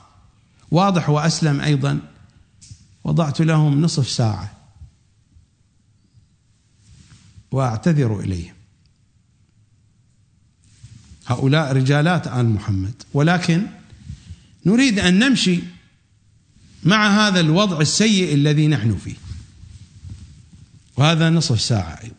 واضح 0.71 1.09
وأسلم 1.09 1.61
أيضا. 1.61 1.99
وضعت 3.03 3.41
لهم 3.41 3.81
نصف 3.81 4.09
ساعة. 4.09 4.51
وأعتذر 7.51 8.19
إليهم. 8.19 8.53
هؤلاء 11.27 11.73
رجالات 11.73 12.27
آل 12.27 12.49
محمد. 12.49 12.93
ولكن 13.13 13.67
نريد 14.65 14.99
أن 14.99 15.19
نمشي 15.19 15.59
مع 16.83 17.27
هذا 17.27 17.39
الوضع 17.39 17.81
السيء 17.81 18.33
الذي 18.33 18.67
نحن 18.67 18.97
فيه. 18.97 19.15
وهذا 20.97 21.29
نصف 21.29 21.61
ساعة 21.61 21.99
أيضا. 22.03 22.18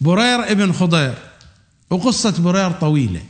برير 0.00 0.52
ابن 0.52 0.72
خضير 0.72 1.14
وقصة 1.90 2.42
برير 2.42 2.70
طويلة. 2.70 3.24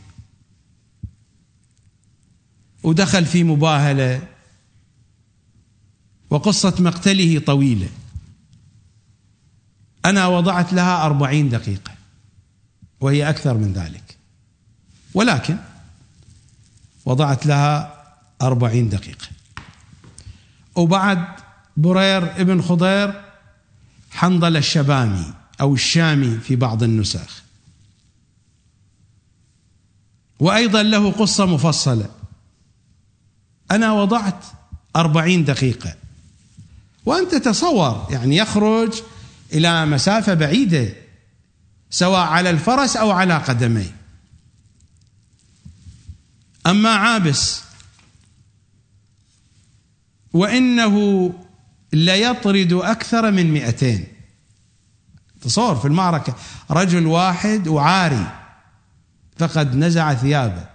ودخل 2.83 3.27
في 3.27 3.45
مباهلة 3.45 4.23
وقصة 6.31 6.75
مقتله 6.79 7.39
طويلة. 7.39 7.89
أنا 10.05 10.27
وضعت 10.27 10.73
لها 10.73 11.05
أربعين 11.07 11.49
دقيقة 11.49 11.93
وهي 13.01 13.31
أكثر 13.31 13.55
من 13.55 13.73
ذلك. 13.73 14.19
ولكن 15.15 15.57
وضعت 17.05 17.47
لها 17.47 18.05
أربعين 18.43 18.89
دقيقة. 18.89 19.27
وبعد 20.75 21.25
برير 21.77 22.41
ابن 22.41 22.63
خضير 22.63 23.25
حنظل 24.11 24.57
الشبامي. 24.57 25.38
أو 25.61 25.75
الشامي 25.75 26.39
في 26.39 26.57
بعض 26.57 26.83
النسخ 26.83 27.43
وأيضا 30.41 30.83
له 30.83 31.11
قصة 31.11 31.47
مفصلة. 31.47 32.11
أنا 33.71 33.93
وضعت 33.93 34.45
أربعين 34.97 35.45
دقيقة. 35.45 35.95
وأنت 37.07 37.35
تصور 37.35 38.07
يعني 38.11 38.37
يخرج 38.37 39.03
إلى 39.53 39.87
مسافة 39.87 40.35
بعيدة 40.35 40.95
سواء 41.91 42.21
على 42.21 42.51
الفرس 42.51 42.97
أو 42.97 43.11
على 43.11 43.37
قدميه. 43.37 43.97
أما 46.67 46.91
عابس 46.91 47.61
وإنه 50.33 51.33
ليطرد 51.93 52.73
أكثر 52.73 53.31
من 53.31 53.51
مئتين. 53.51 54.18
تصور 55.43 55.77
في 55.77 55.85
المعركة. 55.85 56.35
رجل 56.71 57.07
واحد 57.07 57.69
وعاري 57.69 58.27
فقد 59.37 59.77
نزع 59.77 60.15
ثيابه. 60.15 60.67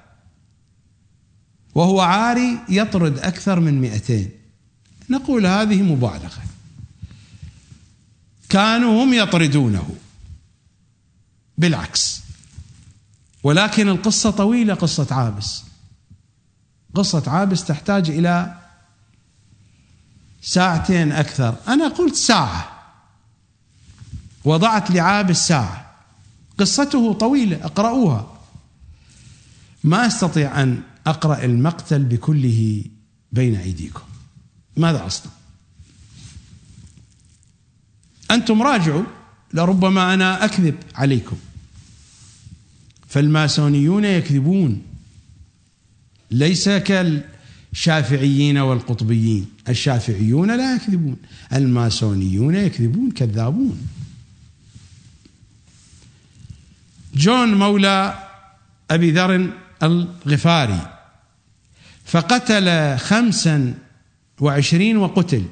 وهو 1.76 2.02
عاري 2.02 2.60
يطرد 2.70 3.20
أكثر 3.20 3.60
من 3.60 3.82
مئتين. 3.82 4.32
نقول 5.10 5.46
هذه 5.46 5.82
مبالغة. 5.82 6.44
كانوا 8.50 9.04
هم 9.04 9.14
يطردونه. 9.14 9.96
بالعكس. 11.58 12.22
ولكن 13.44 13.90
القصة 13.90 14.32
طويلة 14.32 14.74
قصة 14.74 15.08
عابس. 15.12 15.64
قصة 16.96 17.24
عابس 17.28 17.66
تحتاج 17.66 18.10
إلى 18.10 18.60
ساعتين 20.42 21.12
أكثر. 21.12 21.56
أنا 21.68 21.88
قلت 21.88 22.16
ساعة. 22.16 22.73
وضعت 24.46 24.92
لعابس 24.92 25.48
ساعة 25.48 25.96
قصته 26.58 27.14
طويلة 27.14 27.66
أقرأوها. 27.66 28.40
ما 29.84 30.08
أستطيع 30.08 30.64
أن 30.64 30.82
أقرأ 31.08 31.46
المقتل 31.46 32.04
بكله 32.04 32.84
بين 33.32 33.56
أيديكم. 33.56 34.02
ماذا 34.78 35.06
أصنع؟ 35.06 35.32
أنتم 38.32 38.62
راجعوا 38.62 39.04
لربما 39.54 40.14
أنا 40.14 40.46
أكذب 40.46 40.76
عليكم. 40.96 41.38
فالماسونيون 43.08 44.06
يكذبون. 44.06 44.82
ليس 46.32 46.70
كالشافعيين 46.70 48.58
والقطبيين. 48.58 49.46
الشافعيون 49.70 50.58
لا 50.58 50.76
يكذبون. 50.76 51.18
الماسونيون 51.54 52.56
يكذبون 52.56 53.12
كذابون. 53.12 53.88
جون 57.16 57.54
مولى 57.54 58.30
أبي 58.92 59.12
ذر 59.12 59.50
الغفاري 59.84 61.00
فقتل 62.06 62.98
خمسا 62.98 63.74
وعشرين 64.40 64.98
وقتل 64.98 65.46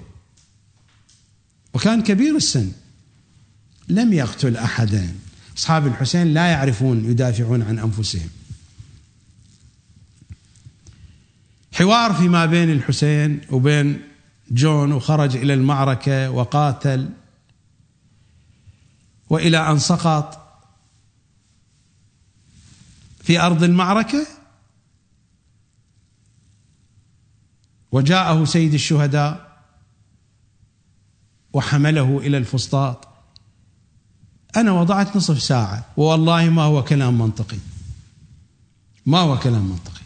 وكان 1.74 2.04
كبير 2.04 2.36
السن 2.36 2.72
لم 3.88 4.14
يقتل 4.14 4.58
أحدا. 4.58 5.16
أصحاب 5.58 5.88
الحسين 5.88 6.34
لا 6.34 6.48
يعرفون 6.48 7.06
يدافعون 7.06 7.62
عن 7.62 7.80
أنفسهم. 7.80 8.30
حوار 11.74 12.14
فيما 12.14 12.46
بين 12.46 12.72
الحسين 12.72 13.42
وبين 13.52 14.02
جون 14.52 14.92
وخرج 14.92 15.38
إلى 15.38 15.54
المعركة 15.54 16.30
وقاتل 16.30 17.10
وإلى 19.30 19.72
أن 19.72 19.80
سقط 19.80 20.41
في 23.24 23.42
أرض 23.42 23.64
المعركة؟ 23.64 24.28
وجاءه 27.92 28.46
سيد 28.46 28.74
الشهداء 28.74 29.52
وحمله 31.54 32.18
إلى 32.18 32.38
الفسطاط. 32.38 33.08
أنا 34.56 34.72
وضعت 34.72 35.16
نصف 35.16 35.42
ساعة 35.42 35.86
والله 35.98 36.50
ما 36.50 36.62
هو 36.62 36.84
كلام 36.84 37.18
منطقي. 37.18 37.58
ما 39.06 39.20
هو 39.20 39.40
كلام 39.40 39.64
منطقي. 39.70 40.02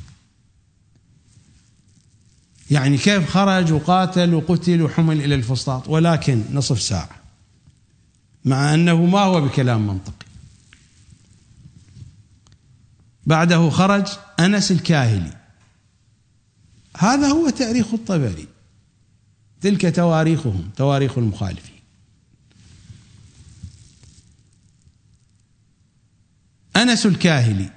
يعني 2.71 2.97
كيف 2.97 3.29
خرج 3.29 3.71
وقاتل 3.71 4.33
وقتل 4.33 4.81
وحمل 4.81 5.21
إلى 5.21 5.35
الفسطاط؟ 5.35 5.89
ولكن 5.89 6.43
نصف 6.51 6.81
ساعة 6.81 7.09
مع 8.45 8.73
أنه 8.73 9.05
ما 9.05 9.19
هو 9.19 9.41
بكلام 9.41 9.87
منطقي. 9.87 10.24
بعده 13.25 13.69
خرج 13.69 14.07
أنس 14.39 14.71
الكاهلي. 14.71 15.37
هذا 16.97 17.27
هو 17.27 17.49
تاريخ 17.49 17.93
الطبري. 17.93 18.47
تلك 19.61 19.95
تواريخهم 19.95 20.69
تواريخ 20.77 21.17
المخالفين. 21.17 21.75
أنس 26.75 27.05
الكاهلي 27.05 27.69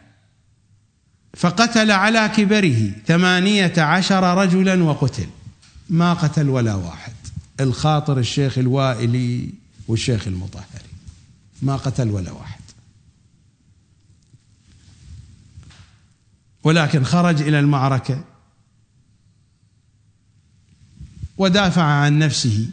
فقتل 1.36 1.90
على 1.90 2.28
كبره 2.36 2.92
ثمانية 3.07 3.72
عشر 3.78 4.38
رجلا 4.38 4.82
وقتل. 4.82 5.28
ما 5.88 6.14
قتل 6.14 6.49
ولا 6.49 6.74
واحد. 6.74 7.12
الخاطر 7.61 8.18
الشيخ 8.18 8.59
الوائلي 8.59 9.51
والشيخ 9.88 10.26
المطهري. 10.26 10.88
ما 11.62 11.76
قتل 11.76 12.11
ولا 12.11 12.32
واحد. 12.32 12.58
ولكن 16.69 17.05
خرج 17.05 17.43
إلى 17.43 17.61
المعركة 17.61 18.25
ودافع 21.38 21.83
عن 21.83 22.18
نفسه 22.18 22.71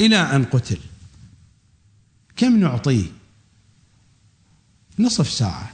إلى 0.00 0.16
أن 0.16 0.44
قتل. 0.44 0.78
كم 2.36 2.60
نعطيه؟ 2.60 3.06
نصف 4.98 5.30
ساعة. 5.30 5.72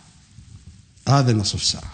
هذا 1.09 1.33
نصف 1.33 1.63
ساعة. 1.63 1.93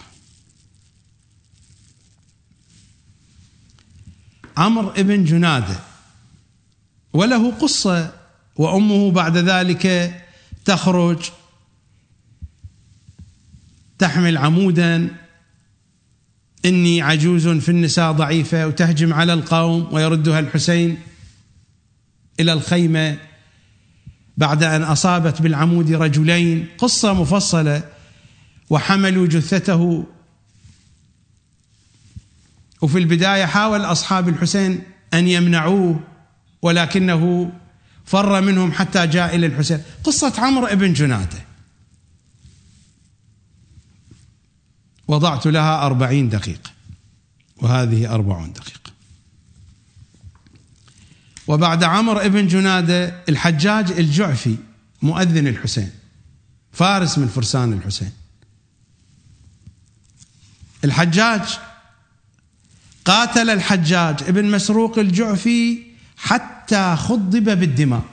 عمرو 4.57 4.89
ابن 4.89 5.25
جنادة 5.25 5.79
وله 7.13 7.51
قصة 7.51 8.13
وأمه 8.55 9.11
بعد 9.11 9.37
ذلك 9.37 10.15
تخرج 10.65 11.31
تحمل 13.99 14.37
عمودا 14.37 15.22
إني 16.65 17.01
عجوز 17.01 17.47
في 17.47 17.69
النساء 17.69 18.11
ضعيفة 18.11 18.67
وتهجم 18.67 19.13
على 19.13 19.33
القوم 19.33 19.87
ويردها 19.91 20.39
الحسين 20.39 20.97
إلى 22.39 22.53
الخيمة 22.53 23.17
بعد 24.37 24.63
أن 24.63 24.83
أصابت 24.83 25.41
بالعمود 25.41 25.91
رجلين. 25.91 26.67
قصة 26.77 27.13
مفصلة 27.13 27.83
وحملوا 28.69 29.27
جثته. 29.27 30.05
وفي 32.81 32.97
البداية 32.97 33.45
حاول 33.45 33.81
أصحاب 33.81 34.29
الحسين 34.29 34.83
أن 35.13 35.27
يمنعوه 35.27 35.99
ولكنه 36.61 37.51
فر 38.05 38.41
منهم 38.41 38.71
حتى 38.71 39.07
جاء 39.07 39.35
إلى 39.35 39.45
الحسين. 39.45 39.81
قصة 40.03 40.33
عمرو 40.37 40.75
بن 40.75 40.93
جنادة. 40.93 41.52
وضعت 45.07 45.47
لها 45.47 45.85
أربعين 45.85 46.29
دقيقة 46.29 46.71
وهذه 47.57 48.13
أربعون 48.13 48.53
دقيقة. 48.53 48.91
وبعد 51.47 51.83
عمر 51.83 52.25
ابن 52.25 52.47
جنادة 52.47 53.23
الحجاج 53.29 53.91
الجعفي 53.91 54.57
مؤذن 55.01 55.47
الحسين 55.47 55.91
فارس 56.71 57.17
من 57.17 57.27
فرسان 57.27 57.73
الحسين. 57.73 58.11
الحجاج 60.83 61.59
قاتل 63.05 63.49
الحجاج 63.49 64.23
ابن 64.23 64.51
مسروق 64.51 64.99
الجعفي 64.99 65.83
حتى 66.17 66.95
خضب 66.95 67.59
بالدماء 67.59 68.03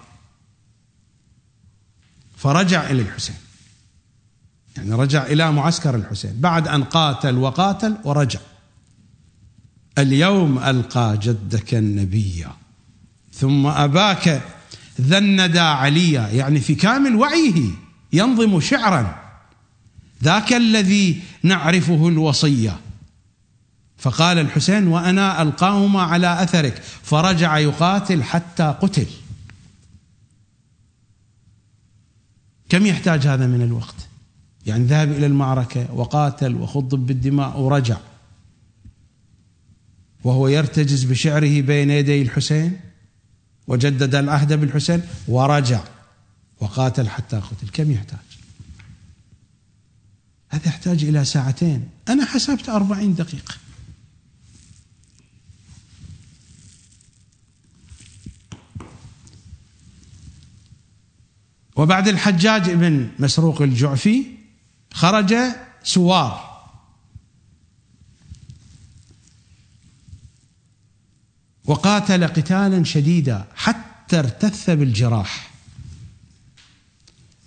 فرجع 2.36 2.90
إلى 2.90 3.02
الحسين. 3.02 3.36
يعني 4.80 4.94
رجع 4.94 5.26
إلى 5.26 5.52
معسكر 5.52 5.94
الحسين. 5.94 6.40
بعد 6.40 6.68
أن 6.68 6.84
قاتل 6.84 7.38
وقاتل 7.38 7.96
ورجع. 8.04 8.40
اليوم 9.98 10.58
ألقى 10.58 11.18
جدك 11.22 11.74
النبي. 11.74 12.46
ثم 13.32 13.66
أباك 13.66 14.42
ذندا 15.00 15.60
عليا 15.60 16.28
يعني 16.28 16.60
في 16.60 16.74
كامل 16.74 17.16
وعيه 17.16 17.70
ينظم 18.12 18.60
شعرا. 18.60 19.20
ذاك 20.24 20.52
الذي 20.52 21.22
نعرفه 21.42 22.08
الوصية. 22.08 22.80
فقال 23.98 24.38
الحسين 24.38 24.88
وأنا 24.88 25.42
ألقاهما 25.42 26.02
على 26.02 26.42
أثرك. 26.42 26.82
فرجع 27.02 27.58
يقاتل 27.58 28.22
حتى 28.22 28.74
قتل. 28.80 29.06
كم 32.68 32.86
يحتاج 32.86 33.26
هذا 33.26 33.46
من 33.46 33.62
الوقت؟ 33.62 34.09
يعني 34.66 34.84
ذهب 34.84 35.12
إلى 35.12 35.26
المعركة 35.26 35.92
وقاتل 35.94 36.54
وخضب 36.54 37.06
بالدماء 37.06 37.60
ورجع. 37.60 37.96
وهو 40.24 40.48
يرتجز 40.48 41.04
بشعره 41.04 41.60
بين 41.60 41.90
يدي 41.90 42.22
الحسين 42.22 42.80
وجدد 43.66 44.14
العهد 44.14 44.52
بالحسين 44.52 45.02
ورجع 45.28 45.84
وقاتل 46.60 47.08
حتى 47.08 47.36
قتل. 47.36 47.68
كم 47.72 47.90
يحتاج؟ 47.90 48.18
هذا 50.48 50.68
يحتاج 50.68 51.04
إلى 51.04 51.24
ساعتين. 51.24 51.88
أنا 52.08 52.24
حسبت 52.24 52.68
أربعين 52.68 53.14
دقيقة. 53.14 53.54
وبعد 61.76 62.08
الحجاج 62.08 62.70
بن 62.70 63.08
مسروق 63.18 63.62
الجعفي 63.62 64.39
خرج 64.92 65.34
سوار. 65.82 66.50
وقاتل 71.64 72.26
قتالا 72.26 72.84
شديدا 72.84 73.46
حتى 73.56 74.18
ارتث 74.18 74.70
بالجراح. 74.70 75.50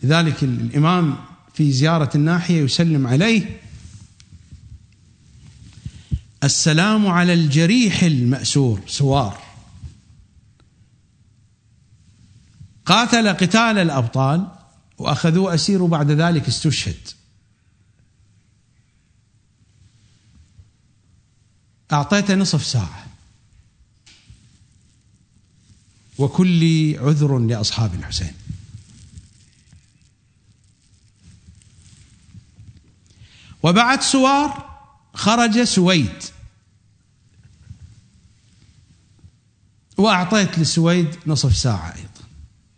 لذلك 0.04 0.44
الإمام 0.44 1.18
في 1.54 1.72
زيارة 1.72 2.10
الناحية 2.16 2.62
يسلم 2.62 3.08
عليه 3.08 3.60
السلام 6.44 7.08
على 7.08 7.34
الجريح 7.34 8.04
المأسور 8.04 8.82
سوار. 8.88 9.42
قاتل 12.86 13.30
قتال 13.30 13.78
الأبطال 13.78 14.48
وأخذوه 14.98 15.54
أسير 15.54 15.82
وبعد 15.82 16.12
ذلك 16.12 16.48
استشهد. 16.48 17.23
اعطيته 21.92 22.36
نصف 22.36 22.66
ساعة. 22.66 23.08
وكل 26.18 26.96
عذر 27.00 27.40
لأصحاب 27.40 27.94
الحسين. 27.94 28.34
وبعد 33.64 34.02
سوار 34.02 34.80
خرج 35.14 35.64
سويد. 35.64 36.24
وأعطيت 39.98 40.60
لسويد 40.60 41.16
نصف 41.28 41.58
ساعة 41.58 41.96
أيضا. 41.96 42.28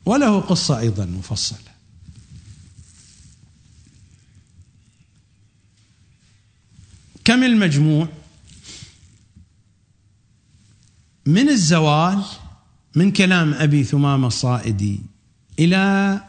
وله 0.05 0.41
قصة 0.41 0.79
أيضا 0.79 1.05
مفصلة. 1.05 1.75
كم 7.25 7.43
المجموع؟ 7.43 8.07
من 11.25 11.49
الزوال 11.49 12.23
من 12.95 13.11
كلام 13.11 13.53
أبي 13.53 13.83
ثمامة 13.83 14.27
الصائدي 14.27 15.01
إلى 15.59 16.21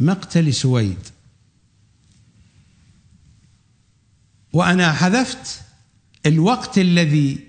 مقتل 0.00 0.54
سويد. 0.54 0.98
وأنا 4.52 4.92
حذفت 4.92 5.62
الوقت 6.26 6.78
الذي 6.78 7.48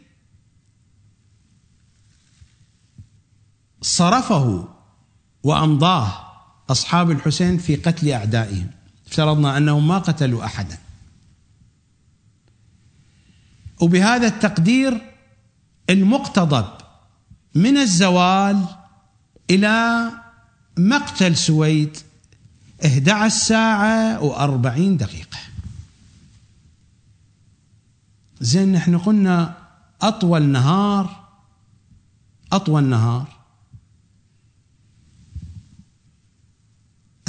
صرفه 3.81 4.67
وأمضاه 5.43 6.27
أصحاب 6.69 7.11
الحسين 7.11 7.57
في 7.57 7.75
قتل 7.75 8.09
أعدائهم. 8.09 8.71
افترضنا 9.07 9.57
أنهم 9.57 9.87
ما 9.87 9.97
قتلوا 9.97 10.45
أحدا. 10.45 10.77
وبهذا 13.81 14.27
التقدير 14.27 15.10
المقتضب 15.91 16.65
من 17.55 17.77
الزوال 17.77 18.65
إلى 19.49 20.11
مقتل 20.77 21.37
سويد 21.37 21.97
11 22.85 23.37
ساعة 23.37 24.19
و40 24.19 24.97
دقيقة. 24.97 25.37
زين 28.41 28.71
نحن 28.71 28.97
قلنا 28.97 29.57
أطول 30.01 30.43
نهار 30.43 31.27
أطول 32.51 32.83
نهار. 32.83 33.27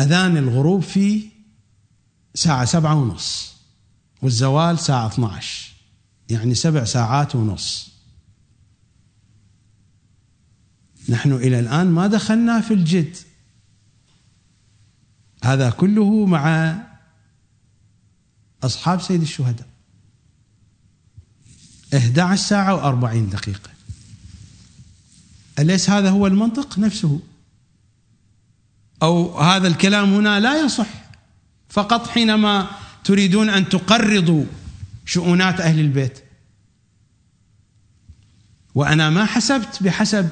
أذان 0.00 0.36
الغروب 0.36 0.82
فيه 0.82 1.28
ساعة 2.34 2.64
سبعة 2.64 2.94
ونص 2.94 3.56
والزوال 4.22 4.78
ساعة 4.78 5.06
12 5.06 5.72
يعني 6.28 6.54
سبع 6.54 6.84
ساعات 6.84 7.34
ونص. 7.36 7.91
نحن 11.08 11.32
إلى 11.32 11.60
الآن 11.60 11.86
ما 11.86 12.06
دخلنا 12.06 12.60
في 12.60 12.74
الجد. 12.74 13.16
هذا 15.44 15.70
كله 15.70 16.26
مع 16.26 16.76
أصحاب 18.62 19.00
سيد 19.00 19.22
الشهداء. 19.22 19.66
11 21.96 22.42
ساعة 22.42 23.00
و40 23.00 23.32
دقيقة. 23.32 23.70
أليس 25.58 25.90
هذا 25.90 26.10
هو 26.10 26.26
المنطق؟ 26.26 26.78
نفسه. 26.78 27.20
أو 29.02 29.38
هذا 29.40 29.68
الكلام 29.68 30.14
هنا 30.14 30.40
لا 30.40 30.64
يصح. 30.64 30.88
فقط 31.68 32.08
حينما 32.08 32.70
تريدون 33.04 33.48
أن 33.48 33.68
تقرضوا 33.68 34.44
شؤونات 35.06 35.60
أهل 35.60 35.80
البيت. 35.80 36.18
وأنا 38.74 39.10
ما 39.10 39.24
حسبت 39.24 39.82
بحسب 39.82 40.28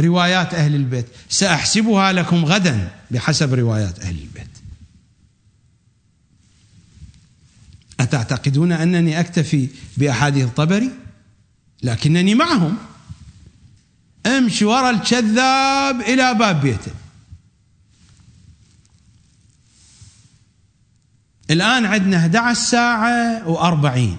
روايات 0.00 0.54
أهل 0.54 0.74
البيت. 0.74 1.06
سأحسبها 1.28 2.12
لكم 2.12 2.44
غدا 2.44 2.90
بحسب 3.10 3.54
روايات 3.54 4.00
أهل 4.00 4.18
البيت. 4.18 4.48
أتعتقدون 8.00 8.72
أنني 8.72 9.20
أكتفي 9.20 9.68
بأحاديث 9.96 10.44
الطبري؟ 10.44 10.90
لكنني 11.82 12.34
معهم. 12.34 12.76
أمشي 14.26 14.64
وراء 14.64 14.90
الكذاب 14.90 16.00
إلى 16.00 16.34
باب 16.34 16.60
بيته. 16.60 16.92
الآن 21.50 21.84
عندنا 21.84 22.16
11 22.16 22.60
ساعة 22.60 23.44
و40 23.44 24.16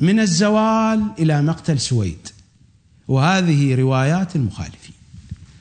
من 0.00 0.20
الزوال 0.20 1.10
إلى 1.18 1.42
مقتل 1.42 1.80
سويد. 1.80 2.28
وهذه 3.08 3.74
روايات 3.74 4.36
المخالفين. 4.36 4.93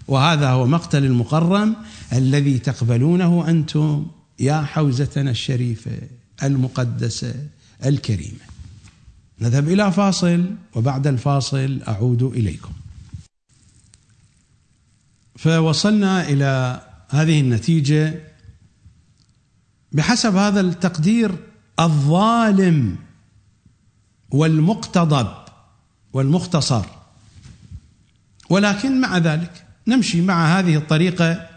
وهذا 0.08 0.50
هو 0.50 0.66
مقتل 0.66 1.06
المقرم 1.06 1.76
الذي 2.14 2.60
تقبلونه 2.60 3.50
أنتم 3.50 4.08
يا 4.40 4.62
حوزتنا 4.62 5.32
الشريفة 5.32 6.00
المقدسة 6.44 7.34
الكريمة. 7.86 8.46
نذهب 9.40 9.68
إلى 9.68 9.92
فاصل 9.92 10.56
وبعد 10.76 11.08
الفاصل 11.08 11.82
أعود 11.88 12.24
إليكم. 12.24 12.72
فوصلنا 15.36 16.30
إلى 16.30 16.82
هذه 17.10 17.40
النتيجة 17.40 18.34
بحسب 19.92 20.36
هذا 20.36 20.62
التقدير 20.62 21.36
الظالم 21.80 22.96
والمقتضب 24.30 25.28
والمختصر 26.14 26.86
ولكن 28.50 29.02
مع 29.02 29.18
ذلك 29.18 29.66
نمشي 29.88 30.22
مع 30.22 30.60
هذه 30.60 30.76
الطريقة 30.76 31.50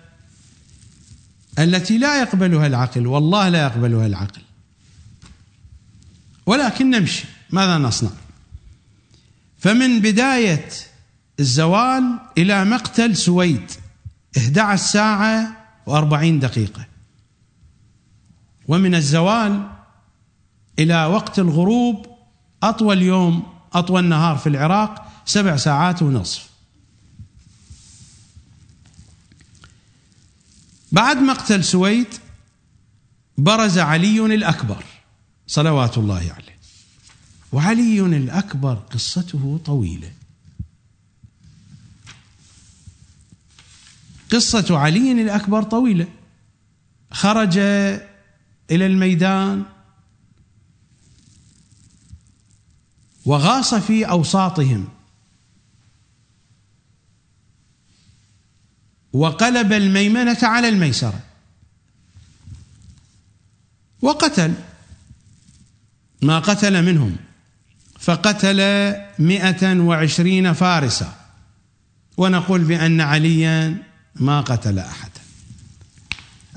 التي 1.59 1.98
لا 1.98 2.20
يقبلها 2.20 2.66
العقل 2.66 3.07
والله 3.07 3.48
لا 3.48 3.62
يقبلها 3.62 4.07
العقل. 4.07 4.43
ولكن 6.47 6.90
نمشي. 6.90 7.24
ماذا 7.51 7.78
نصنع؟ 7.78 8.11
فمن 9.59 10.01
بداية 10.01 10.69
الزوال 11.40 12.19
إلى 12.39 12.65
مقتل 12.65 13.16
سويد 13.16 13.70
11 14.36 14.82
ساعة 14.82 15.57
و40 15.86 16.40
دقيقة. 16.40 16.86
ومن 18.69 18.94
الزوال 18.94 19.69
إلى 20.78 21.05
وقت 21.05 21.39
الغروب 21.39 22.07
أطول 22.62 23.03
يوم 23.03 23.47
أطول 23.73 24.05
نهار 24.05 24.36
في 24.36 24.48
العراق 24.48 25.12
سبع 25.24 25.57
ساعات 25.57 26.03
ونصف. 26.03 26.56
بعد 30.97 31.16
مقتل 31.16 31.64
سويد 31.64 32.06
برز 33.39 33.78
علي 33.78 34.20
الأكبر 34.35 34.85
صلوات 35.47 35.98
الله 35.98 36.14
عليه. 36.14 36.59
وعلي 37.52 38.01
الأكبر 38.01 38.74
قصته 38.74 39.60
طويلة. 39.64 40.12
قصة 44.32 44.78
علي 44.78 45.12
الأكبر 45.12 45.62
طويلة. 45.62 46.09
خرج 47.10 47.59
إلى 47.59 48.86
الميدان 48.86 49.64
وغاص 53.24 53.74
في 53.74 54.05
أوساطهم. 54.05 54.89
وقلب 59.16 59.72
الميمنة 59.72 60.38
على 60.43 60.68
الميسرة. 60.68 61.20
وقتل. 64.02 64.55
ما 66.22 66.38
قتل 66.38 66.82
منهم. 66.82 67.16
فقتل 68.01 68.60
مئة 69.18 69.80
وعشرين 69.80 70.52
فارسا. 70.52 71.14
ونقول 72.16 72.64
بأن 72.64 73.01
عليا 73.01 73.76
ما 74.14 74.40
قتل 74.40 74.78
أحدا. 74.78 75.20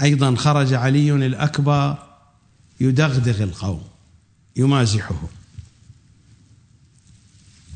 أيضا 0.01 0.35
خرج 0.35 0.73
علي 0.73 1.11
الأكبر 1.11 1.97
يدغدغ 2.79 3.43
القوم 3.43 3.83
يمازحهم 4.55 5.27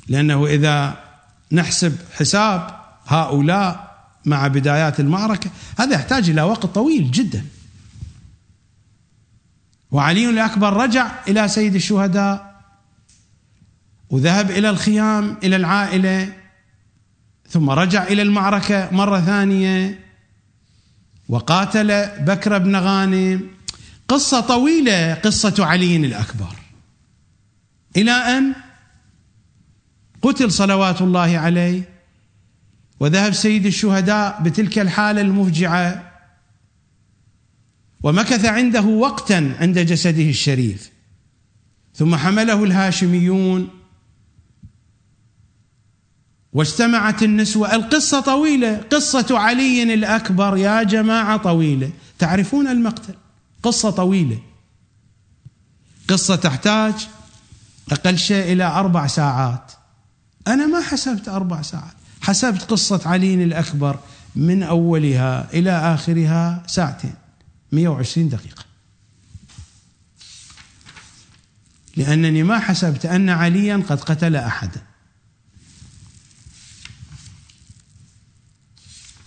لأنه 0.08 0.46
إذا 0.46 1.04
نحسب 1.52 1.98
حساب 2.14 2.80
هؤلاء 3.08 3.93
مع 4.26 4.48
بدايات 4.48 5.00
المعركة 5.00 5.50
هذا 5.80 5.96
يحتاج 5.96 6.30
إلى 6.30 6.42
وقت 6.42 6.66
طويل 6.66 7.12
جدا. 7.12 7.46
وعلي 9.92 10.30
الأكبر 10.30 10.74
رجع 10.74 11.12
إلى 11.28 11.48
سيد 11.48 11.76
الشهداء 11.76 12.62
وذهب 14.10 14.52
إلى 14.52 14.70
الخيام 14.70 15.38
إلى 15.44 15.56
العائلة 15.56 16.34
ثم 17.50 17.70
رجع 17.70 18.04
إلى 18.04 18.22
المعركة 18.22 18.90
مرة 18.92 19.20
ثانية 19.20 20.00
وقاتل 21.30 22.08
بكر 22.20 22.58
بن 22.58 22.76
غانم. 22.76 23.50
قصة 24.08 24.40
طويلة 24.40 25.14
قصة 25.14 25.66
علي 25.66 25.96
الأكبر. 25.96 26.56
إلى 27.98 28.12
أن 28.12 28.54
قتل 30.22 30.52
صلوات 30.52 31.02
الله 31.02 31.38
عليه. 31.38 31.93
وذهب 33.04 33.34
سيد 33.34 33.66
الشهداء 33.66 34.42
بتلك 34.42 34.80
الحالة 34.80 35.22
المفجعة 35.22 36.12
ومكث 38.04 38.46
عنده 38.46 38.82
وقتا 38.82 39.56
عند 39.60 39.80
جسده 39.80 40.30
الشريف 40.30 40.92
ثم 41.96 42.16
حمله 42.16 42.64
الهاشميون 42.64 43.70
واجتمعت 46.54 47.24
النسوة. 47.24 47.76
القصة 47.76 48.20
طويلة 48.20 48.78
قصة 48.78 49.40
علي 49.40 49.94
الأكبر. 49.94 50.58
يا 50.58 50.84
جماعة 50.84 51.38
طويلة. 51.38 51.92
تعرفون 52.20 52.68
المقتل؟ 52.68 53.16
قصة 53.64 53.90
طويلة. 53.90 54.40
قصة 56.10 56.36
تحتاج 56.36 56.94
أقل 57.92 58.18
شيء 58.18 58.54
إلى 58.54 58.64
أربع 58.64 59.08
ساعات. 59.08 59.72
أنا 60.48 60.66
ما 60.66 60.82
حسبت 60.82 61.30
أربع 61.30 61.62
ساعات. 61.62 62.03
حسبت 62.24 62.62
قصة 62.62 63.02
علي 63.06 63.44
الأكبر 63.44 64.00
من 64.36 64.64
أولها 64.64 65.54
إلى 65.54 65.72
آخرها 65.72 66.64
ساعتين 66.68 67.14
120 67.72 68.30
دقيقة. 68.30 68.64
لأنني 71.98 72.44
ما 72.44 72.60
حسبت 72.60 73.06
أن 73.06 73.30
عليا 73.30 73.84
قد 73.90 74.02
قتل 74.02 74.36
أحدا. 74.36 74.82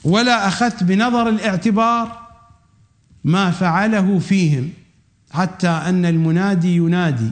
ولا 0.05 0.49
أخذت 0.49 0.83
بنظر 0.83 1.29
الاعتبار 1.29 2.27
ما 3.25 3.51
فعله 3.51 4.19
فيهم 4.19 4.73
حتى 5.31 5.69
أن 5.69 6.05
المنادي 6.07 6.77
ينادي 6.77 7.31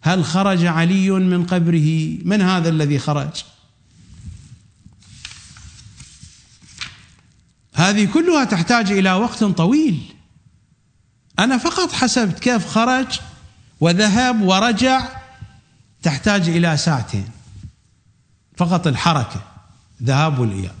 هل 0.00 0.24
خرج 0.24 0.64
علي 0.64 1.10
من 1.10 1.46
قبره؟ 1.46 2.18
من 2.24 2.42
هذا 2.42 2.68
الذي 2.68 2.98
خرج؟ 2.98 3.44
هذه 7.72 8.12
كلها 8.12 8.44
تحتاج 8.44 8.92
إلى 8.92 9.12
وقت 9.12 9.44
طويل. 9.44 10.14
أنا 11.38 11.58
فقط 11.58 11.92
حسبت 11.92 12.38
كيف 12.38 12.66
خرج 12.66 13.20
وذهب 13.80 14.42
ورجع 14.42 15.08
تحتاج 16.02 16.48
إلى 16.48 16.76
ساعتين. 16.76 17.28
فقط 18.56 18.86
الحركة 18.86 19.42
ذهاب 20.02 20.38
والإياب. 20.38 20.76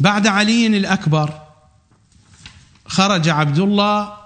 بعد 0.00 0.26
علي 0.26 0.66
الأكبر 0.66 1.42
خرج 2.86 3.28
عبد 3.28 3.58
الله 3.58 4.18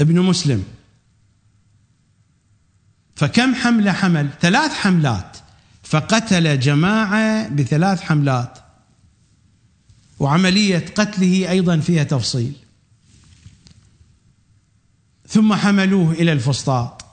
ابن 0.00 0.20
مسلم. 0.20 0.79
فكم 3.20 3.54
حملة 3.54 3.92
حمل؟ 3.92 4.28
ثلاث 4.40 4.72
حملات. 4.72 5.36
فقتل 5.82 6.60
جماعة 6.60 7.48
بثلاث 7.48 8.00
حملات. 8.00 8.58
وعملية 10.18 10.84
قتله 10.94 11.50
أيضا 11.50 11.80
فيها 11.80 12.04
تفصيل. 12.04 12.52
ثم 15.28 15.54
حملوه 15.54 16.12
إلى 16.12 16.32
الفسطاط. 16.32 17.04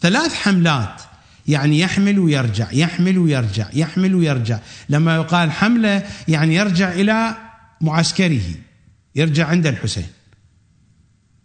ثلاث 0.00 0.34
حملات. 0.34 1.02
يعني 1.46 1.78
يحمل 1.78 2.18
ويرجع 2.18 2.72
يحمل 2.72 3.18
ويرجع 3.18 3.68
يحمل 3.72 4.14
ويرجع. 4.14 4.58
لما 4.88 5.14
يقال 5.16 5.52
حملة 5.52 6.08
يعني 6.28 6.54
يرجع 6.54 6.92
إلى 6.92 7.36
معسكره. 7.80 8.54
يرجع 9.14 9.46
عند 9.46 9.66
الحسين. 9.66 10.17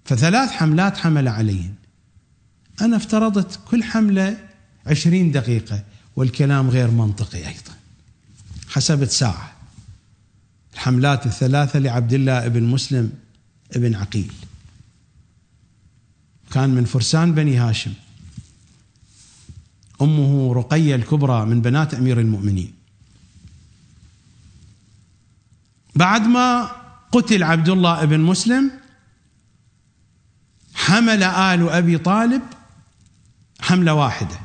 فثلاث 0.05 0.49
حملات 0.49 0.97
حمل 0.97 1.27
عليهم 1.27 1.75
أنا 2.81 2.97
افترضت 2.97 3.59
كل 3.67 3.83
حملة 3.83 4.37
عشرين 4.87 5.31
دقيقة 5.31 5.83
والكلام 6.15 6.69
غير 6.69 6.91
منطقي 6.91 7.37
أيضا. 7.37 7.73
حسبت 8.69 9.09
ساعة. 9.09 9.53
الحملات 10.73 11.25
الثلاثة 11.25 11.79
لعبد 11.79 12.13
الله 12.13 12.47
بن 12.47 12.63
مسلم 12.63 13.11
ابن 13.75 13.95
عقيل. 13.95 14.31
كان 16.51 16.69
من 16.69 16.85
فرسان 16.85 17.33
بني 17.33 17.57
هاشم. 17.57 17.93
أمه 20.01 20.53
رقية 20.53 20.95
الكبرى 20.95 21.45
من 21.45 21.61
بنات 21.61 21.93
أمير 21.93 22.19
المؤمنين. 22.19 22.73
بعد 25.95 26.21
ما 26.21 26.71
قتل 27.11 27.43
عبد 27.43 27.69
الله 27.69 28.05
بن 28.05 28.19
مسلم 28.19 28.71
حمل 30.83 31.23
آل 31.23 31.69
أبي 31.69 31.97
طالب 31.97 32.41
حملة 33.59 33.93
واحدة 33.93 34.39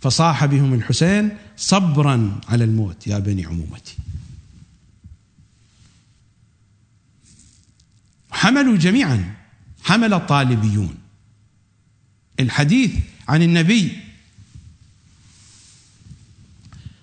فصاح 0.00 0.44
بهم 0.44 0.74
الحسين 0.74 1.36
صبرا 1.56 2.40
على 2.48 2.64
الموت 2.64 3.06
يا 3.06 3.18
بني 3.18 3.46
عمومتي. 3.46 3.96
حملوا 8.30 8.76
جميعا 8.76 9.34
حمل 9.82 10.14
الطالبيون. 10.14 10.94
الحديث 12.40 12.92
عن 13.28 13.42
النبي 13.42 13.98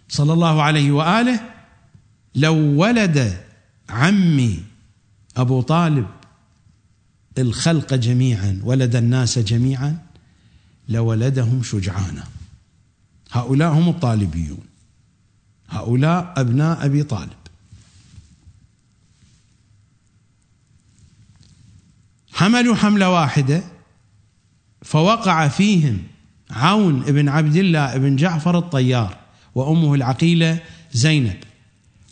صلى 0.10 0.34
الله 0.34 0.64
عليه 0.64 0.92
وآله 0.92 1.40
لو 2.36 2.56
ولد 2.56 3.44
عمي 3.90 4.64
أبو 5.38 5.62
طالب 5.62 6.08
الخلق 7.40 7.94
جميعا 7.94 8.60
ولد 8.64 8.96
الناس 8.96 9.40
جميعا 9.40 9.98
لولدهم 10.90 11.64
شجعانا. 11.64 12.24
هؤلاء 13.32 13.72
هم 13.72 13.90
الطالبيون. 13.90 14.66
هؤلاء 15.70 16.34
أبناء 16.38 16.86
أبي 16.86 17.04
طالب. 17.04 17.30
حملوا 22.34 22.76
حملة 22.76 23.10
واحدة 23.10 23.64
فوقع 24.82 25.48
فيهم 25.48 26.04
عون 26.52 27.00
بن 27.00 27.30
عبد 27.30 27.56
الله 27.56 27.98
بن 27.98 28.16
جعفر 28.16 28.58
الطيار 28.58 29.18
وأمه 29.56 29.94
العقيلة 29.94 30.60
زينب 30.94 31.38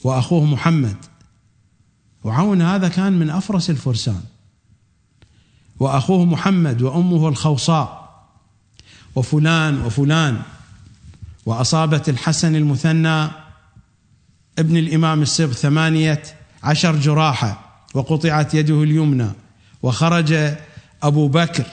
وأخوه 0.04 0.46
محمد. 0.46 0.98
وعون 2.24 2.62
هذا 2.62 2.88
كان 2.88 3.14
من 3.14 3.30
أفرس 3.30 3.70
الفرسان. 3.70 4.24
وأخوه 5.80 6.26
محمد 6.26 6.82
وأمه 6.82 7.28
الخوصاء 7.30 8.06
وفلان 9.16 9.82
وفلان 9.82 10.42
وأصابت 11.46 12.10
الحسن 12.10 12.56
المثنى 12.56 13.28
ابن 14.60 14.78
الإمام 14.78 15.22
السبط 15.22 15.54
ثمانية 15.54 16.24
عشر 16.64 16.96
جراحة 16.96 17.82
وقطعت 17.94 18.54
يده 18.54 18.84
اليمنى 18.84 19.30
وخرج 19.84 20.34
أبو 21.04 21.28
بكر 21.28 21.66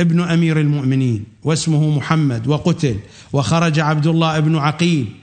ابن 0.00 0.20
أمير 0.20 0.60
المؤمنين 0.60 1.24
واسمه 1.44 1.98
محمد 1.98 2.46
وقتل 2.46 3.00
وخرج 3.32 3.80
عبد 3.80 4.06
الله 4.06 4.38
ابن 4.38 4.56
عقيل. 4.56 5.16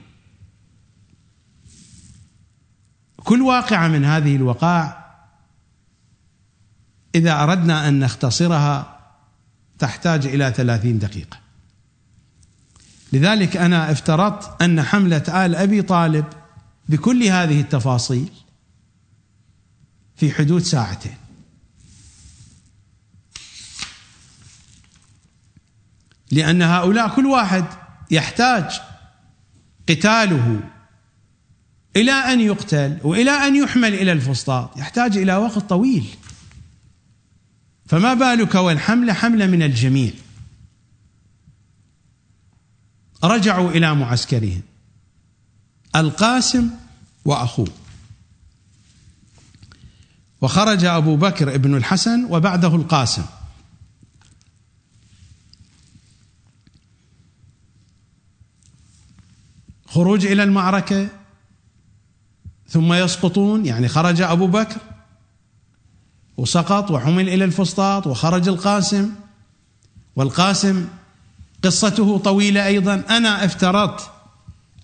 كل 3.16 3.42
واقعة 3.42 3.88
من 3.88 4.04
هذه 4.04 4.36
الوقائع 4.36 4.99
إذا 7.14 7.42
أردنا 7.42 7.88
أن 7.88 7.98
نختصرها 7.98 9.00
تحتاج 9.78 10.26
إلى 10.26 10.52
ثلاثين 10.56 10.98
دقيقة. 10.98 11.38
لذلك 13.12 13.56
أنا 13.56 13.92
افترضت 13.92 14.62
أن 14.62 14.82
حملة 14.82 15.46
آل 15.46 15.54
أبي 15.54 15.82
طالب 15.82 16.24
بكل 16.88 17.22
هذه 17.22 17.60
التفاصيل 17.60 18.28
في 20.16 20.32
حدود 20.32 20.62
ساعتين. 20.62 21.14
لأن 26.32 26.62
هؤلاء 26.62 27.08
كل 27.08 27.26
واحد 27.26 27.64
يحتاج 28.10 28.80
قتاله 29.88 30.60
إلى 31.96 32.12
أن 32.12 32.40
يقتل 32.40 32.98
وإلى 33.04 33.30
أن 33.30 33.56
يحمل 33.56 33.94
إلى 33.94 34.12
الفسطاط 34.12 34.78
يحتاج 34.78 35.16
إلى 35.16 35.36
وقت 35.36 35.58
طويل. 35.58 36.04
فما 37.90 38.14
بالك 38.14 38.54
والحملة 38.54 39.12
حملة 39.12 39.46
من 39.46 39.62
الجميع 39.62 40.12
رجعوا 43.24 43.70
إلى 43.70 43.94
معسكرهم 43.94 44.62
القاسم 45.96 46.70
وأخوه. 47.24 47.68
وخرج 50.40 50.84
أبو 50.84 51.16
بكر 51.16 51.54
ابن 51.54 51.76
الحسن 51.76 52.24
وبعده 52.24 52.76
القاسم. 52.76 53.24
خروج 59.86 60.26
إلى 60.26 60.42
المعركة 60.42 61.08
ثم 62.68 62.92
يسقطون 62.92 63.66
يعني 63.66 63.88
خرج 63.88 64.20
أبو 64.20 64.46
بكر 64.46 64.89
وسقط 66.40 66.90
وحمل 66.90 67.28
إلى 67.28 67.44
الفسطاط 67.44 68.06
وخرج 68.06 68.48
القاسم. 68.48 69.12
والقاسم 70.16 70.88
قصته 71.64 72.18
طويلة 72.18 72.66
أيضا. 72.66 72.94
أنا 72.94 73.44
افترضت 73.44 74.10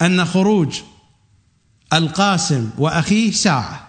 أن 0.03 0.25
خروج 0.25 0.81
القاسم 1.93 2.71
وأخيه 2.79 3.33
ساعة. 3.33 3.89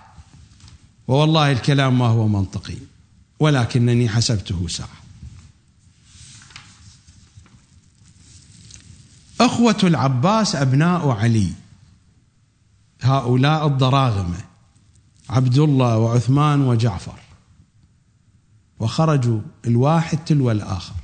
ووالله 1.07 1.51
الكلام 1.51 1.99
ما 1.99 2.05
هو 2.05 2.27
منطقي 2.27 2.77
ولكنني 3.39 4.09
حسبته 4.09 4.67
ساعة. 4.67 4.97
أخوة 9.41 9.77
العباس 9.83 10.55
أبناء 10.55 11.09
علي 11.09 11.51
هؤلاء 13.01 13.67
الضراغمة 13.67 14.37
عبد 15.29 15.57
الله 15.57 15.97
وعثمان 15.97 16.61
وجعفر. 16.61 17.26
وخرجوا 18.79 19.41
الواحد 19.67 20.17
تلو 20.17 20.51
الآخر. 20.51 20.95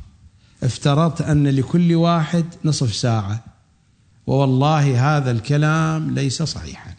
افترضت 0.64 1.22
أن 1.22 1.48
لكل 1.48 1.96
واحد 1.96 2.46
نصف 2.66 2.96
ساعة. 2.96 3.44
ووالله 4.28 5.18
هذا 5.18 5.32
الكلام 5.32 6.12
ليس 6.12 6.44
صحيحا. 6.44 6.96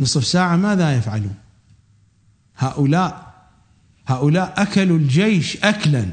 نصف 0.00 0.26
ساعة 0.26 0.56
ماذا 0.56 0.96
يفعلون؟ 0.96 1.34
هؤلاء 2.56 3.26
هؤلاء 4.06 4.62
أكلوا 4.62 4.98
الجيش 4.98 5.56
أكلا. 5.56 6.08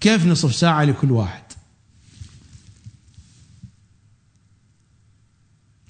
كيف 0.00 0.26
نصف 0.26 0.54
ساعة 0.54 0.84
لكل 0.84 1.10
واحد؟ 1.10 1.42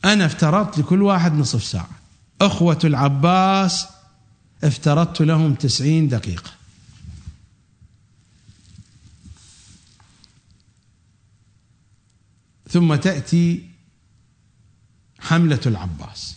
أنا 0.04 0.26
افترضت 0.26 0.78
لكل 0.78 1.02
واحد 1.02 1.32
نصف 1.32 1.64
ساعة. 1.64 2.01
أخوة 2.42 2.78
العباس 2.84 3.86
افترضت 4.64 5.22
لهم 5.22 5.54
تسعين 5.54 6.08
دقيقة. 6.08 6.50
ثم 12.68 12.94
تأتي 12.94 13.68
حملة 15.20 15.60
العباس. 15.66 16.36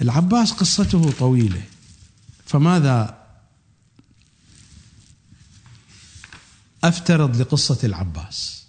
العباس 0.00 0.52
قصته 0.52 1.12
طويلة 1.12 1.62
فماذا 2.46 3.26
أفترض 6.84 7.36
لقصة 7.36 7.78
العباس؟ 7.84 8.66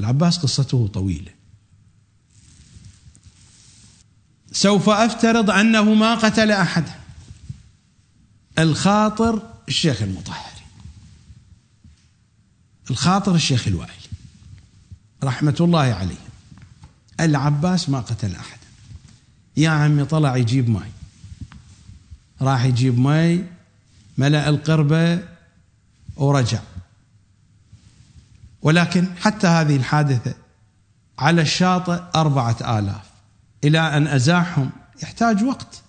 العباس 0.00 0.38
قصته 0.38 0.86
طويلة. 0.86 1.33
سوف 4.54 4.88
أفترض 4.88 5.50
أنه 5.50 5.94
ما 5.94 6.14
قتل 6.14 6.50
أحدا 6.50 6.94
الخاطر 8.58 9.42
الشيخ 9.68 10.02
المطهري. 10.02 10.64
الخاطر 12.90 13.34
الشيخ 13.34 13.66
الوائلي 13.68 13.92
رحمة 15.24 15.56
الله 15.60 15.78
عليه. 15.78 16.24
العباس 17.20 17.88
ما 17.88 18.00
قتل 18.00 18.36
أحدا 18.36 18.66
يا 19.56 19.70
عمي 19.70 20.04
طلع 20.04 20.36
يجيب 20.36 20.70
ماي. 20.70 20.90
راح 22.40 22.64
يجيب 22.64 22.98
ماي 22.98 23.44
ملأ 24.18 24.48
القربة 24.48 25.22
ورجع. 26.16 26.60
ولكن 28.62 29.06
حتى 29.20 29.46
هذه 29.46 29.76
الحادثة 29.76 30.34
على 31.18 31.42
الشاطئ 31.42 32.02
أربعة 32.14 32.78
آلاف. 32.78 33.13
إلى 33.64 33.78
أن 33.78 34.06
أزاحهم. 34.06 34.70
يحتاج 35.02 35.44
وقت. 35.44 35.82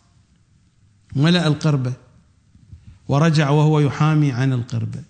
ملأ 1.15 1.47
القربة. 1.47 1.93
ورجع 3.07 3.49
وهو 3.49 3.79
يحامي 3.79 4.31
عن 4.31 4.53
القربة. 4.53 5.03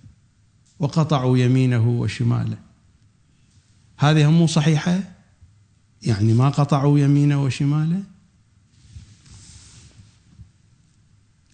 وقطعوا 0.80 1.38
يمينه 1.38 1.88
وشماله. 1.88 2.58
هذه 3.98 4.30
مو 4.30 4.48
صحيحة؟ 4.48 5.00
يعني 6.02 6.34
ما 6.34 6.50
قطعوا 6.50 7.00
يمينه 7.00 7.44
وشماله؟ 7.44 8.04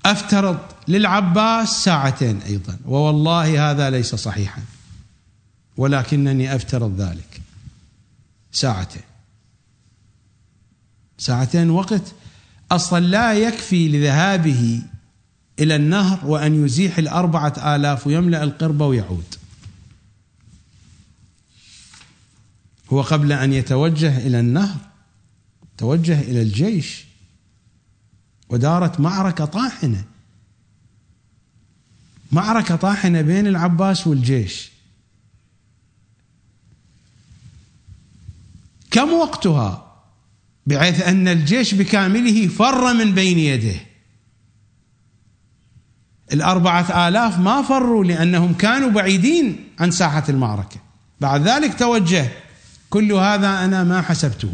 أفترض 0.06 0.60
للعباس 0.88 1.84
ساعتين 1.84 2.42
أيضا. 2.42 2.80
ووالله 2.86 3.72
هذا 3.72 3.90
ليس 3.90 4.16
صحيحا. 4.16 4.62
ولكنني 5.78 6.56
أفترض 6.56 7.02
ذلك. 7.02 7.42
ساعتين. 8.52 9.11
ساعتين 11.22 11.70
وقت 11.70 12.14
أصلا 12.72 13.06
لا 13.06 13.34
يكفي 13.34 13.88
لذهابه 13.90 14.82
إلى 15.60 15.76
النهر 15.76 16.26
وأن 16.26 16.66
يزيح 16.66 16.98
الأربعة 16.98 17.76
آلاف 17.76 18.08
ويملأ 18.08 18.44
القربة 18.44 18.86
ويعود. 18.86 19.36
هو 22.90 23.02
قبل 23.02 23.32
أن 23.32 23.54
يتوجه 23.54 24.18
إلى 24.18 24.40
النهر 24.40 24.78
توجه 25.78 26.22
إلى 26.22 26.42
الجيش 26.42 27.06
ودارت 28.50 29.00
معركة 29.00 29.46
طاحنة. 29.46 30.04
معركة 32.32 32.76
طاحنة 32.76 33.22
بين 33.22 33.48
العباس 33.48 34.08
والجيش. 34.08 34.72
كم 38.92 39.14
وقتها؟ 39.14 39.91
بحيث 40.66 41.02
أن 41.02 41.28
الجيش 41.28 41.74
بكامله 41.74 42.48
فر 42.48 42.94
من 42.94 43.14
بين 43.14 43.40
يديه 43.40 43.92
الأربعة 46.34 47.08
آلاف 47.08 47.40
ما 47.40 47.62
فروا 47.62 48.04
لأنهم 48.04 48.54
كانوا 48.54 48.90
بعيدين 48.90 49.68
عن 49.80 49.92
ساحة 49.92 50.24
المعركة. 50.30 50.80
بعد 51.22 51.48
ذلك 51.48 51.80
توجه 51.80 52.30
كل 52.90 53.12
هذا 53.12 53.66
أنا 53.66 53.84
ما 53.84 54.02
حسبته. 54.02 54.54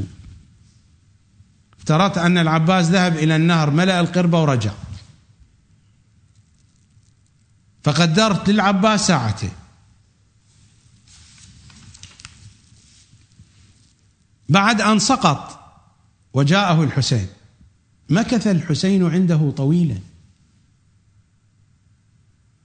افترضت 1.80 2.18
أن 2.18 2.38
العباس 2.38 2.86
ذهب 2.86 3.18
إلى 3.18 3.36
النهر 3.36 3.70
ملأ 3.72 4.00
القربة 4.00 4.42
ورجع. 4.42 4.72
فقدرت 7.84 8.50
للعباس 8.50 9.08
ساعتين 9.08 9.52
بعد 14.50 14.82
أن 14.82 15.00
سقط 15.00 15.57
وجاءه 16.38 16.84
الحسين. 16.84 17.28
مكث 18.10 18.48
الحسين 18.48 19.06
عنده 19.06 19.52
طويلا. 19.52 19.98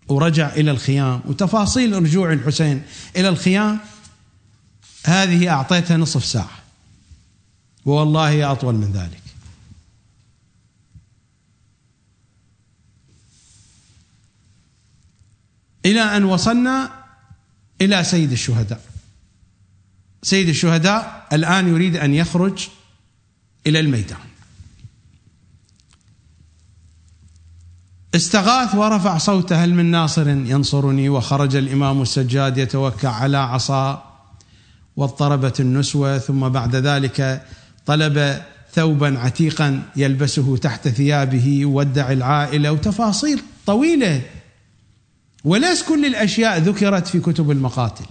ورجع 0.08 0.54
إلى 0.54 0.70
الخيام. 0.70 1.22
وتفاصيل 1.26 2.02
رجوع 2.02 2.32
الحسين 2.32 2.82
إلى 3.16 3.28
الخيام. 3.28 3.78
هذه 5.04 5.48
أعطيتها 5.48 5.96
نصف 5.96 6.24
ساعة. 6.24 6.58
والله 7.84 8.52
أطول 8.52 8.74
من 8.74 8.92
ذلك. 8.92 9.22
إلى 15.86 16.00
أن 16.00 16.24
وصلنا 16.24 17.04
إلى 17.80 18.04
سيد 18.04 18.32
الشهداء. 18.32 18.84
سيد 20.22 20.48
الشهداء 20.48 21.28
الآن 21.32 21.68
يريد 21.68 21.96
أن 21.96 22.14
يخرج 22.14 22.68
إلى 23.66 23.80
الميدان. 23.80 24.18
استغاث 28.14 28.74
ورفع 28.74 29.18
صوته 29.18 29.64
هل 29.64 29.74
من 29.74 29.90
ناصر 29.90 30.28
ينصرني؟ 30.28 31.08
وخرج 31.08 31.56
الإمام 31.56 32.02
السجاد 32.02 32.58
يتوكع 32.58 33.10
على 33.10 33.36
عصا 33.36 34.12
واضطربت 34.96 35.60
النسوة 35.60 36.18
ثم 36.18 36.48
بعد 36.48 36.76
ذلك 36.76 37.46
طلب 37.86 38.42
ثوبا 38.72 39.18
عتيقا 39.18 39.82
يلبسه 39.96 40.56
تحت 40.56 40.88
ثيابه 40.88 41.66
ودع 41.66 42.12
العائلة 42.12 42.72
وتفاصيل 42.72 43.42
طويلة. 43.66 44.22
وليس 45.44 45.82
كل 45.82 46.04
الأشياء 46.04 46.58
ذكرت 46.58 47.06
في 47.06 47.20
كتب 47.20 47.50
المقاتل. 47.50 48.04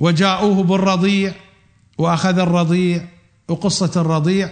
وجاءوه 0.00 0.62
بالرضيع 0.62 1.34
وأخذ 1.98 2.38
الرضيع 2.38 3.08
وقصة 3.48 4.00
الرضيع 4.00 4.50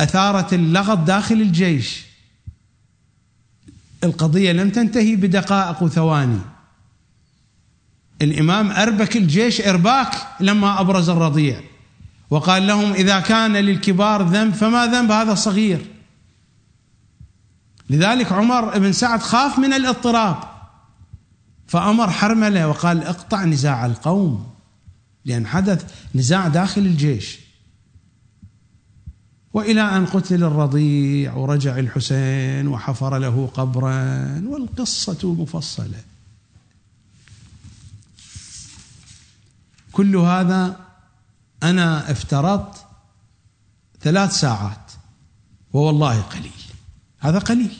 أثارت 0.00 0.52
اللغط 0.52 0.98
داخل 0.98 1.34
الجيش. 1.34 2.02
القضية 4.04 4.52
لم 4.52 4.70
تنتهي 4.70 5.16
بدقائق 5.16 5.82
وثواني. 5.82 6.38
الإمام 8.22 8.70
أربك 8.70 9.16
الجيش 9.16 9.60
إرباك 9.60 10.26
لما 10.40 10.80
أبرز 10.80 11.08
الرضيع 11.08 11.60
وقال 12.30 12.66
لهم 12.66 12.92
إذا 12.92 13.20
كان 13.20 13.56
للكبار 13.56 14.22
ذنب 14.22 14.54
فما 14.54 14.86
ذنب 14.86 15.10
هذا 15.10 15.32
الصغير. 15.32 15.86
لذلك 17.90 18.32
عمر 18.32 18.78
بن 18.78 18.92
سعد 18.92 19.22
خاف 19.22 19.58
من 19.58 19.72
الاضطراب. 19.72 20.51
فأمر 21.72 22.10
حرملة 22.10 22.68
وقال 22.68 23.02
اقطع 23.02 23.44
نزاع 23.44 23.86
القوم 23.86 24.54
لأن 25.24 25.46
حدث 25.46 25.94
نزاع 26.14 26.48
داخل 26.48 26.80
الجيش. 26.80 27.38
وإلى 29.52 29.80
أن 29.80 30.06
قتل 30.06 30.44
الرضيع 30.44 31.34
ورجع 31.34 31.78
الحسين 31.78 32.68
وحفر 32.68 33.18
له 33.18 33.50
قبرا 33.54 34.42
والقصة 34.46 35.34
مفصلة. 35.34 36.04
كل 39.92 40.16
هذا 40.16 40.80
أنا 41.62 42.10
افترضت 42.10 42.86
ثلاث 44.00 44.32
ساعات 44.32 44.92
ووالله 45.72 46.20
قليل. 46.20 46.62
هذا 47.18 47.38
قليل. 47.38 47.78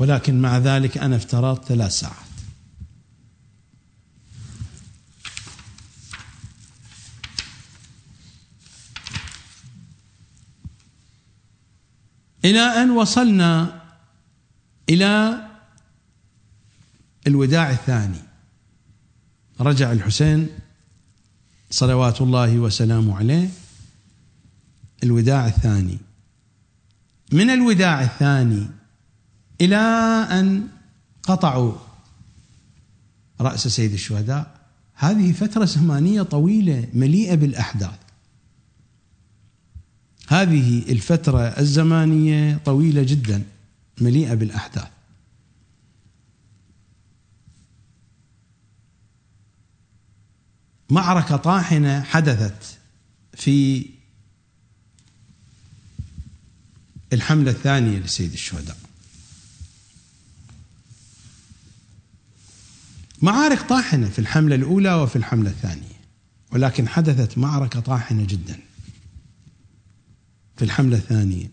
ولكن 0.00 0.42
مع 0.42 0.58
ذلك 0.58 0.98
أنا 0.98 1.16
افترضت 1.16 1.64
ثلاث 1.64 1.92
ساعات. 1.92 2.16
إلى 12.44 12.60
أن 12.60 12.90
وصلنا 12.90 13.82
إلى 14.88 15.42
الوداع 17.26 17.70
الثاني. 17.70 18.22
رجع 19.60 19.92
الحسين 19.92 20.48
صلوات 21.70 22.20
الله 22.20 22.58
وسلامه 22.58 23.16
عليه. 23.16 23.48
الوداع 25.02 25.46
الثاني. 25.46 25.98
من 27.32 27.50
الوداع 27.50 28.02
الثاني 28.02 28.79
إلى 29.60 29.76
أن 30.30 30.68
قطعوا 31.22 31.72
رأس 33.40 33.68
سيد 33.68 33.92
الشهداء. 33.92 34.60
هذه 34.94 35.32
فترة 35.32 35.64
زمانية 35.64 36.22
طويلة 36.22 36.88
مليئة 36.94 37.34
بالأحداث. 37.34 37.98
هذه 40.28 40.92
الفترة 40.92 41.40
الزمانية 41.40 42.56
طويلة 42.64 43.02
جدا 43.02 43.42
مليئة 44.00 44.34
بالأحداث. 44.34 44.88
معركة 50.90 51.36
طاحنة 51.36 52.02
حدثت 52.02 52.78
في 53.34 53.86
الحملة 57.12 57.50
الثانية 57.50 57.98
لسيد 57.98 58.32
الشهداء. 58.32 58.76
معارك 63.22 63.62
طاحنة 63.62 64.08
في 64.08 64.18
الحملة 64.18 64.54
الأولى 64.54 64.94
وفي 64.94 65.16
الحملة 65.16 65.50
الثانية 65.50 66.00
ولكن 66.52 66.88
حدثت 66.88 67.38
معركة 67.38 67.80
طاحنة 67.80 68.24
جدا 68.28 68.58
في 70.56 70.64
الحملة 70.64 70.96
الثانية. 70.96 71.50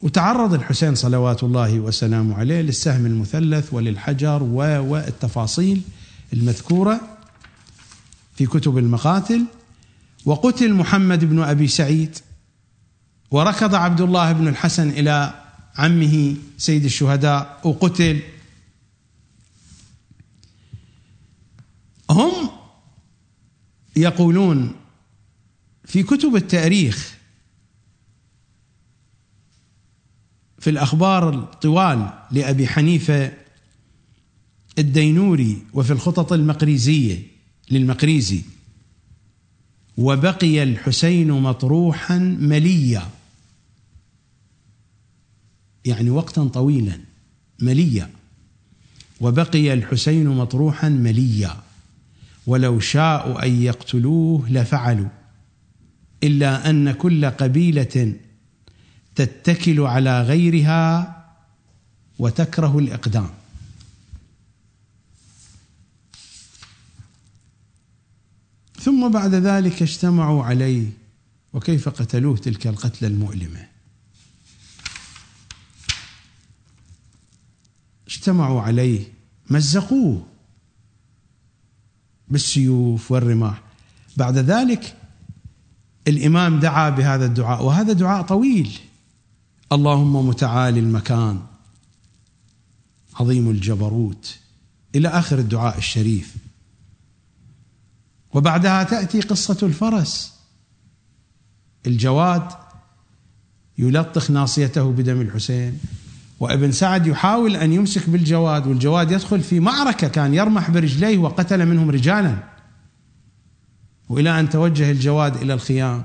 وتعرض 0.00 0.54
الحسين 0.54 0.94
صلوات 0.94 1.42
الله 1.42 1.80
وسلامه 1.80 2.36
عليه 2.36 2.60
للسهم 2.60 3.06
المثلث 3.06 3.74
وللحجر 3.74 4.42
والتفاصيل 4.42 5.82
المذكورة 6.32 7.00
في 8.36 8.46
كتب 8.46 8.78
المقاتل. 8.78 9.44
وقتل 10.24 10.74
محمد 10.74 11.24
بن 11.24 11.42
أبي 11.42 11.68
سعيد 11.68 12.18
وركض 13.30 13.74
عبد 13.74 14.00
الله 14.00 14.32
بن 14.32 14.48
الحسن 14.48 14.88
إلى 14.88 15.34
عمه 15.76 16.34
سيد 16.58 16.84
الشهداء 16.84 17.60
وقتل 17.64 18.20
هم 22.10 22.50
يقولون 23.96 24.72
في 25.84 26.02
كتب 26.02 26.36
التاريخ 26.36 27.14
في 30.58 30.70
الأخبار 30.70 31.28
الطوال 31.28 32.12
لأبي 32.30 32.66
حنيفة 32.66 33.32
الدينوري 34.78 35.62
وفي 35.74 35.92
الخطط 35.92 36.32
المقريزية 36.32 37.22
للمقريزي 37.70 38.42
وبقي 39.96 40.62
الحسين 40.62 41.32
مطروحا 41.32 42.18
مليا. 42.18 43.08
يعني 45.84 46.10
وقتا 46.10 46.44
طويلا 46.44 47.00
مليا. 47.60 48.10
وبقي 49.20 49.72
الحسين 49.72 50.28
مطروحا 50.28 50.88
مليا. 50.88 51.69
ولو 52.46 52.80
شاءوا 52.80 53.44
أن 53.46 53.62
يقتلوه 53.62 54.50
لفعلوا 54.50 55.08
إلا 56.22 56.70
أن 56.70 56.92
كل 56.92 57.26
قبيلة 57.26 58.14
تتكل 59.14 59.80
على 59.80 60.22
غيرها 60.22 61.16
وتكره 62.18 62.78
الإقدام. 62.78 63.30
ثم 68.80 69.08
بعد 69.08 69.34
ذلك 69.34 69.82
اجتمعوا 69.82 70.44
عليه 70.44 70.86
وكيف 71.52 71.88
قتلوه 71.88 72.36
تلك 72.36 72.66
القتله 72.66 73.08
المؤلمة؟ 73.08 73.66
اجتمعوا 78.06 78.60
عليه 78.60 79.12
مزقوه. 79.50 80.29
بالسيوف 82.30 83.12
والرماح. 83.12 83.62
بعد 84.16 84.38
ذلك 84.38 84.96
الإمام 86.08 86.60
دعا 86.60 86.90
بهذا 86.90 87.26
الدعاء 87.26 87.64
وهذا 87.64 87.92
دعاء 87.92 88.22
طويل. 88.22 88.78
اللهم 89.72 90.28
متعالي 90.28 90.80
المكان. 90.80 91.40
عظيم 93.20 93.50
الجبروت. 93.50 94.38
إلى 94.94 95.08
آخر 95.08 95.38
الدعاء 95.38 95.78
الشريف. 95.78 96.36
وبعدها 98.34 98.82
تأتي 98.82 99.20
قصة 99.20 99.58
الفرس. 99.62 100.32
الجواد 101.86 102.48
يلطخ 103.78 104.30
ناصيته 104.30 104.92
بدم 104.92 105.20
الحسين. 105.20 105.80
وابن 106.40 106.72
سعد 106.72 107.06
يحاول 107.06 107.56
أن 107.56 107.72
يمسك 107.72 108.08
بالجواد 108.10 108.66
والجواد 108.66 109.10
يدخل 109.10 109.40
في 109.40 109.60
معركة 109.60 110.08
كان 110.08 110.34
يرمح 110.34 110.70
برجليه 110.70 111.18
وقتل 111.18 111.66
منهم 111.66 111.90
رجالا. 111.90 112.36
وإلى 114.08 114.40
أن 114.40 114.48
توجه 114.48 114.90
الجواد 114.90 115.36
إلى 115.36 115.54
الخيام. 115.54 116.04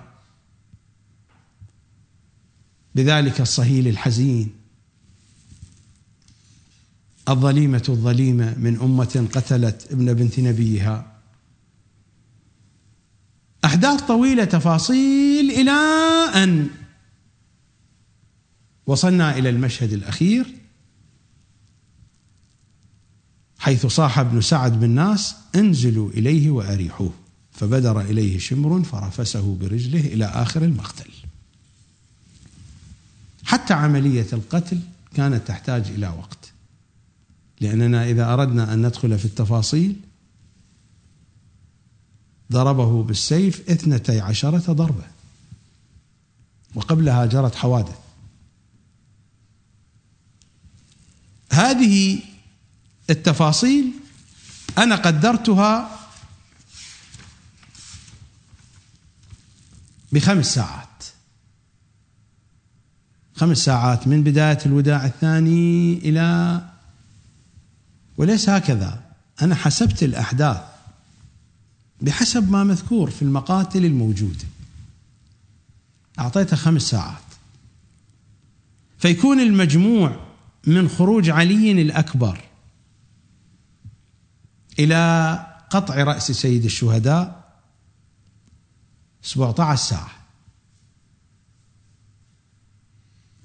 بذلك 2.96 3.42
الصهيل 3.42 3.88
الحزين. 3.88 4.50
الظليمة 7.30 7.84
الظليمة 7.90 8.56
من 8.58 8.80
أمة 8.82 9.28
قتلت 9.34 9.88
ابن 9.92 10.14
بنت 10.14 10.40
نبيها. 10.40 11.16
أحداث 13.66 14.02
طويلة 14.02 14.44
تفاصيل 14.46 15.52
إلى 15.52 15.72
أن 16.44 16.68
وصلنا 18.88 19.38
إلى 19.38 19.50
المشهد 19.50 19.94
الأخير 19.94 20.46
حيث 23.58 23.86
صاح 23.86 24.20
ابن 24.20 24.42
سعد 24.42 24.80
بالناس 24.80 25.36
انزلوا 25.56 26.10
إليه 26.10 26.50
وأريحوه. 26.50 27.14
فبدر 27.52 28.02
إليه 28.02 28.40
شمر 28.40 28.84
فرفسه 28.84 29.58
برجله 29.62 30.00
إلى 30.00 30.26
آخر 30.26 30.64
المقتل. 30.64 31.12
حتى 33.44 33.74
عملية 33.74 34.28
القتل 34.34 34.80
كانت 35.14 35.48
تحتاج 35.48 35.88
إلى 35.88 36.08
وقت 36.08 36.52
لأننا 37.62 38.10
إذا 38.10 38.34
أردنا 38.34 38.74
أن 38.74 38.86
ندخل 38.86 39.20
في 39.20 39.26
التفاصيل 39.26 39.96
ضربه 42.52 43.04
بالسيف 43.04 43.70
اثنتي 43.70 44.20
عشرة 44.20 44.74
ضربة 44.74 45.04
وقبلها 46.76 47.26
جرت 47.26 47.56
حوادث. 47.56 48.05
هذه 51.52 52.20
التفاصيل 53.10 53.92
أنا 54.78 54.96
قدرتها 54.96 56.00
بخمس 60.12 60.54
ساعات. 60.54 61.04
خمس 63.36 63.58
ساعات 63.58 64.08
من 64.08 64.24
بداية 64.24 64.58
الوداع 64.66 65.06
الثاني 65.06 65.94
إلى 65.98 66.62
وليس 68.18 68.50
هكذا. 68.50 69.04
أنا 69.42 69.56
حسبت 69.56 70.04
الأحداث 70.04 70.62
بحسب 72.02 72.52
ما 72.52 72.64
مذكور 72.64 73.12
في 73.12 73.22
المقاتل 73.22 73.86
الموجودة 73.86 74.46
أعطيته 76.20 76.58
خمس 76.58 76.82
ساعات. 76.82 77.22
فيكون 79.00 79.40
المجموع 79.40 80.25
من 80.68 80.90
خروج 80.90 81.30
علي 81.30 81.72
الأكبر 81.72 82.42
إلى 84.80 85.46
قطع 85.70 86.04
رأس 86.04 86.32
سيد 86.32 86.66
الشهداء 86.66 87.46
17 89.22 89.76
ساعة. 89.76 90.12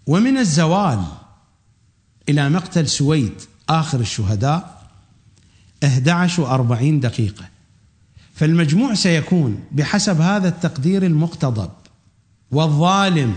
ومن 0.06 0.38
الزوال 0.38 1.05
إلى 2.28 2.48
مقتل 2.48 2.88
سويد 2.88 3.40
آخر 3.68 4.01
الشهداء 4.01 4.90
11 5.84 6.42
وأربعين 6.42 7.01
دقيقة. 7.01 7.48
فالمجموع 8.34 8.94
سيكون 8.94 9.64
بحسب 9.72 10.20
هذا 10.20 10.48
التقدير 10.48 11.06
المقتضب 11.06 11.70
والظالم 12.51 13.36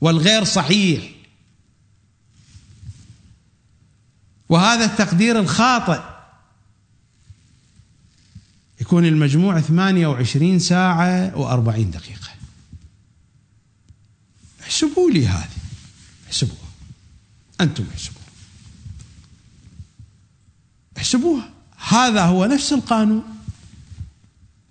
والغير 0.00 0.44
صحيح 0.44 1.17
وهذا 4.48 4.84
التقدير 4.84 5.38
الخاطئ. 5.38 6.00
يكون 8.80 9.04
المجموع 9.06 9.60
28 9.60 10.58
ساعة 10.58 11.30
و40 11.30 11.80
دقيقة. 11.80 12.28
احسبوا 14.62 15.10
لي 15.10 15.26
هذه. 15.26 15.48
احسبوها. 16.26 16.68
أنتم 17.60 17.84
احسبوها. 17.94 18.24
احسبوها. 20.98 21.50
هذا 21.88 22.22
هو 22.24 22.46
نفس 22.46 22.72
القانون. 22.72 23.22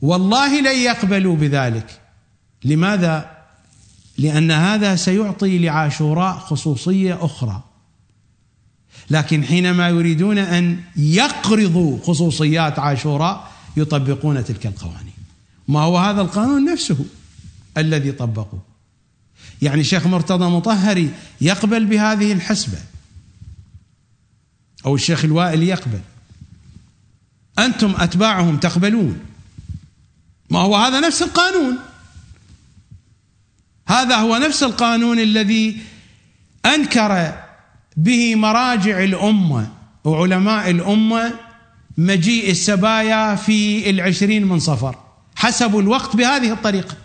والله 0.02 0.62
لن 0.62 0.80
يقبلوا 0.80 1.36
بذلك. 1.36 2.02
لماذا؟ 2.64 3.38
لأن 4.18 4.52
هذا 4.52 4.96
سيعطي 4.96 5.60
لعاشوراء 5.60 6.38
خصوصية 6.38 7.26
أخرى. 7.26 7.67
لكن 9.10 9.44
حينما 9.44 9.90
يريدون 9.90 10.38
أن 10.38 10.82
يقرضوا 10.96 12.00
خصوصيات 12.04 12.80
عاشوراء 12.80 13.52
يطبقون 13.78 14.46
تلك 14.46 14.66
القوانين. 14.66 15.14
ما 15.68 15.80
هو 15.80 15.98
هذا 15.98 16.22
القانون؟ 16.22 16.72
نفسه 16.72 17.06
الذي 17.78 18.12
طبقوه. 18.12 18.62
يعني 19.62 19.84
شيخ 19.84 20.08
مرتضى 20.08 20.46
مطهري 20.46 21.12
يقبل 21.42 21.86
بهذه 21.86 22.32
الحسبة. 22.34 22.78
أو 24.86 24.96
الشيخ 24.96 25.26
الوائل 25.26 25.64
يقبل. 25.64 26.00
أنتم 27.60 27.94
أتباعهم 27.98 28.58
تقبلون. 28.58 29.20
ما 30.50 30.60
هو 30.60 30.76
هذا 30.76 31.00
نفس 31.00 31.22
القانون؟ 31.22 31.78
هذا 33.88 34.16
هو 34.16 34.38
نفس 34.38 34.64
القانون 34.64 35.20
الذي 35.20 35.82
أنكر 36.66 37.47
به 37.98 38.36
مراجع 38.36 39.04
الأمة 39.04 39.72
وعلماء 40.04 40.70
الأمة 40.70 41.34
مجيء 41.98 42.52
السبايا 42.52 43.36
في 43.36 43.90
العشرين 43.90 44.46
من 44.46 44.60
صفر 44.60 44.96
حسبوا 45.36 45.82
الوقت 45.82 46.16
بهذه 46.16 46.52
الطريقة. 46.54 46.96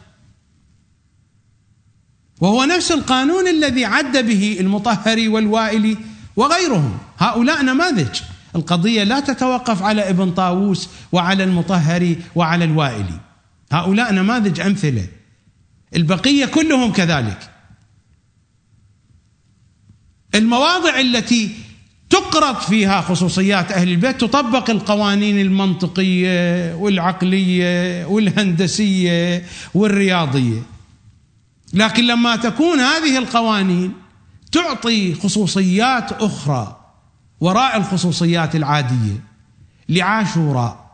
وهو 2.40 2.64
نفس 2.64 2.92
القانون 2.92 3.48
الذي 3.48 3.84
عد 3.84 4.26
به 4.26 4.56
المطهري 4.60 5.28
والوائلي 5.28 5.96
وغيرهم. 6.36 6.98
هؤلاء 7.18 7.62
نماذج. 7.62 8.20
القضية 8.56 9.04
لا 9.04 9.20
تتوقف 9.20 9.82
على 9.82 10.10
ابن 10.10 10.30
طاووس 10.30 10.88
وعلى 11.12 11.44
المطهري 11.44 12.18
وعلى 12.34 12.64
الوائلي 12.64 13.20
هؤلاء 13.72 14.12
نماذج 14.12 14.60
أمثلة. 14.60 15.06
البقية 15.96 16.46
كلهم 16.46 16.92
كذلك. 16.92 17.51
المواضع 20.34 21.00
التي 21.00 21.50
تقرض 22.10 22.56
فيها 22.56 23.00
خصوصيات 23.00 23.72
أهل 23.72 23.88
البيت 23.88 24.20
تطبق 24.20 24.70
القوانين 24.70 25.40
المنطقية 25.40 26.74
والعقلية 26.74 28.04
والهندسية 28.06 29.44
والرياضية. 29.74 30.62
لكن 31.74 32.06
لما 32.06 32.36
تكون 32.36 32.80
هذه 32.80 33.18
القوانين 33.18 33.92
تعطي 34.52 35.14
خصوصيات 35.14 36.12
أخرى 36.12 36.80
وراء 37.40 37.76
الخصوصيات 37.76 38.56
العادية 38.56 39.24
لعاشوراء 39.88 40.92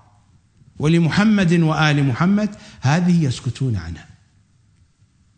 ولمحمد 0.78 1.52
وآل 1.52 2.05
محمد 2.05 2.51
هذه 2.81 3.24
يسكتون 3.24 3.77
عنها. 3.77 4.06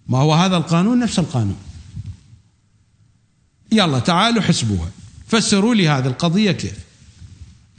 ما 0.07 0.19
هو 0.19 0.35
هذا 0.35 0.57
القانون؟ 0.57 0.99
نفس 0.99 1.19
القانون. 1.19 1.70
يلا 3.73 3.99
تعالوا 3.99 4.43
حسبوها. 4.43 4.89
فسروا 5.29 5.75
لي 5.75 5.89
هذه 5.89 6.07
القضية 6.07 6.53
كيف؟ 6.53 6.75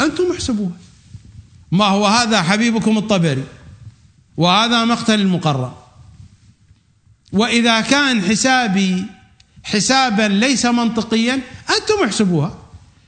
أنتم 0.01 0.31
احسبوها. 0.31 0.77
ما 1.71 1.85
هو 1.85 2.05
هذا 2.05 2.41
حبيبكم 2.41 2.97
الطبري؟ 2.97 3.43
وهذا 4.37 4.85
مقتل 4.85 5.19
المقرر. 5.19 5.77
وإذا 7.31 7.81
كان 7.81 8.21
حسابي 8.21 9.05
حسابا 9.63 10.27
ليس 10.27 10.65
منطقيا 10.65 11.33
أنتم 11.69 12.03
احسبوها. 12.05 12.57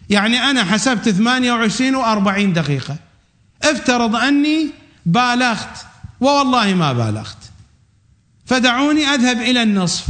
يعني 0.09 0.37
أنا 0.37 0.63
حسبت 0.63 1.09
28 1.09 1.95
و40 1.95 2.53
دقيقة. 2.53 2.97
افترض 3.63 4.15
أني 4.15 4.69
بالغت 5.05 5.77
ووالله 6.21 6.73
ما 6.73 6.93
بالغت. 6.93 7.37
فدعوني 8.45 9.05
أذهب 9.05 9.41
إلى 9.41 9.63
النصف. 9.63 10.05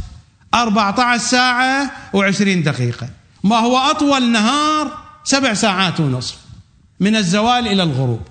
14 0.53 1.17
ساعة 1.17 1.91
و20 2.15 2.41
دقيقة. 2.43 3.09
ما 3.43 3.55
هو 3.55 3.77
أطول 3.77 4.31
نهار؟ 4.31 4.97
سبع 5.23 5.53
ساعات 5.53 5.99
ونصف. 5.99 6.37
من 6.99 7.15
الزوال 7.15 7.67
إلى 7.67 7.83
الغروب. 7.83 8.21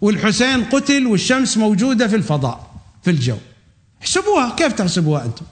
والحسين 0.00 0.64
قتل 0.64 1.06
والشمس 1.06 1.56
موجودة 1.56 2.08
في 2.08 2.16
الفضاء 2.16 2.70
في 3.02 3.10
الجو. 3.10 3.36
احسبوها. 4.02 4.54
كيف 4.56 4.72
تحسبوها 4.72 5.24
أنتم؟ 5.24 5.44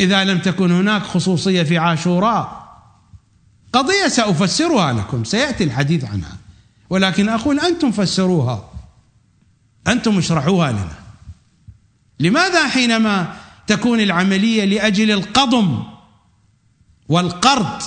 إذا 0.00 0.24
لم 0.24 0.38
تكن 0.38 0.72
هناك 0.72 1.02
خصوصية 1.02 1.62
في 1.62 1.78
عاشوراء 1.78 2.64
قضية 3.72 4.08
سأفسرها 4.08 4.92
لكم. 4.92 5.24
سيأتي 5.24 5.64
الحديث 5.64 6.04
عنها. 6.04 6.36
ولكن 6.90 7.28
أقول 7.28 7.60
أنتم 7.60 7.92
فسروها. 7.92 8.70
أنتم 9.88 10.18
اشرحوها 10.18 10.72
لنا. 10.72 10.94
لماذا 12.20 12.68
حينما 12.68 13.36
تكون 13.66 14.00
العملية 14.00 14.64
لأجل 14.64 15.10
القضم 15.10 15.82
والقرض 17.08 17.82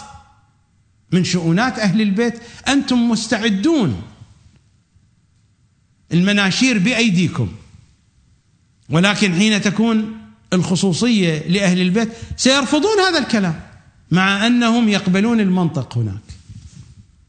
من 1.12 1.24
شؤونات 1.24 1.80
أهل 1.80 2.02
البيت. 2.02 2.40
أنتم 2.68 3.10
مستعدون 3.10 4.02
المناشير 6.14 6.80
بأيديكم 6.80 7.52
ولكن 8.90 9.34
حين 9.34 9.62
تكون 9.62 10.18
الخصوصية 10.54 11.48
لأهل 11.48 11.82
البيت 11.82 12.10
سيرفضون 12.38 13.00
هذا 13.00 13.20
الكلام 13.20 13.60
مع 14.12 14.48
أنهم 14.48 14.90
يقبلون 14.90 15.40
المنطق 15.40 15.98
هناك 15.98 16.22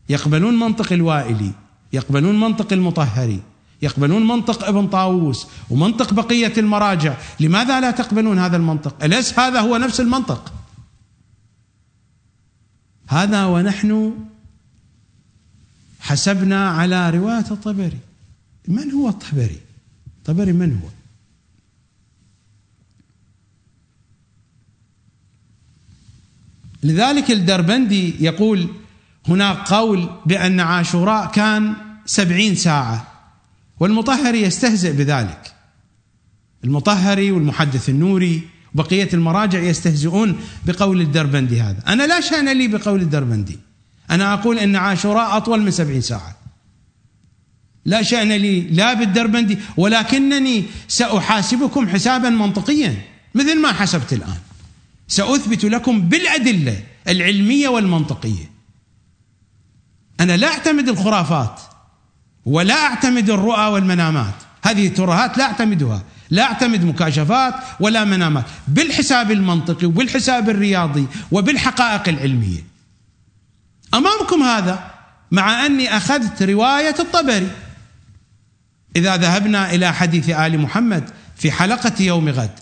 يقبلون 0.08 0.58
منطق 0.58 0.92
الوائلي 0.92 1.52
يقبلون 1.92 2.40
منطق 2.40 2.72
المطهري. 2.72 3.40
يقبلون 3.82 4.26
منطق 4.26 4.64
ابن 4.64 4.88
طاووس 4.88 5.46
ومنطق 5.70 6.14
بقية 6.14 6.52
المراجع. 6.58 7.16
لماذا 7.40 7.80
لا 7.80 7.90
تقبلون 7.90 8.38
هذا 8.38 8.56
المنطق؟ 8.56 9.04
أليس 9.04 9.38
هذا 9.38 9.60
هو 9.60 9.76
نفس 9.76 10.00
المنطق؟ 10.00 10.52
هذا 13.08 13.44
ونحن 13.44 14.14
حسبنا 16.00 16.70
على 16.70 17.10
رواية 17.10 17.44
الطبري. 17.50 17.98
من 18.68 18.90
هو 18.90 19.08
الطبري؟ 19.08 19.60
الطبري 20.18 20.52
من 20.52 20.80
هو؟ 20.82 20.88
لذلك 26.82 27.30
الدربندي 27.30 28.24
يقول 28.24 28.68
هناك 29.28 29.68
قول 29.68 30.10
بأن 30.26 30.60
عاشوراء 30.60 31.30
كان 31.30 31.74
سبعين 32.06 32.54
ساعة. 32.54 33.17
والمطهري 33.80 34.42
يستهزئ 34.42 34.92
بذلك. 34.92 35.54
المطهري 36.64 37.30
والمحدث 37.30 37.88
النوري 37.88 38.42
وبقية 38.74 39.08
المراجع 39.14 39.58
يستهزئون 39.58 40.40
بقول 40.66 41.00
الدربندي 41.00 41.60
هذا. 41.60 41.82
أنا 41.88 42.06
لا 42.06 42.20
شأن 42.20 42.58
لي 42.58 42.68
بقول 42.68 43.00
الدربندي. 43.00 43.58
أنا 44.10 44.34
أقول 44.34 44.58
أن 44.58 44.76
عاشوراء 44.76 45.36
أطول 45.36 45.62
من 45.62 45.70
سبعين 45.70 46.00
ساعة. 46.00 46.38
لا 47.84 48.02
شأن 48.02 48.32
لي 48.32 48.60
لا 48.60 48.94
بالدربندي 48.94 49.58
ولكنني 49.76 50.64
سأحاسبكم 50.88 51.88
حسابا 51.88 52.30
منطقيا 52.30 53.02
مثل 53.34 53.60
ما 53.60 53.72
حسبت 53.72 54.12
الآن. 54.12 54.38
سأثبت 55.08 55.64
لكم 55.64 56.00
بالأدلة 56.00 56.82
العلمية 57.08 57.68
والمنطقية. 57.68 58.50
أنا 60.20 60.36
لا 60.36 60.48
أعتمد 60.48 60.88
الخرافات 60.88 61.60
ولا 62.48 62.74
أعتمد 62.74 63.30
الرؤى 63.30 63.66
والمنامات. 63.66 64.34
هذه 64.62 64.86
الترهات 64.86 65.38
لا 65.38 65.44
أعتمدها. 65.44 66.02
لا 66.30 66.42
أعتمد 66.42 66.84
مكاشفات 66.84 67.54
ولا 67.80 68.04
منامات. 68.04 68.44
بالحساب 68.68 69.30
المنطقي 69.30 69.86
وبالحساب 69.86 70.50
الرياضي 70.50 71.06
وبالحقائق 71.32 72.08
العلمية. 72.08 72.64
أمامكم 73.94 74.42
هذا 74.42 74.90
مع 75.30 75.66
أني 75.66 75.96
أخذت 75.96 76.42
رواية 76.42 76.94
الطبري. 76.98 77.50
إذا 78.96 79.16
ذهبنا 79.16 79.74
إلى 79.74 79.92
حديث 79.92 80.30
آل 80.30 80.60
محمد 80.60 81.10
في 81.36 81.52
حلقة 81.52 82.02
يوم 82.02 82.28
غد 82.28 82.58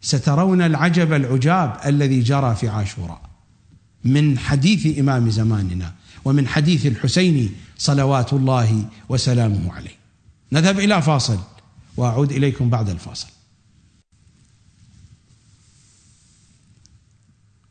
سترون 0.00 0.62
العجب 0.62 1.12
العجاب 1.12 1.76
الذي 1.86 2.20
جرى 2.20 2.54
في 2.54 2.68
عاشوراء. 2.68 3.20
من 4.04 4.38
حديث 4.38 4.98
إمام 4.98 5.30
زماننا. 5.30 5.92
ومن 6.24 6.48
حديث 6.48 6.86
الحسين 6.86 7.54
صلوات 7.78 8.32
الله 8.32 8.88
وسلامه 9.08 9.72
عليه. 9.72 9.96
نذهب 10.52 10.78
إلى 10.78 11.02
فاصل 11.02 11.38
وأعود 11.96 12.32
إليكم 12.32 12.70
بعد 12.70 12.88
الفاصل. 12.88 13.28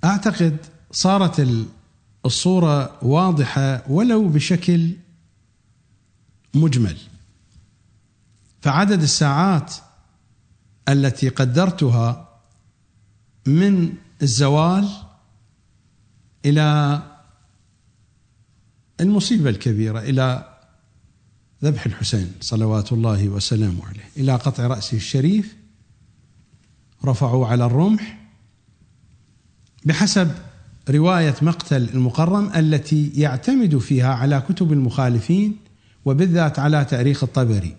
أعتقد 0.03 0.57
صارت 0.91 1.47
الصورة 2.25 3.05
واضحة 3.05 3.83
ولو 3.89 4.27
بشكل 4.27 4.95
مجمل. 6.53 6.97
فعدد 8.61 9.01
الساعات 9.01 9.73
التي 10.89 11.29
قدرتها 11.29 12.29
من 13.47 13.93
الزوال 14.21 14.89
إلى 16.45 17.01
المصيبة 19.01 19.49
الكبيرة 19.49 19.99
إلى 19.99 20.53
ذبح 21.63 21.85
الحسين 21.85 22.31
صلوات 22.41 22.93
الله 22.93 23.27
وسلامه 23.29 23.85
عليه. 23.85 24.09
إلى 24.17 24.35
قطع 24.35 24.67
راسه 24.67 24.97
الشريف 24.97 25.55
رفعوا 27.05 27.47
على 27.47 27.65
الرمح 27.65 28.19
بحسب 29.85 30.31
رواية 30.89 31.35
مقتل 31.41 31.89
المقرم 31.89 32.51
التي 32.55 33.11
يعتمد 33.15 33.77
فيها 33.77 34.13
على 34.13 34.43
كتب 34.49 34.73
المخالفين 34.73 35.57
وبالذات 36.05 36.59
على 36.59 36.85
تاريخ 36.85 37.23
الطبري. 37.23 37.75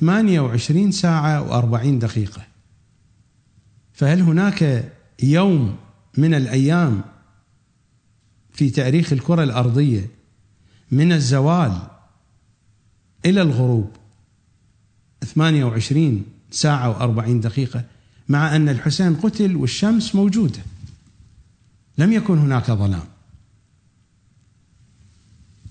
28 0.00 0.92
ساعة 0.92 1.62
و40 1.62 1.86
دقيقة. 1.86 2.42
فهل 3.92 4.20
هناك 4.20 4.92
يوم 5.22 5.76
من 6.18 6.34
الأيام 6.34 7.02
في 8.52 8.70
تاريخ 8.70 9.12
الكرة 9.12 9.42
الأرضية 9.42 10.10
من 10.90 11.12
الزوال 11.12 11.78
إلى 13.26 13.42
الغروب. 13.42 13.90
28 15.34 16.24
ساعة 16.50 16.98
و40 16.98 17.30
دقيقة 17.30 17.84
مع 18.28 18.56
أن 18.56 18.68
الحسين 18.68 19.14
قتل 19.14 19.56
والشمس 19.56 20.14
موجودة. 20.14 20.60
لم 21.98 22.12
يكن 22.12 22.38
هناك 22.38 22.70
ظلام. 22.70 23.04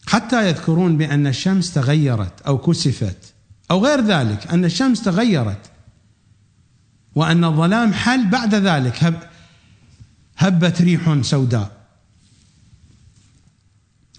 حتى 0.07 0.49
يذكرون 0.49 0.97
بأن 0.97 1.27
الشمس 1.27 1.73
تغيرت 1.73 2.41
أو 2.41 2.57
كسفت 2.57 3.33
أو 3.71 3.85
غير 3.85 4.01
ذلك 4.01 4.47
أن 4.47 4.65
الشمس 4.65 5.01
تغيرت 5.01 5.71
وأن 7.15 7.43
الظلام 7.43 7.93
حل 7.93 8.29
بعد 8.29 8.55
ذلك 8.55 9.03
هب 9.03 9.29
هبت 10.37 10.81
ريح 10.81 11.21
سوداء. 11.21 11.80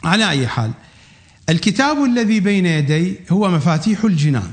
على 0.05 0.31
أي 0.31 0.49
حال 0.49 0.73
الكتاب 1.49 2.05
الذي 2.05 2.41
بين 2.41 2.66
يدي 2.66 3.16
هو 3.31 3.51
مفاتيح 3.51 4.05
الجنان 4.05 4.53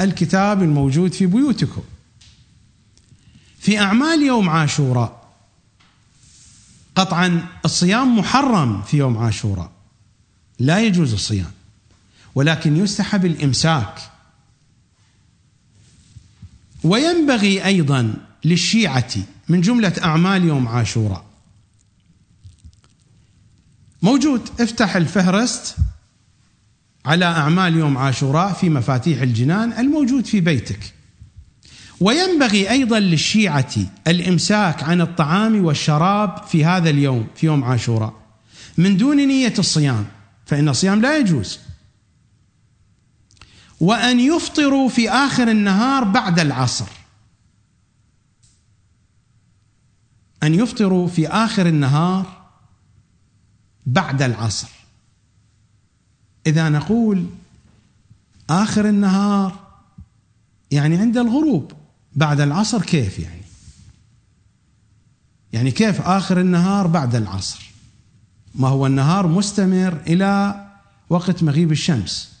الكتاب 0.00 0.62
الموجود 0.62 1.12
في 1.12 1.26
بيوتكم. 1.26 1.82
في 3.58 3.78
أعمال 3.78 4.22
يوم 4.22 4.48
عاشوراء 4.48 5.24
قطعا 6.94 7.46
الصيام 7.64 8.18
محرم 8.18 8.82
في 8.82 8.96
يوم 8.96 9.18
عاشوراء. 9.18 9.70
لا 10.58 10.80
يجوز 10.80 11.12
الصيام 11.12 11.52
ولكن 12.34 12.76
يستحب 12.76 13.24
الإمساك. 13.24 13.98
وينبغي 16.84 17.64
أيضا 17.64 18.14
للشيعة 18.44 19.12
من 19.48 19.60
جملة 19.60 19.94
أعمال 20.04 20.44
يوم 20.44 20.68
عاشوراء 20.68 21.24
موجود. 24.04 24.48
افتح 24.60 24.96
الفهرست 24.96 25.76
على 27.06 27.24
أعمال 27.24 27.76
يوم 27.76 27.98
عاشوراء 27.98 28.52
في 28.52 28.70
مفاتيح 28.70 29.22
الجنان 29.22 29.72
الموجود 29.72 30.26
في 30.26 30.40
بيتك. 30.40 30.94
وينبغي 32.00 32.70
أيضا 32.70 32.98
للشيعة 32.98 33.74
الإمساك 34.06 34.82
عن 34.82 35.00
الطعام 35.00 35.64
والشراب 35.64 36.42
في 36.46 36.64
هذا 36.64 36.90
اليوم 36.90 37.26
في 37.36 37.46
يوم 37.46 37.64
عاشوراء. 37.64 38.14
من 38.78 38.96
دون 38.96 39.16
نية 39.16 39.54
الصيام 39.58 40.06
فإن 40.46 40.68
الصيام 40.68 41.00
لا 41.00 41.18
يجوز. 41.18 41.58
وأن 43.80 44.20
يفطروا 44.20 44.88
في 44.88 45.10
آخر 45.10 45.50
النهار 45.50 46.04
بعد 46.04 46.40
العصر. 46.40 46.88
أن 50.42 50.54
يفطروا 50.54 51.08
في 51.08 51.28
آخر 51.28 51.66
النهار 51.66 52.33
بعد 53.86 54.22
العصر. 54.22 54.68
إذا 56.46 56.68
نقول 56.68 57.26
آخر 58.50 58.88
النهار 58.88 59.64
يعني 60.70 60.96
عند 60.96 61.18
الغروب 61.18 61.72
بعد 62.16 62.40
العصر 62.40 62.82
كيف 62.82 63.18
يعني؟ 63.18 63.42
يعني 65.52 65.70
كيف 65.70 66.00
آخر 66.00 66.40
النهار 66.40 66.86
بعد 66.86 67.14
العصر؟ 67.14 67.70
ما 68.54 68.68
هو 68.68 68.86
النهار 68.86 69.26
مستمر 69.26 70.00
إلى 70.06 70.64
وقت 71.10 71.42
مغيب 71.42 71.72
الشمس. 71.72 72.32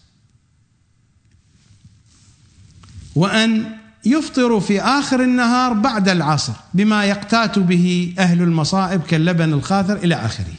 وأن 3.14 3.76
يفطر 4.04 4.60
في 4.60 4.80
آخر 4.80 5.22
النهار 5.22 5.72
بعد 5.72 6.08
العصر 6.08 6.52
بما 6.74 7.04
يقتات 7.04 7.58
به 7.58 8.14
أهل 8.18 8.42
المصائب 8.42 9.02
كاللبن 9.02 9.52
الخاثر 9.52 9.96
إلى 9.96 10.14
آخره. 10.14 10.54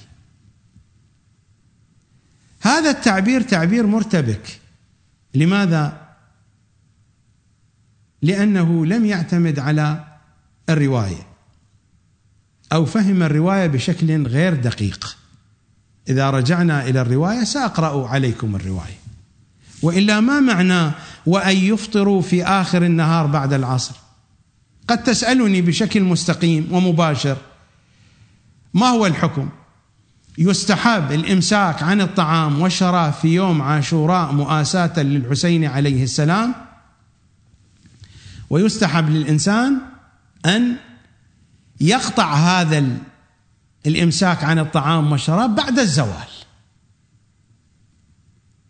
هذا 2.66 2.90
التعبير 2.90 3.42
تعبير 3.42 3.88
مرتبك. 3.88 4.60
لماذا؟ 5.34 6.02
لأنه 8.22 8.86
لم 8.86 9.06
يعتمد 9.06 9.60
على 9.60 10.04
الرواية 10.70 11.28
أو 12.74 12.86
فهم 12.86 13.24
الرواية 13.24 13.68
بشكل 13.68 14.28
غير 14.28 14.54
دقيق. 14.54 15.18
إذا 16.10 16.30
رجعنا 16.30 16.88
إلى 16.88 17.02
الرواية 17.02 17.44
سأقرأ 17.44 18.08
عليكم 18.08 18.56
الرواية. 18.56 19.00
وإلا 19.82 20.20
ما 20.20 20.40
معنى 20.40 20.92
وأن 21.26 21.58
يفطروا 21.58 22.22
في 22.22 22.44
آخر 22.44 22.84
النهار 22.84 23.28
بعد 23.28 23.54
العصر؟ 23.54 23.96
قد 24.88 25.04
تسألني 25.04 25.62
بشكل 25.62 26.04
مستقيم 26.04 26.68
ومباشر 26.72 27.38
ما 28.74 28.88
هو 28.88 29.06
الحكم؟ 29.06 29.50
يستحب 30.38 31.12
الإمساك 31.12 31.84
عن 31.84 32.02
الطعام 32.02 32.62
والشراب 32.62 33.14
في 33.14 33.28
يوم 33.28 33.62
عاشوراء 33.62 34.32
مؤاساة 34.32 35.00
للحسين 35.00 35.66
عليه 35.66 36.04
السلام. 36.04 36.56
ويستحب 38.50 39.10
للإنسان 39.10 39.82
أن 40.46 40.76
يقطع 41.82 42.34
هذا 42.34 42.98
الإمساك 43.86 44.44
عن 44.44 44.60
الطعام 44.60 45.12
والشراب 45.12 45.56
بعد 45.56 45.80
الزوال 45.80 46.28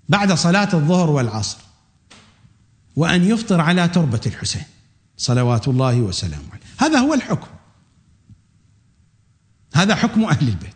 بعد 0.10 0.34
صلاة 0.34 0.70
الظهر 0.74 1.10
والعصر 1.10 1.58
وأن 2.96 3.24
يفطر 3.24 3.62
على 3.62 3.88
تربة 3.88 4.22
الحسين 4.26 4.64
صلوات 5.18 5.68
الله 5.68 5.96
وسلامه 6.02 6.44
عليه. 6.52 6.64
هذا 6.78 7.00
هو 7.00 7.14
الحكم. 7.14 7.48
هذا 9.74 9.96
حكم 9.96 10.24
أهل 10.24 10.48
البيت. 10.48 10.75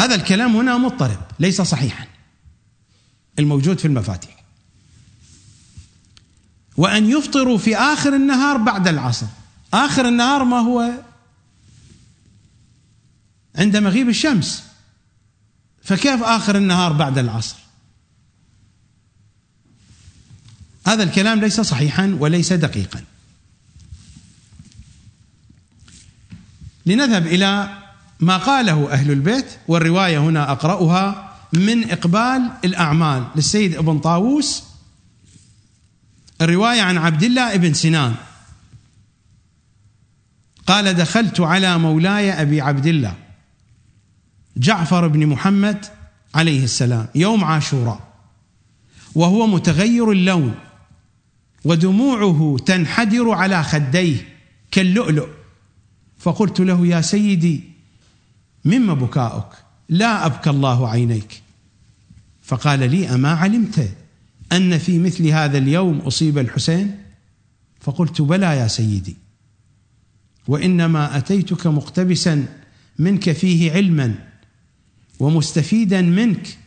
هذا 0.00 0.14
الكلام 0.14 0.56
هنا 0.56 0.78
مضطرب 0.78 1.20
ليس 1.40 1.62
صحيحا. 1.62 2.06
الموجود 3.38 3.78
في 3.78 3.84
المفاتيح. 3.84 4.44
وأن 6.76 7.10
يفطروا 7.10 7.58
في 7.58 7.76
آخر 7.76 8.16
النهار 8.16 8.56
بعد 8.56 8.88
العصر. 8.88 9.26
آخر 9.74 10.08
النهار 10.08 10.44
ما 10.44 10.58
هو؟ 10.58 10.90
عند 13.54 13.76
مغيب 13.76 14.08
الشمس. 14.08 14.62
فكيف 15.82 16.22
آخر 16.22 16.56
النهار 16.56 16.92
بعد 16.92 17.18
العصر؟ 17.18 17.56
هذا 20.86 21.02
الكلام 21.02 21.40
ليس 21.40 21.60
صحيحا 21.60 22.16
وليس 22.20 22.52
دقيقا. 22.52 23.04
لنذهب 26.86 27.26
إلى 27.26 27.79
ما 28.20 28.36
قاله 28.36 28.92
أهل 28.92 29.10
البيت 29.10 29.46
والرواية 29.68 30.18
هنا 30.18 30.52
أقرأها 30.52 31.36
من 31.52 31.90
إقبال 31.90 32.50
الأعمال 32.64 33.24
للسيد 33.36 33.76
ابن 33.76 33.98
طاووس. 33.98 34.62
الرواية 36.40 36.80
عن 36.82 36.98
عبد 36.98 37.22
الله 37.22 37.56
بن 37.56 37.74
سنان. 37.74 38.14
قال 40.66 40.94
دخلت 40.94 41.40
على 41.40 41.78
مولاي 41.78 42.42
أبي 42.42 42.60
عبد 42.60 42.86
الله 42.86 43.14
جعفر 44.56 45.06
بن 45.08 45.26
محمد 45.26 45.86
عليه 46.34 46.64
السلام 46.64 47.08
يوم 47.14 47.44
عاشوراء 47.44 48.00
وهو 49.14 49.46
متغير 49.46 50.12
اللون 50.12 50.54
ودموعه 51.64 52.56
تنحدر 52.66 53.30
على 53.30 53.62
خديه 53.62 54.28
كاللؤلؤ. 54.70 55.28
فقلت 56.18 56.60
له 56.60 56.86
يا 56.86 57.00
سيدي 57.00 57.69
مما 58.64 58.94
بكاؤك. 58.94 59.52
لا 59.88 60.26
أبكى 60.26 60.50
الله 60.50 60.88
عينيك. 60.88 61.42
فقال 62.42 62.90
لي 62.90 63.14
أما 63.14 63.30
علمت 63.30 63.92
أن 64.52 64.78
في 64.78 64.98
مثل 64.98 65.26
هذا 65.26 65.58
اليوم 65.58 65.98
أصيب 65.98 66.38
الحسين؟ 66.38 67.02
فقلت 67.80 68.22
بلى 68.22 68.46
يا 68.46 68.66
سيدي. 68.68 69.16
وإنما 70.48 71.16
أتيتك 71.16 71.66
مقتبسا 71.66 72.46
منك 72.98 73.32
فيه 73.32 73.72
علما 73.72 74.14
ومستفيدا 75.20 76.02
منك 76.02 76.58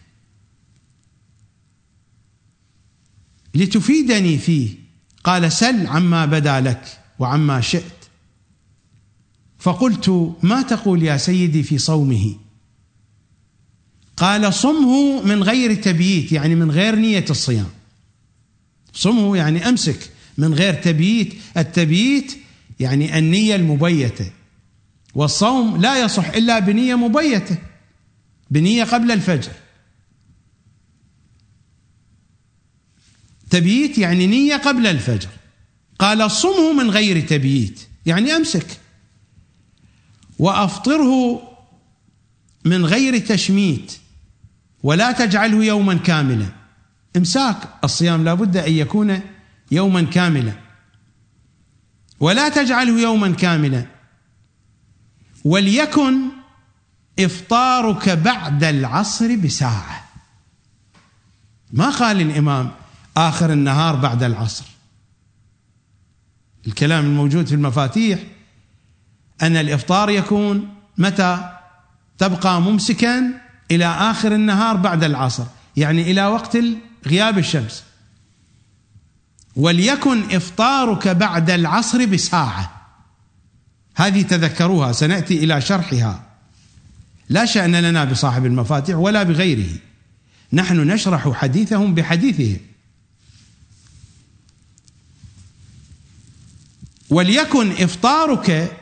لتفيدني 3.56 4.38
فيه. 4.38 4.76
قال 5.24 5.52
سل 5.52 5.88
عما 5.88 6.26
بدا 6.26 6.60
لك 6.62 7.00
وعما 7.20 7.62
شئت. 7.62 8.03
فقلت 9.64 10.36
ما 10.42 10.62
تقول 10.62 11.04
يا 11.04 11.18
سيدي 11.18 11.64
في 11.64 11.78
صومه؟ 11.78 12.36
قال 14.18 14.54
صمه 14.54 15.22
من 15.22 15.44
غير 15.44 15.74
تبييت 15.74 16.32
يعني 16.32 16.56
من 16.56 16.72
غير 16.72 16.96
نية 16.96 17.26
الصيام. 17.30 17.70
صمه 18.94 19.38
يعني 19.38 19.70
أمسك 19.70 20.10
من 20.38 20.54
غير 20.54 20.74
تبييت. 20.74 21.34
التبييت 21.58 22.38
يعني 22.80 23.18
النية 23.20 23.56
المبيتة. 23.56 24.32
والصوم 25.16 25.82
لا 25.82 26.04
يصح 26.04 26.30
إلا 26.30 26.60
بنية 26.60 26.96
مبيتة 26.96 27.58
بنية 28.52 28.84
قبل 28.84 29.12
الفجر. 29.12 29.52
تبييت 33.50 33.98
يعني 33.98 34.28
نية 34.28 34.56
قبل 34.56 34.88
الفجر. 34.88 35.30
قال 36.00 36.32
صمه 36.32 36.74
من 36.74 36.90
غير 36.90 37.20
تبييت 37.28 37.80
يعني 38.06 38.36
أمسك. 38.36 38.83
وأفطره 40.44 41.42
من 42.66 42.86
غير 42.86 43.18
تشميت 43.18 43.94
ولا 44.84 45.12
تجعله 45.12 45.64
يوما 45.66 45.94
كاملا. 45.94 46.46
إمساك 47.18 47.58
الصيام 47.84 48.24
لابد 48.24 48.58
أن 48.58 48.72
يكون 48.72 49.22
يوما 49.72 50.02
كاملا. 50.02 50.54
ولا 52.20 52.50
تجعله 52.50 53.02
يوما 53.02 53.32
كاملا. 53.32 53.86
وليكن 55.46 56.14
إفطارك 57.20 58.10
بعد 58.10 58.64
العصر 58.64 59.36
بساعة. 59.36 60.10
ما 61.74 61.90
قال 61.90 62.22
الإمام 62.22 62.72
آخر 63.18 63.54
النهار 63.54 63.96
بعد 63.96 64.24
العصر. 64.24 64.66
الكلام 66.68 67.06
الموجود 67.06 67.46
في 67.46 67.56
المفاتيح 67.56 68.20
أن 69.42 69.58
الإفطار 69.58 70.10
يكون 70.10 70.70
متى؟ 70.98 71.50
تبقى 72.18 72.62
ممسكا 72.62 73.24
إلى 73.72 73.86
آخر 73.86 74.36
النهار 74.36 74.76
بعد 74.78 75.04
العصر 75.04 75.44
يعني 75.78 76.12
إلى 76.12 76.26
وقت 76.26 76.58
غياب 77.08 77.38
الشمس. 77.38 77.84
وليكن 79.56 80.36
إفطارك 80.36 81.08
بعد 81.08 81.50
العصر 81.50 82.06
بساعة. 82.06 82.82
هذه 83.96 84.22
تذكروها 84.22 84.92
سنأتي 84.92 85.44
إلى 85.44 85.62
شرحها. 85.62 86.24
لا 87.30 87.46
شأن 87.46 87.76
لنا 87.76 88.04
بصاحب 88.04 88.46
المفاتيح 88.46 88.98
ولا 88.98 89.24
بغيره. 89.24 89.70
نحن 90.54 90.92
نشرح 90.92 91.32
حديثهم 91.32 91.96
بحديثهم. 91.96 92.58
وليكن 97.10 97.72
إفطارك 97.72 98.78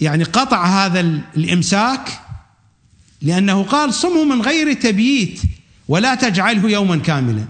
يعني 0.00 0.24
قطع 0.24 0.66
هذا 0.66 1.00
الإمساك 1.36 2.20
لأنه 3.22 3.62
قال 3.62 3.94
صمه 3.94 4.24
من 4.24 4.42
غير 4.42 4.72
تبييت 4.72 5.40
ولا 5.88 6.14
تجعله 6.14 6.70
يوما 6.70 6.96
كاملا. 6.96 7.44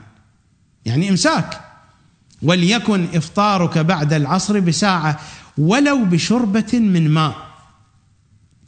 يعني 0.85 1.09
إمساك. 1.09 1.60
وليكن 2.43 3.09
إفطارك 3.14 3.78
بعد 3.78 4.12
العصر 4.12 4.60
بساعة 4.60 5.20
ولو 5.59 6.05
بشربة 6.05 6.73
من 6.73 7.10
ماء. 7.10 7.47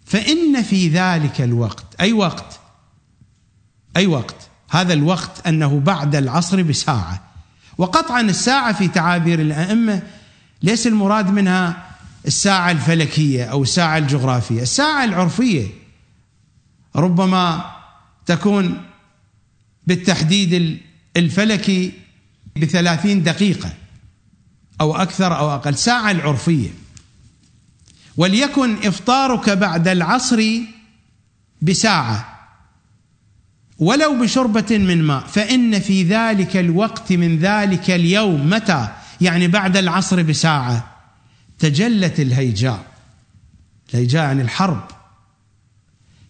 فإن 0.05 0.63
في 0.63 0.89
ذلك 0.89 1.41
الوقت 1.41 1.85
أي 2.01 2.13
وقت؟ 2.13 2.61
أي 3.97 4.07
وقت؟ 4.07 4.37
هذا 4.71 4.93
الوقت 4.93 5.47
أنه 5.47 5.81
بعد 5.81 6.17
العصر 6.17 6.63
بساعة. 6.63 7.23
وقطعا 7.79 8.21
الساعة 8.21 8.73
في 8.73 8.89
تعابير 8.89 9.41
الأئمة 9.41 10.03
ليس 10.63 10.87
المراد 10.87 11.31
منها 11.31 11.88
الساعة 12.29 12.71
الفلكية 12.71 13.45
أو 13.45 13.63
الساعة 13.63 13.99
الجغرافية 13.99 14.63
الساعة 14.63 15.05
العرفية 15.05 15.67
ربما 16.97 17.71
تكون 18.27 18.83
بالتحديد 19.87 20.81
الفلكي 21.17 21.93
بثلاثين 22.57 23.23
دقيقة 23.23 23.73
أو 24.81 24.97
أكثر 24.97 25.39
أو 25.39 25.55
أقل 25.55 25.77
ساعة 25.77 26.11
العرفية. 26.11 26.69
وليكن 28.17 28.77
إفطارك 28.87 29.51
بعد 29.51 29.89
العصر 29.89 30.45
بساعة 31.63 32.39
ولو 33.79 34.21
بشربة 34.21 34.79
من 34.79 35.03
ماء 35.03 35.27
فإن 35.27 35.81
في 35.81 36.03
ذلك 36.03 36.57
الوقت 36.57 37.13
من 37.13 37.39
ذلك 37.39 37.91
اليوم. 37.91 38.51
متى؟ 38.51 38.89
يعني 39.21 39.49
بعد 39.49 39.77
العصر 39.77 40.23
بساعة. 40.23 40.98
تجلت 41.59 42.21
الهيجاء 42.21 42.87
الهيجاء 43.95 44.27
عن 44.27 44.41
الحرب. 44.41 44.85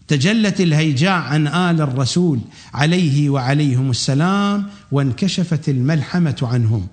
تجلت 0.08 0.60
الهيجاء 0.60 1.12
عن 1.12 1.46
آل 1.46 1.80
الرسول 1.80 2.40
عليه 2.74 3.30
وعليهم 3.30 3.90
السلام 3.90 4.70
وانكشفت 4.92 5.68
الملحمة 5.68 6.36
عنهم. 6.42 6.86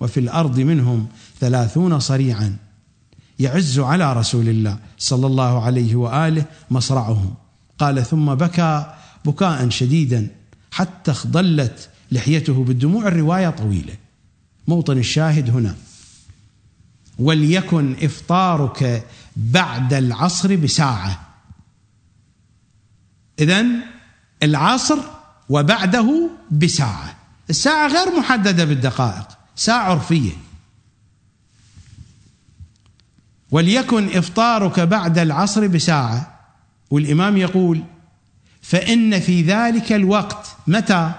وفي 0.00 0.20
الأرض 0.20 0.60
منهم 0.60 1.06
ثلاثون 1.40 2.00
صريعا 2.00 2.56
يعز 3.38 3.78
على 3.78 4.12
رسول 4.12 4.48
الله 4.48 4.78
صلى 4.98 5.26
الله 5.26 5.62
عليه 5.62 5.96
وآله 5.96 6.44
مصرعهم. 6.70 7.34
قال 7.78 8.06
ثم 8.06 8.34
بكى 8.34 8.94
بكاء 9.24 9.68
شديدا 9.68 10.28
حتى 10.70 11.10
اخضلت 11.10 11.88
لحيته 12.12 12.64
بالدموع. 12.64 13.08
الرواية 13.08 13.50
طويلة. 13.50 13.94
موطن 14.68 14.98
الشاهد 14.98 15.50
هنا. 15.50 15.74
وليكن 17.18 17.96
إفطارك 18.02 19.06
بعد 19.36 19.94
العصر 19.94 20.56
بساعة. 20.56 21.20
إذا 23.38 23.66
العصر 24.42 24.98
وبعده 25.48 26.30
بساعة. 26.50 27.16
الساعة 27.50 27.88
غير 27.88 28.18
محددة 28.18 28.64
بالدقائق 28.64 29.28
ساعة 29.56 29.90
عرفية. 29.90 30.32
وليكن 33.50 34.16
إفطارك 34.16 34.80
بعد 34.80 35.18
العصر 35.18 35.66
بساعة. 35.66 36.38
والإمام 36.90 37.36
يقول 37.36 37.84
فإن 38.62 39.20
في 39.20 39.42
ذلك 39.42 39.92
الوقت 39.92 40.56
متى؟ 40.66 41.12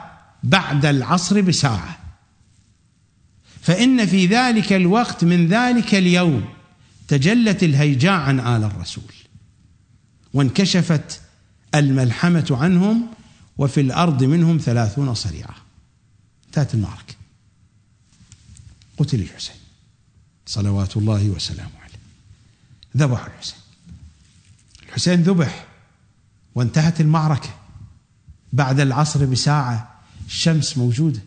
بعد 0.43 0.85
العصر 0.85 1.41
بساعة. 1.41 2.06
فإن 3.67 4.05
في 4.05 4.25
ذلك 4.25 4.73
الوقت 4.73 5.23
من 5.23 5.47
ذلك 5.47 5.95
اليوم 5.95 6.45
تجلت 7.07 7.63
الهيجاء 7.63 8.13
عن 8.13 8.39
آل 8.39 8.63
الرسول 8.63 9.13
وانكشفت 10.33 11.21
الملحمة 11.75 12.47
عنهم 12.51 13.07
وفي 13.57 13.81
الأرض 13.81 14.23
منهم 14.23 14.57
ثلاثون 14.57 15.13
صريعة. 15.13 15.55
انتهت 16.47 16.73
المعركة. 16.73 17.13
قتل 18.97 19.19
الحسين. 19.19 19.55
صلوات 20.45 20.97
الله 20.97 21.29
وسلامه 21.29 21.79
عليه. 21.83 21.99
ذبحوا 22.97 23.27
الحسين. 23.27 23.59
الحسين 24.87 25.23
ذبح 25.23 25.65
وانتهت 26.55 27.01
المعركة. 27.01 27.49
بعد 28.53 28.79
العصر 28.79 29.25
بساعة 29.25 30.01
الشمس 30.27 30.77
موجودة. 30.77 31.21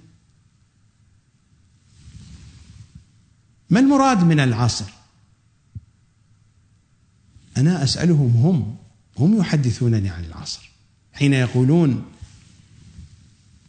ما 3.71 3.81
المراد 3.81 4.25
من 4.25 4.41
العصر؟ 4.41 4.85
أنا 7.57 7.85
أسألهم 7.85 8.37
هم 8.37 8.77
هم 9.19 9.41
يحدثونني 9.41 10.09
عن 10.09 10.25
العصر. 10.25 10.71
حين 11.13 11.33
يقولون 11.33 12.05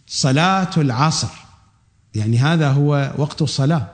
صلاة 0.07 0.71
العصر 0.77 1.29
يعني 2.15 2.39
هذا 2.39 2.71
هو 2.71 3.13
وقت 3.17 3.41
الصلاة. 3.41 3.93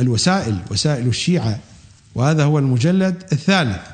الوسائل 0.00 0.64
وسائل 0.70 1.06
الشيعة 1.08 1.60
وهذا 2.14 2.44
هو 2.44 2.58
المجلد 2.58 3.28
الثالث. 3.32 3.86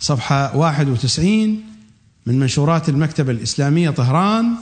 صفحة 0.00 0.56
91 0.56 1.69
من 2.26 2.38
منشورات 2.38 2.88
المكتبة 2.88 3.32
الإسلامية 3.32 3.90
طهران 3.90 4.54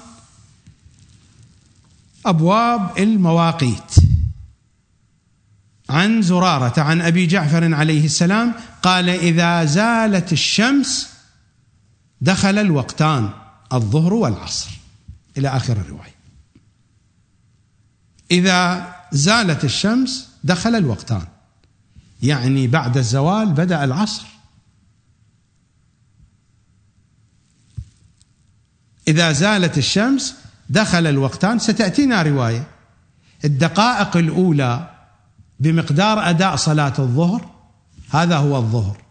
أبواب 2.27 2.99
المواقيت. 2.99 3.95
عن 5.91 6.23
زرارة 6.23 6.81
عن 6.81 7.01
أبي 7.01 7.27
جعفر 7.27 7.75
عليه 7.75 8.05
السلام 8.05 8.55
قال 8.83 9.09
إذا 9.09 9.65
زالت 9.65 10.33
الشمس 10.33 11.09
دخل 12.21 12.59
الوقتان 12.59 13.31
الظهر 13.73 14.15
والعصر. 14.15 14.71
إلى 15.39 15.49
آخر 15.49 15.77
الرواية. 15.77 16.15
إذا 18.31 18.95
زالت 19.13 19.65
الشمس 19.65 20.29
دخل 20.45 20.75
الوقتان 20.75 21.23
يعني 22.23 22.67
بعد 22.67 22.97
الزوال 22.97 23.47
بدأ 23.53 23.85
العصر. 23.85 24.38
إذا 29.09 29.33
زالت 29.33 29.79
الشمس 29.79 30.35
دخل 30.69 31.07
الوقتان 31.07 31.59
ستأتينا 31.59 32.23
رواية. 32.23 32.67
الدقائق 33.45 34.17
الأولى 34.17 34.91
بمقدار 35.61 36.31
أداء 36.31 36.57
صلاة 36.57 36.95
الظهر 36.99 37.51
هذا 38.11 38.37
هو 38.37 38.57
الظهر. 38.57 39.03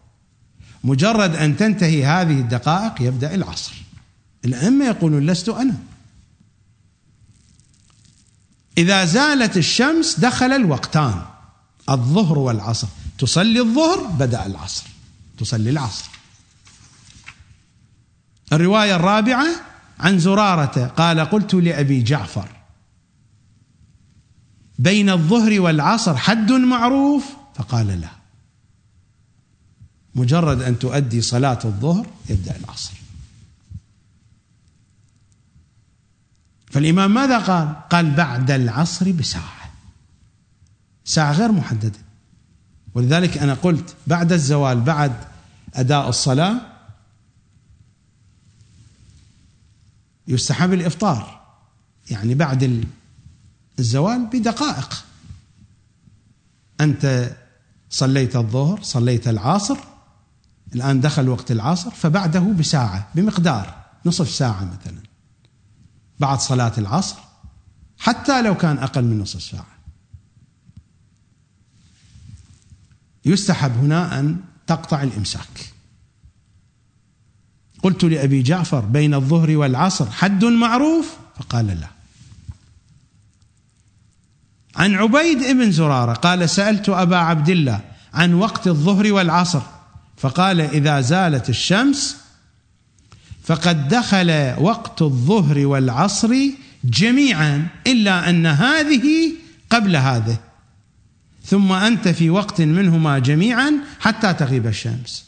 مجرد 0.84 1.36
أن 1.36 1.58
تنتهي 1.58 2.06
هذه 2.06 2.40
الدقائق 2.40 3.02
يبدأ 3.02 3.36
العصر. 3.36 3.74
الأئمة 4.46 4.86
يقولون 4.86 5.26
لست 5.26 5.50
أنا. 5.50 5.76
إذا 8.78 9.06
زالت 9.06 9.58
الشمس 9.58 10.20
دخل 10.20 10.52
الوقتان 10.52 11.22
الظهر 11.90 12.40
والعصر. 12.40 12.88
تصلي 13.18 13.60
الظهر 13.60 14.04
بدأ 14.04 14.46
العصر. 14.46 14.84
تصلي 15.38 15.70
العصر. 15.70 16.06
الرواية 18.54 18.96
الرابعة 18.96 19.48
عن 20.00 20.20
زرارة 20.20 20.88
قال 20.88 21.20
قلت 21.20 21.54
لأبي 21.54 22.02
جعفر 22.04 22.50
بين 24.80 25.10
الظهر 25.10 25.60
والعصر 25.62 26.18
حد 26.18 26.52
معروف؟ 26.52 27.26
فقال 27.56 27.88
لا. 27.88 28.10
مجرد 30.16 30.62
أن 30.62 30.80
تؤدي 30.80 31.22
صلاة 31.22 31.60
الظهر 31.66 32.08
يبدأ 32.30 32.56
العصر. 32.56 32.94
فالإمام 36.72 37.14
ماذا 37.14 37.40
قال؟ 37.40 37.76
قال 37.90 38.12
بعد 38.12 38.52
العصر 38.52 39.12
بساعة. 39.12 39.72
ساعة 41.06 41.32
غير 41.32 41.52
محددة. 41.52 42.00
ولذلك 42.94 43.38
أنا 43.38 43.54
قلت 43.54 43.96
بعد 44.08 44.32
الزوال 44.32 44.82
بعد 44.82 45.14
أداء 45.76 46.10
الصلاة 46.10 46.62
يستحب 50.28 50.74
الإفطار. 50.74 51.42
يعني 52.10 52.36
بعد 52.36 52.86
الزوال 53.80 54.26
بدقائق. 54.26 55.06
أنت 56.82 57.36
صليت 57.90 58.36
الظهر 58.36 58.82
صليت 58.82 59.28
العصر 59.28 59.78
الآن 60.76 61.02
دخل 61.02 61.30
وقت 61.30 61.52
العصر 61.52 61.92
فبعده 61.92 62.40
بساعة 62.40 63.10
بمقدار 63.16 63.86
نصف 64.06 64.30
ساعة 64.30 64.64
مثلا. 64.66 65.04
بعد 66.20 66.40
صلاة 66.40 66.74
العصر 66.78 67.18
حتى 67.98 68.42
لو 68.42 68.58
كان 68.58 68.78
أقل 68.78 69.04
من 69.04 69.20
نصف 69.20 69.42
ساعة. 69.42 69.78
يستحب 73.26 73.78
هنا 73.78 74.20
أن 74.20 74.42
تقطع 74.68 75.04
الإمساك. 75.04 75.74
قلت 77.84 78.04
لأبي 78.04 78.42
جعفر 78.42 78.80
بين 78.80 79.14
الظهر 79.14 79.58
والعصر 79.58 80.12
حد 80.12 80.46
معروف؟ 80.46 81.18
فقال 81.40 81.68
لا. 81.68 81.88
عن 84.76 84.96
عبيد 84.96 85.38
بن 85.38 85.72
زرارة 85.72 86.14
قال 86.14 86.50
سألت 86.50 86.90
أبا 86.90 87.18
عبد 87.18 87.50
الله 87.50 87.82
عن 88.14 88.34
وقت 88.34 88.68
الظهر 88.68 89.12
والعصر 89.14 89.62
فقال 90.18 90.62
إذا 90.62 91.02
زالت 91.02 91.50
الشمس 91.50 92.18
فقد 93.44 93.88
دخل 93.88 94.54
وقت 94.60 95.02
الظهر 95.02 95.66
والعصر 95.66 96.36
جميعا 96.84 97.68
إلا 97.88 98.30
أن 98.30 98.46
هذه 98.46 99.32
قبل 99.70 99.96
هذه 99.96 100.38
ثم 101.46 101.72
أنت 101.72 102.08
في 102.08 102.30
وقت 102.30 102.62
منهما 102.62 103.20
جميعا 103.20 103.74
حتى 104.00 104.34
تغيب 104.34 104.68
الشمس. 104.68 105.26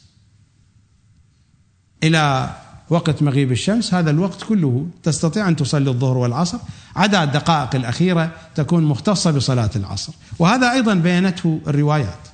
إلى 2.04 2.56
وقت 2.90 3.24
مغيب 3.24 3.52
الشمس. 3.52 3.94
هذا 3.94 4.12
الوقت 4.12 4.44
كله 4.44 4.88
تستطيع 5.04 5.48
أن 5.48 5.56
تصلي 5.56 5.90
الظهر 5.90 6.18
والعصر. 6.18 6.58
عدا 6.96 7.24
الدقائق 7.24 7.76
الأخيرة 7.76 8.32
تكون 8.56 8.84
مختصة 8.84 9.32
بصلاة 9.32 9.72
العصر. 9.76 10.14
وهذا 10.40 10.72
أيضا 10.72 10.94
بينته 10.94 11.62
الروايات. 11.68 12.28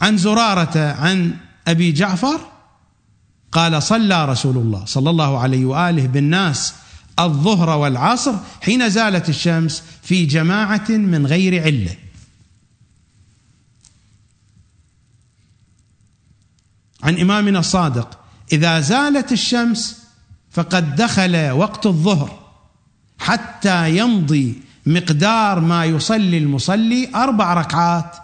عن 0.00 0.16
زرارة 0.16 0.78
عن 0.78 1.34
أبي 1.68 1.92
جعفر 1.92 2.40
قال 3.52 3.82
صلى 3.82 4.24
رسول 4.24 4.56
الله 4.56 4.84
صلى 4.84 5.10
الله 5.10 5.38
عليه 5.38 5.64
وآله 5.64 6.06
بالناس 6.06 6.74
الظهر 7.18 7.78
والعصر 7.78 8.34
حين 8.62 8.90
زالت 8.90 9.28
الشمس 9.28 9.82
في 10.02 10.26
جماعة 10.26 10.90
من 10.90 11.26
غير 11.26 11.62
علة. 11.62 11.96
عن 17.06 17.20
إمامنا 17.20 17.58
الصادق 17.58 18.18
إذا 18.52 18.80
زالت 18.80 19.32
الشمس 19.32 20.02
فقد 20.50 20.96
دخل 20.96 21.50
وقت 21.50 21.86
الظهر 21.86 22.38
حتى 23.18 23.96
يمضي 23.96 24.62
مقدار 24.86 25.60
ما 25.60 25.84
يصلي 25.84 26.38
المصلي 26.38 27.08
أربع 27.14 27.54
ركعات 27.54 28.16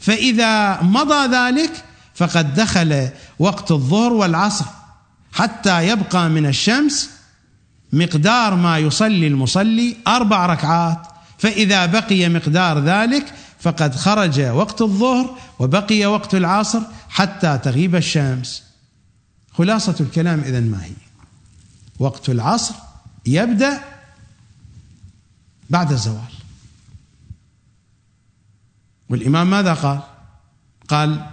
فإذا 0.00 0.82
مضى 0.82 1.36
ذلك 1.36 1.84
فقد 2.14 2.54
دخل 2.54 3.08
وقت 3.38 3.70
الظهر 3.70 4.12
والعصر 4.12 4.64
حتى 5.32 5.88
يبقى 5.88 6.28
من 6.28 6.46
الشمس 6.46 7.10
مقدار 7.92 8.54
ما 8.54 8.78
يصلي 8.78 9.26
المصلي 9.26 9.96
أربع 10.08 10.46
ركعات 10.46 10.98
فإذا 11.38 11.86
بقي 11.86 12.28
مقدار 12.28 12.78
ذلك 12.78 13.34
فقد 13.64 13.94
خرج 13.94 14.40
وقت 14.40 14.82
الظهر 14.82 15.38
وبقي 15.58 16.06
وقت 16.06 16.34
العصر 16.34 16.80
حتى 17.08 17.58
تغيب 17.58 17.96
الشمس. 17.96 18.62
خلاصة 19.52 19.96
الكلام 20.00 20.40
إذا 20.40 20.60
ما 20.60 20.84
هي؟ 20.84 20.92
وقت 21.98 22.28
العصر 22.28 22.74
يبدأ 23.26 23.80
بعد 25.70 25.92
الزوال. 25.92 26.32
والإمام 29.08 29.50
ماذا 29.50 29.74
قال؟ 29.74 30.00
قال 30.88 31.26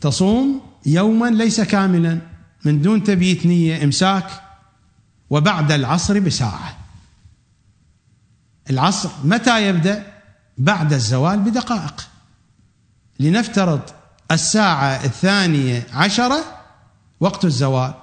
تصوم 0.00 0.60
يوما 0.86 1.26
ليس 1.26 1.60
كاملا 1.60 2.20
من 2.64 2.82
دون 2.82 3.02
تبييت 3.04 3.46
نية 3.46 3.84
إمساك 3.84 4.42
وبعد 5.30 5.72
العصر 5.72 6.18
بساعة. 6.18 6.78
العصر 8.70 9.10
متى 9.24 9.68
يبدأ؟ 9.68 10.11
بعد 10.62 10.92
الزوال 10.92 11.38
بدقائق. 11.38 12.08
لنفترض 13.20 13.80
الساعة 14.30 15.04
الثانية 15.04 15.86
عشرة 15.92 16.44
وقت 17.20 17.44
الزوال. 17.44 17.94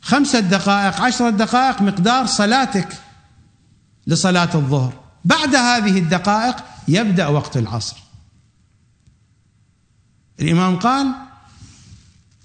خمسة 0.00 0.40
دقائق 0.40 1.00
عشرة 1.00 1.30
دقائق 1.30 1.82
مقدار 1.82 2.26
صلاتك 2.26 2.88
لصلاة 4.06 4.54
الظهر. 4.54 4.92
بعد 5.24 5.54
هذه 5.54 5.98
الدقائق 5.98 6.56
يبدأ 6.88 7.26
وقت 7.26 7.56
العصر. 7.56 7.96
الإمام 10.40 10.78
قال 10.78 11.14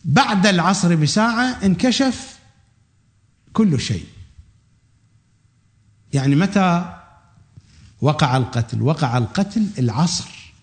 بعد 0.05 0.47
العصر 0.47 0.95
بساعة 0.95 1.57
انكشف 1.63 2.39
كل 3.53 3.80
شيء. 3.80 4.05
يعني 6.13 6.35
متى 6.35 7.01
وقع 8.02 8.38
القتل 8.38 8.82
وقع 8.82 9.18
القتل 9.18 9.68
العصر. 9.80 10.53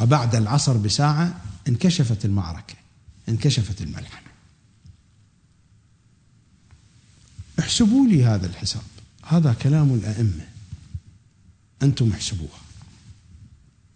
وبعد 0.00 0.34
العصر 0.34 0.76
بساعة 0.76 1.40
انكشفت 1.68 2.24
المعركة 2.24 2.74
انكشفت 3.28 3.82
الملحمة. 3.82 4.28
احسبوا 7.58 8.06
لي 8.06 8.24
هذا 8.24 8.46
الحساب 8.46 8.82
هذا 9.26 9.52
كلام 9.52 9.94
الأئمة. 9.94 10.46
أنتم 11.82 12.12
احسبوها. 12.12 12.60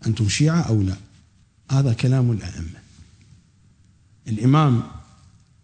أنتم 0.07 0.29
شيعة 0.29 0.61
أو 0.61 0.83
لا؟ 0.83 0.97
هذا 1.71 1.93
كلام 1.93 2.33
الأئمة. 2.33 2.83
الإمام 4.29 4.83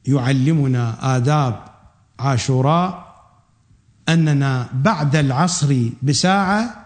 يعلمنا 0.07 1.17
آداب 1.17 1.69
عاشوراء 2.19 3.08
أننا 4.09 4.69
بعد 4.75 5.17
العصر 5.17 5.89
بساعة 6.03 6.85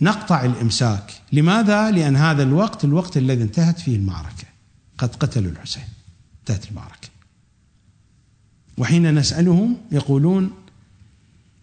نقطع 0.00 0.44
الإمساك. 0.44 1.12
لماذا؟ 1.32 1.90
لأن 1.90 2.16
هذا 2.16 2.42
الوقت 2.42 2.84
الوقت 2.84 3.16
الذي 3.16 3.42
انتهت 3.42 3.78
فيه 3.78 3.96
المعركة. 3.96 4.44
قد 4.98 5.16
قتلوا 5.16 5.52
الحسين. 5.52 5.84
انتهت 6.40 6.70
المعركة. 6.70 7.08
وحين 8.78 9.14
نسألهم 9.14 9.76
يقولون 9.92 10.50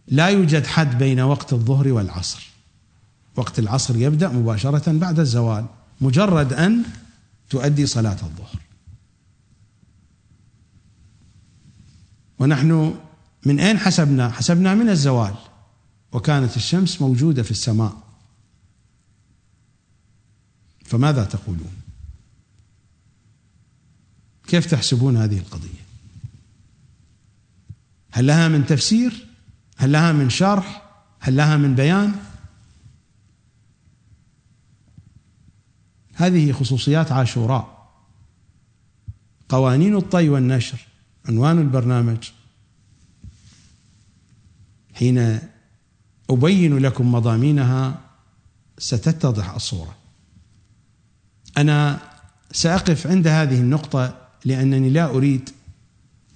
لا 0.07 0.27
يوجد 0.27 0.65
حد 0.65 0.97
بين 0.97 1.19
وقت 1.19 1.53
الظهر 1.53 1.87
والعصر. 1.87 2.49
وقت 3.35 3.59
العصر 3.59 3.95
يبدأ 3.95 4.29
مباشرة 4.29 4.91
بعد 4.91 5.19
الزوال 5.19 5.65
مجرد 6.01 6.53
أن 6.53 6.83
تؤدي 7.49 7.85
صلاة 7.85 8.17
الظهر. 8.23 8.59
ونحن 12.39 12.95
من 13.45 13.59
أين 13.59 13.77
حسبنا؟ 13.77 14.29
حسبنا 14.29 14.75
من 14.75 14.89
الزوال 14.89 15.35
وكانت 16.11 16.57
الشمس 16.57 17.01
موجودة 17.01 17.43
في 17.43 17.51
السماء 17.51 17.97
فماذا 20.85 21.23
تقولون؟ 21.25 21.73
كيف 24.47 24.65
تحسبون 24.65 25.17
هذه 25.17 25.37
القضية؟ 25.37 25.85
هل 28.11 28.27
لها 28.27 28.47
من 28.47 28.65
تفسير؟ 28.65 29.27
هل 29.77 29.91
لها 29.91 30.11
من 30.11 30.29
شرح؟ 30.29 30.89
هل 31.19 31.35
لها 31.35 31.57
من 31.57 31.75
بيان؟ 31.75 32.15
هذه 36.13 36.51
خصوصيات 36.51 37.11
عاشوراء 37.11 37.75
قوانين 39.49 39.95
الطي 39.95 40.29
والنشر 40.29 40.87
عنوان 41.29 41.59
البرنامج 41.59 42.31
حين 44.95 45.39
أبين 46.29 46.77
لكم 46.77 47.11
مضامينها 47.11 48.01
ستتضح 48.77 49.49
الصورة. 49.49 49.95
أنا 51.57 51.99
سأقف 52.51 53.07
عند 53.07 53.27
هذه 53.27 53.59
النقطة 53.59 54.27
لأنني 54.45 54.89
لا 54.89 55.05
أريد 55.05 55.49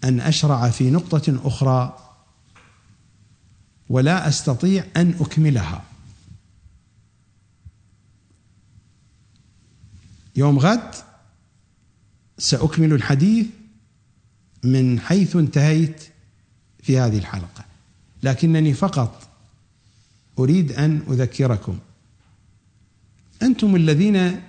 أن 0.04 0.20
أشرع 0.20 0.70
في 0.70 0.92
نقطة 0.92 1.40
أخرى 1.44 1.98
ولا 3.90 4.28
أستطيع 4.28 4.86
أن 4.98 5.16
أكملها. 5.20 5.84
يوم 10.36 10.60
غد 10.60 10.96
سأكمل 12.38 12.94
الحديث 12.94 13.48
من 14.64 15.00
حيث 15.00 15.36
انتهيت 15.36 16.04
في 16.84 17.00
هذه 17.00 17.18
الحلقة. 17.18 17.69
لكنني 18.24 18.74
فقط 18.74 19.28
أريد 20.40 20.72
أن 20.72 21.02
أذكركم. 21.10 21.80
أنتم 23.42 23.76
الذين 23.76 24.42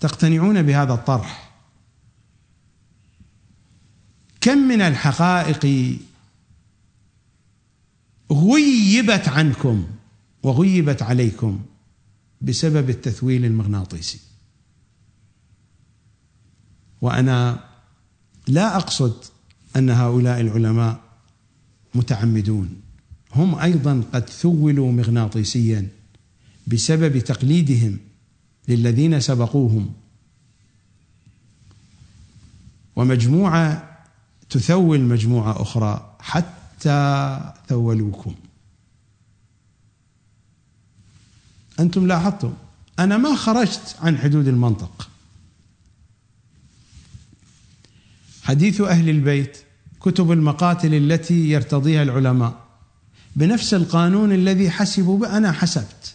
تقتنعون 0.00 0.62
بهذا 0.62 0.92
الطرح. 0.92 1.50
كم 4.40 4.58
من 4.58 4.80
الحقائق 4.80 5.96
غيبت 8.32 9.28
عنكم 9.28 9.86
وغيبت 10.42 11.02
عليكم 11.02 11.60
بسبب 12.40 12.90
التثويل 12.90 13.44
المغناطيسي. 13.44 14.20
وأنا 17.00 17.64
لا 18.46 18.76
أقصد 18.76 19.24
أن 19.76 19.90
هؤلاء 19.90 20.40
العلماء 20.40 21.00
متعمدون. 21.94 22.79
هم 23.34 23.54
أيضا 23.58 24.04
قد 24.14 24.28
ثولوا 24.28 24.92
مغناطيسيا 24.92 25.88
بسبب 26.66 27.18
تقليدهم 27.18 27.98
للذين 28.68 29.20
سبقوهم. 29.20 29.92
ومجموعة 32.96 33.98
تثول 34.50 35.00
مجموعة 35.00 35.62
أخرى 35.62 36.16
حتى 36.20 37.40
ثولوكم. 37.68 38.34
أنتم 41.80 42.06
لاحظتم 42.06 42.52
أنا 42.98 43.16
ما 43.16 43.36
خرجت 43.36 43.96
عن 44.00 44.18
حدود 44.18 44.48
المنطق. 44.48 45.08
حديث 48.42 48.80
أهل 48.80 49.08
البيت 49.08 49.58
كتب 50.00 50.32
المقاتل 50.32 50.94
التي 50.94 51.50
يرتضيها 51.50 52.02
العلماء. 52.02 52.59
بنفس 53.36 53.74
القانون 53.74 54.32
الذي 54.32 54.70
حسبوا 54.70 55.18
به 55.18 55.36
أنا 55.36 55.52
حسبت. 55.52 56.14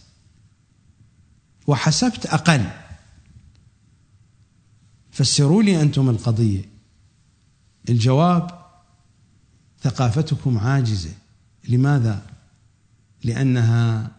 وحسبت 1.66 2.26
أقل. 2.26 2.64
فسروا 5.10 5.62
لي 5.62 5.82
أنتم 5.82 6.10
القضية. 6.10 6.64
الجواب 7.88 8.66
ثقافتكم 9.82 10.58
عاجزة. 10.58 11.14
لماذا؟ 11.68 12.22
لأنها 13.24 14.10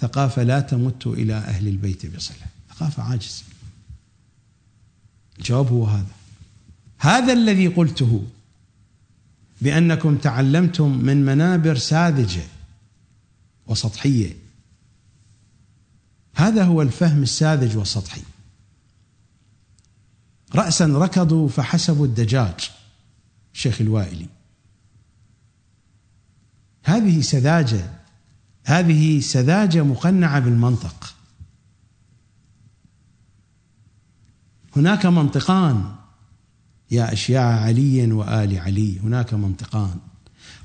ثقافة 0.00 0.42
لا 0.42 0.60
تمت 0.60 1.06
إلى 1.06 1.34
أهل 1.34 1.68
البيت 1.68 2.16
بصلة. 2.16 2.46
ثقافة 2.70 3.02
عاجزة. 3.02 3.44
الجواب 5.38 5.68
هو 5.68 5.84
هذا. 5.84 6.14
هذا 6.98 7.32
الذي 7.32 7.66
قلته. 7.66 8.26
بأنكم 9.60 10.16
تعلمتم 10.16 10.98
من 10.98 11.24
منابر 11.24 11.76
ساذجة 11.76 12.42
وسطحية. 13.66 14.36
هذا 16.34 16.64
هو 16.64 16.82
الفهم 16.82 17.22
الساذج 17.22 17.76
والسطحي. 17.76 18.22
راسا 20.54 20.86
ركضوا 20.86 21.48
فحسبوا 21.48 22.06
الدجاج 22.06 22.70
شيخ 23.52 23.80
الوائلي. 23.80 24.26
هذه 26.84 27.20
سذاجة 27.20 27.90
هذه 28.64 29.20
سذاجة 29.20 29.82
مقنعة 29.82 30.40
بالمنطق. 30.40 31.14
هناك 34.76 35.06
منطقان 35.06 35.99
يا 36.90 37.12
أشياع 37.12 37.60
علي 37.60 38.12
وآل 38.12 38.58
علي. 38.58 38.98
هناك 38.98 39.34
منطقان. 39.34 39.96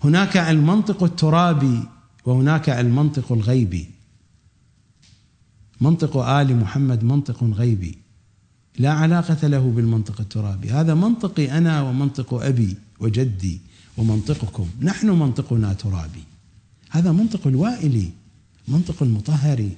هناك 0.03 0.37
المنطق 0.37 1.03
الترابي 1.03 1.79
وهناك 2.25 2.69
المنطق 2.69 3.31
الغيبي. 3.31 3.89
منطق 5.81 6.17
آل 6.17 6.59
محمد 6.59 7.03
منطق 7.03 7.43
غيبي. 7.43 7.97
لا 8.77 8.91
علاقة 8.91 9.47
له 9.47 9.71
بالمنطق 9.71 10.21
الترابي. 10.21 10.71
هذا 10.71 10.93
منطقي 10.93 11.57
أنا 11.57 11.81
ومنطق 11.81 12.33
أبي 12.33 12.77
وجدي 12.99 13.59
ومنطقكم. 13.97 14.67
نحن 14.81 15.09
منطقنا 15.09 15.73
ترابي. 15.73 16.23
هذا 16.89 17.11
منطق 17.11 17.47
الوائلي 17.47 18.09
منطق 18.67 19.03
المطهري. 19.03 19.71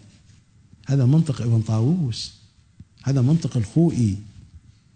هذا 0.88 1.06
منطق 1.06 1.42
إبن 1.42 1.62
طاووس. 1.62 2.34
هذا 3.04 3.22
منطق 3.22 3.58
الخوئي. 3.58 4.18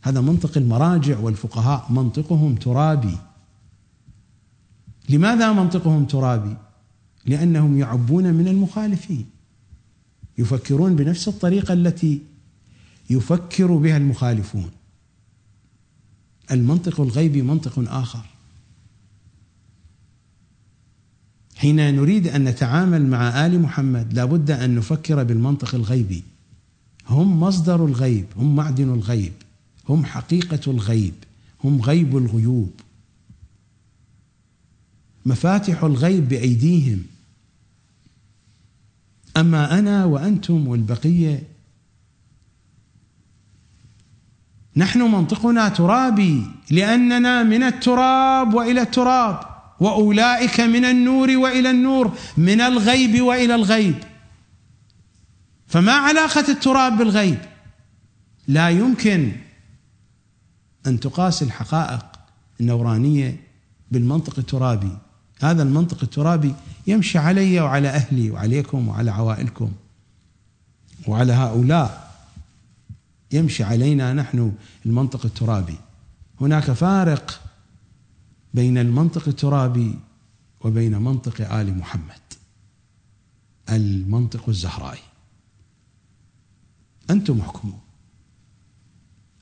هذا 0.02 0.22
منطق 0.22 0.57
المراجع 0.57 1.19
والفقهاء 1.19 1.91
منطقهم 1.91 2.56
ترابي. 2.56 3.18
لماذا 5.10 5.52
منطقهم 5.53 6.06
ترابي؟ 6.06 6.57
لأنهم 7.26 7.78
يعبون 7.78 8.34
من 8.34 8.48
المخالفين. 8.48 9.26
يفكرون 10.38 10.95
بنفس 10.95 11.28
الطريقة 11.28 11.73
التي 11.73 12.22
يفكر 13.10 13.76
بها 13.76 13.98
المخالفون. 13.98 14.69
المنطق 16.52 17.02
الغيبي 17.02 17.41
منطق 17.41 17.91
آخر. 17.94 18.26
حين 21.56 21.95
نريد 21.95 22.28
أن 22.28 22.44
نتعامل 22.44 23.07
مع 23.07 23.45
آل 23.45 23.61
محمد 23.61 24.14
لابد 24.14 24.52
أن 24.52 24.76
نفكر 24.76 25.23
بالمنطق 25.23 25.76
الغيبي. 25.76 26.23
هم 27.10 27.40
مصدر 27.40 27.86
الغيب 27.86 28.26
هم 28.38 28.56
معدن 28.56 28.94
الغيب. 28.94 29.34
هم 29.90 30.06
حقيقة 30.06 30.72
الغيب 30.72 31.14
هم 31.64 31.82
غيب 31.82 32.18
الغيوب. 32.18 32.72
مفاتح 35.26 35.84
الغيب 35.84 36.30
بأيديهم. 36.30 37.06
أما 39.38 39.80
أنا 39.80 40.06
وأنتم 40.06 40.68
والبقية 40.68 41.44
نحن 44.76 45.02
منطقنا 45.02 45.70
ترابي 45.70 46.44
لأننا 46.72 47.44
من 47.44 47.64
التراب 47.64 48.53
وإلى 48.53 48.82
التراب 48.82 49.40
وأولئك 49.80 50.60
من 50.60 50.86
النور 50.86 51.38
وإلى 51.38 51.70
النور 51.70 52.18
من 52.38 52.62
الغيب 52.62 53.22
وإلى 53.22 53.56
الغيب. 53.56 53.95
فما 55.68 55.91
علاقة 55.91 56.45
التراب 56.49 56.98
بالغيب؟ 56.98 57.40
لا 58.48 58.70
يمكن 58.70 59.32
أن 60.88 60.99
تقاس 60.99 61.44
الحقائق 61.44 62.06
النورانية 62.60 63.40
بالمنطق 63.91 64.40
الترابي. 64.40 64.98
هذا 65.41 65.64
المنطق 65.64 66.03
الترابي 66.03 66.56
يمشي 66.88 67.18
علي 67.18 67.60
وعلى 67.60 67.90
أهلي 67.90 68.32
وعليكم 68.32 68.88
وعلى 68.88 69.12
عوائلكم 69.12 69.72
وعلى 71.08 71.34
هؤلاء. 71.34 72.12
يمشي 73.32 73.64
علينا 73.64 74.14
نحن 74.14 74.53
المنطق 74.86 75.26
الترابي. 75.26 75.78
هناك 76.41 76.72
فارق 76.72 77.41
بين 78.53 78.78
المنطق 78.78 79.28
الترابي 79.28 79.99
وبين 80.62 80.98
منطق 80.98 81.53
آل 81.53 81.78
محمد. 81.78 82.22
المنطق 83.70 84.49
الزهرائي 84.49 85.02
أنتم 87.10 87.40
احكموا 87.40 87.78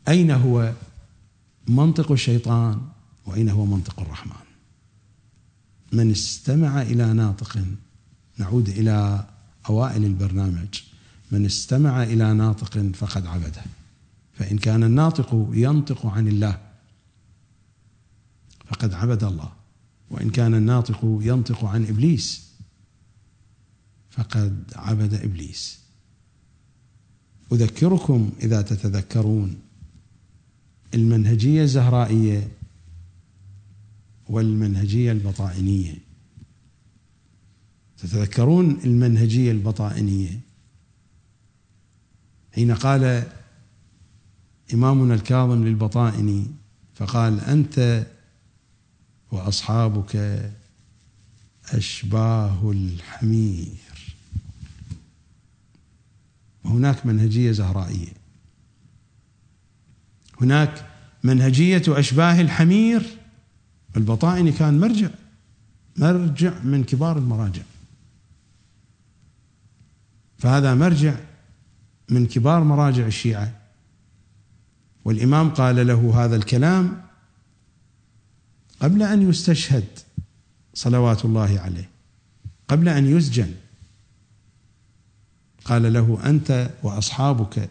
أين 0.08 0.32
هو 0.32 0.74
منطق 1.70 2.12
الشيطان 2.12 2.82
واين 3.26 3.50
هو 3.50 3.66
منطق 3.66 4.00
الرحمن. 4.00 4.46
من 5.94 6.12
استمع 6.12 6.82
إلى 6.82 7.14
ناطق 7.14 7.66
نعود 8.38 8.70
إلى 8.70 9.28
أوائل 9.70 10.06
البرنامج. 10.06 10.82
من 11.32 11.46
استمع 11.46 12.04
إلى 12.04 12.34
ناطق 12.34 12.78
فقد 12.80 13.26
عبده. 13.26 13.64
فإن 14.34 14.58
كان 14.58 14.84
الناطق 14.84 15.50
ينطق 15.54 16.06
عن 16.06 16.28
الله 16.28 16.62
فقد 18.66 18.94
عبد 18.94 19.24
الله. 19.24 19.52
وإن 20.10 20.30
كان 20.30 20.54
الناطق 20.54 21.00
ينطق 21.04 21.66
عن 21.66 21.86
إبليس 21.86 22.50
فقد 24.10 24.64
عبد 24.76 25.14
إبليس. 25.14 25.80
أذكركم 27.52 28.32
إذا 28.42 28.62
تتذكرون 28.62 29.69
المنهجية 30.94 31.64
الزهرائية 31.64 32.48
والمنهجية 34.30 35.12
البطائنية. 35.12 35.96
تتذكرون 37.98 38.80
المنهجية 38.84 39.52
البطائنية؟ 39.52 40.40
حين 42.56 42.72
قال 42.72 43.24
إمامنا 44.74 45.14
الكاظم 45.14 45.64
للبطائني 45.64 46.48
فقال 46.96 47.40
أنت 47.40 48.08
وأصحابك 49.32 50.44
أشباه 51.66 52.72
الحمير. 52.72 53.78
وهناك 56.64 57.06
منهجية 57.06 57.52
زهرائية. 57.52 58.19
هناك 60.42 60.86
منهجية 61.24 61.84
أشباه 61.88 62.42
الحمير 62.42 63.18
البطائني 63.98 64.52
كان 64.52 64.80
مرجع 64.80 65.10
مرجع 65.98 66.54
من 66.64 66.84
كبار 66.84 67.18
المراجع. 67.18 67.62
فهذا 70.38 70.76
مرجع 70.76 71.16
من 72.10 72.26
كبار 72.26 72.64
مراجع 72.64 73.06
الشيعة. 73.06 73.54
والإمام 75.06 75.50
قال 75.50 75.88
له 75.88 76.26
هذا 76.26 76.36
الكلام 76.36 77.02
قبل 78.80 79.04
أن 79.04 79.30
يستشهد 79.30 79.86
صلوات 80.74 81.26
الله 81.26 81.60
عليه 81.60 81.90
قبل 82.68 82.90
أن 82.90 83.18
يسجن. 83.18 83.54
قال 85.66 85.94
له 85.94 86.20
أنت 86.26 86.70
وأصحابك 86.84 87.70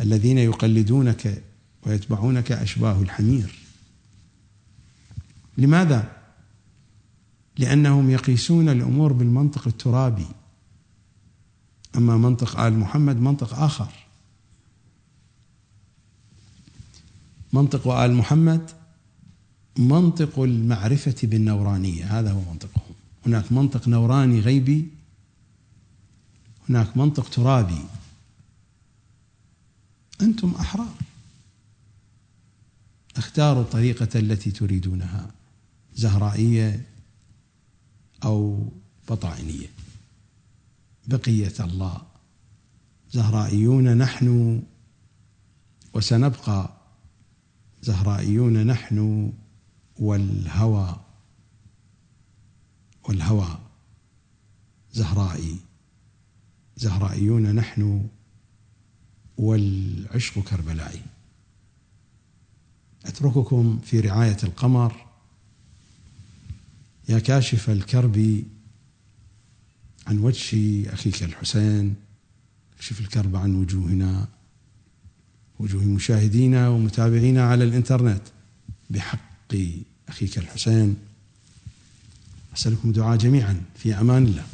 الذين 0.00 0.38
يقلدونك 0.38 1.42
ويتبعونك 1.88 2.52
أشباه 2.52 3.02
الحمير. 3.02 3.58
لماذا؟ 5.58 6.12
لأنهم 7.58 8.10
يقيسون 8.10 8.68
الأمور 8.68 9.12
بالمنطق 9.12 9.66
الترابي. 9.66 10.26
أما 11.96 12.16
منطق 12.16 12.60
آل 12.60 12.78
محمد 12.78 13.16
منطق 13.16 13.54
آخر. 13.54 13.92
منطق 17.52 17.88
آل 17.88 18.14
محمد 18.14 18.70
منطق 19.76 20.38
المعرفة 20.38 21.16
بالنورانية. 21.22 22.18
هذا 22.18 22.32
هو 22.32 22.40
منطقهم. 22.52 22.94
هناك 23.26 23.52
منطق 23.52 23.88
نوراني 23.88 24.40
غيبي 24.40 24.88
هناك 26.68 26.96
منطق 26.96 27.28
ترابي. 27.28 27.84
أنتم 30.20 30.54
أحرار. 30.60 31.07
اختاروا 33.18 33.62
الطريقة 33.62 34.18
التي 34.18 34.50
تريدونها 34.50 35.30
زهرائية 35.94 36.86
أو 38.24 38.68
بطائنية 39.08 39.70
بقية 41.06 41.52
الله. 41.60 42.02
زهرائيون 43.10 43.96
نحن 43.98 44.62
وسنبقى 45.94 46.70
زهرائيون 47.82 48.66
نحن 48.66 49.32
والهوى. 49.98 50.96
والهوى. 53.08 53.58
زهرائي. 54.92 55.56
زهرائيون 56.76 57.54
نحن 57.54 58.08
والعشق 59.38 60.38
كربلائي. 60.38 61.02
أترككم 63.06 63.78
في 63.84 64.00
رعاية 64.00 64.36
القمر. 64.42 65.06
يا 67.08 67.18
كاشف 67.18 67.70
الكرب 67.70 68.44
عن 70.06 70.18
وجه 70.18 70.92
أخيك 70.92 71.22
الحسين 71.22 71.94
اكشف 72.76 73.00
الكرب 73.00 73.36
عن 73.36 73.54
وجوهنا 73.54 74.28
وجوه 75.58 75.84
مشاهدينا 75.84 76.68
ومتابعينا 76.68 77.48
على 77.48 77.64
الإنترنت. 77.64 78.22
بحق 78.90 79.54
أخيك 80.08 80.38
الحسين. 80.38 80.96
أسألكم 82.56 82.92
دعاء 82.92 83.16
جميعا 83.16 83.62
في 83.76 83.94
أمان 84.00 84.24
الله. 84.24 84.46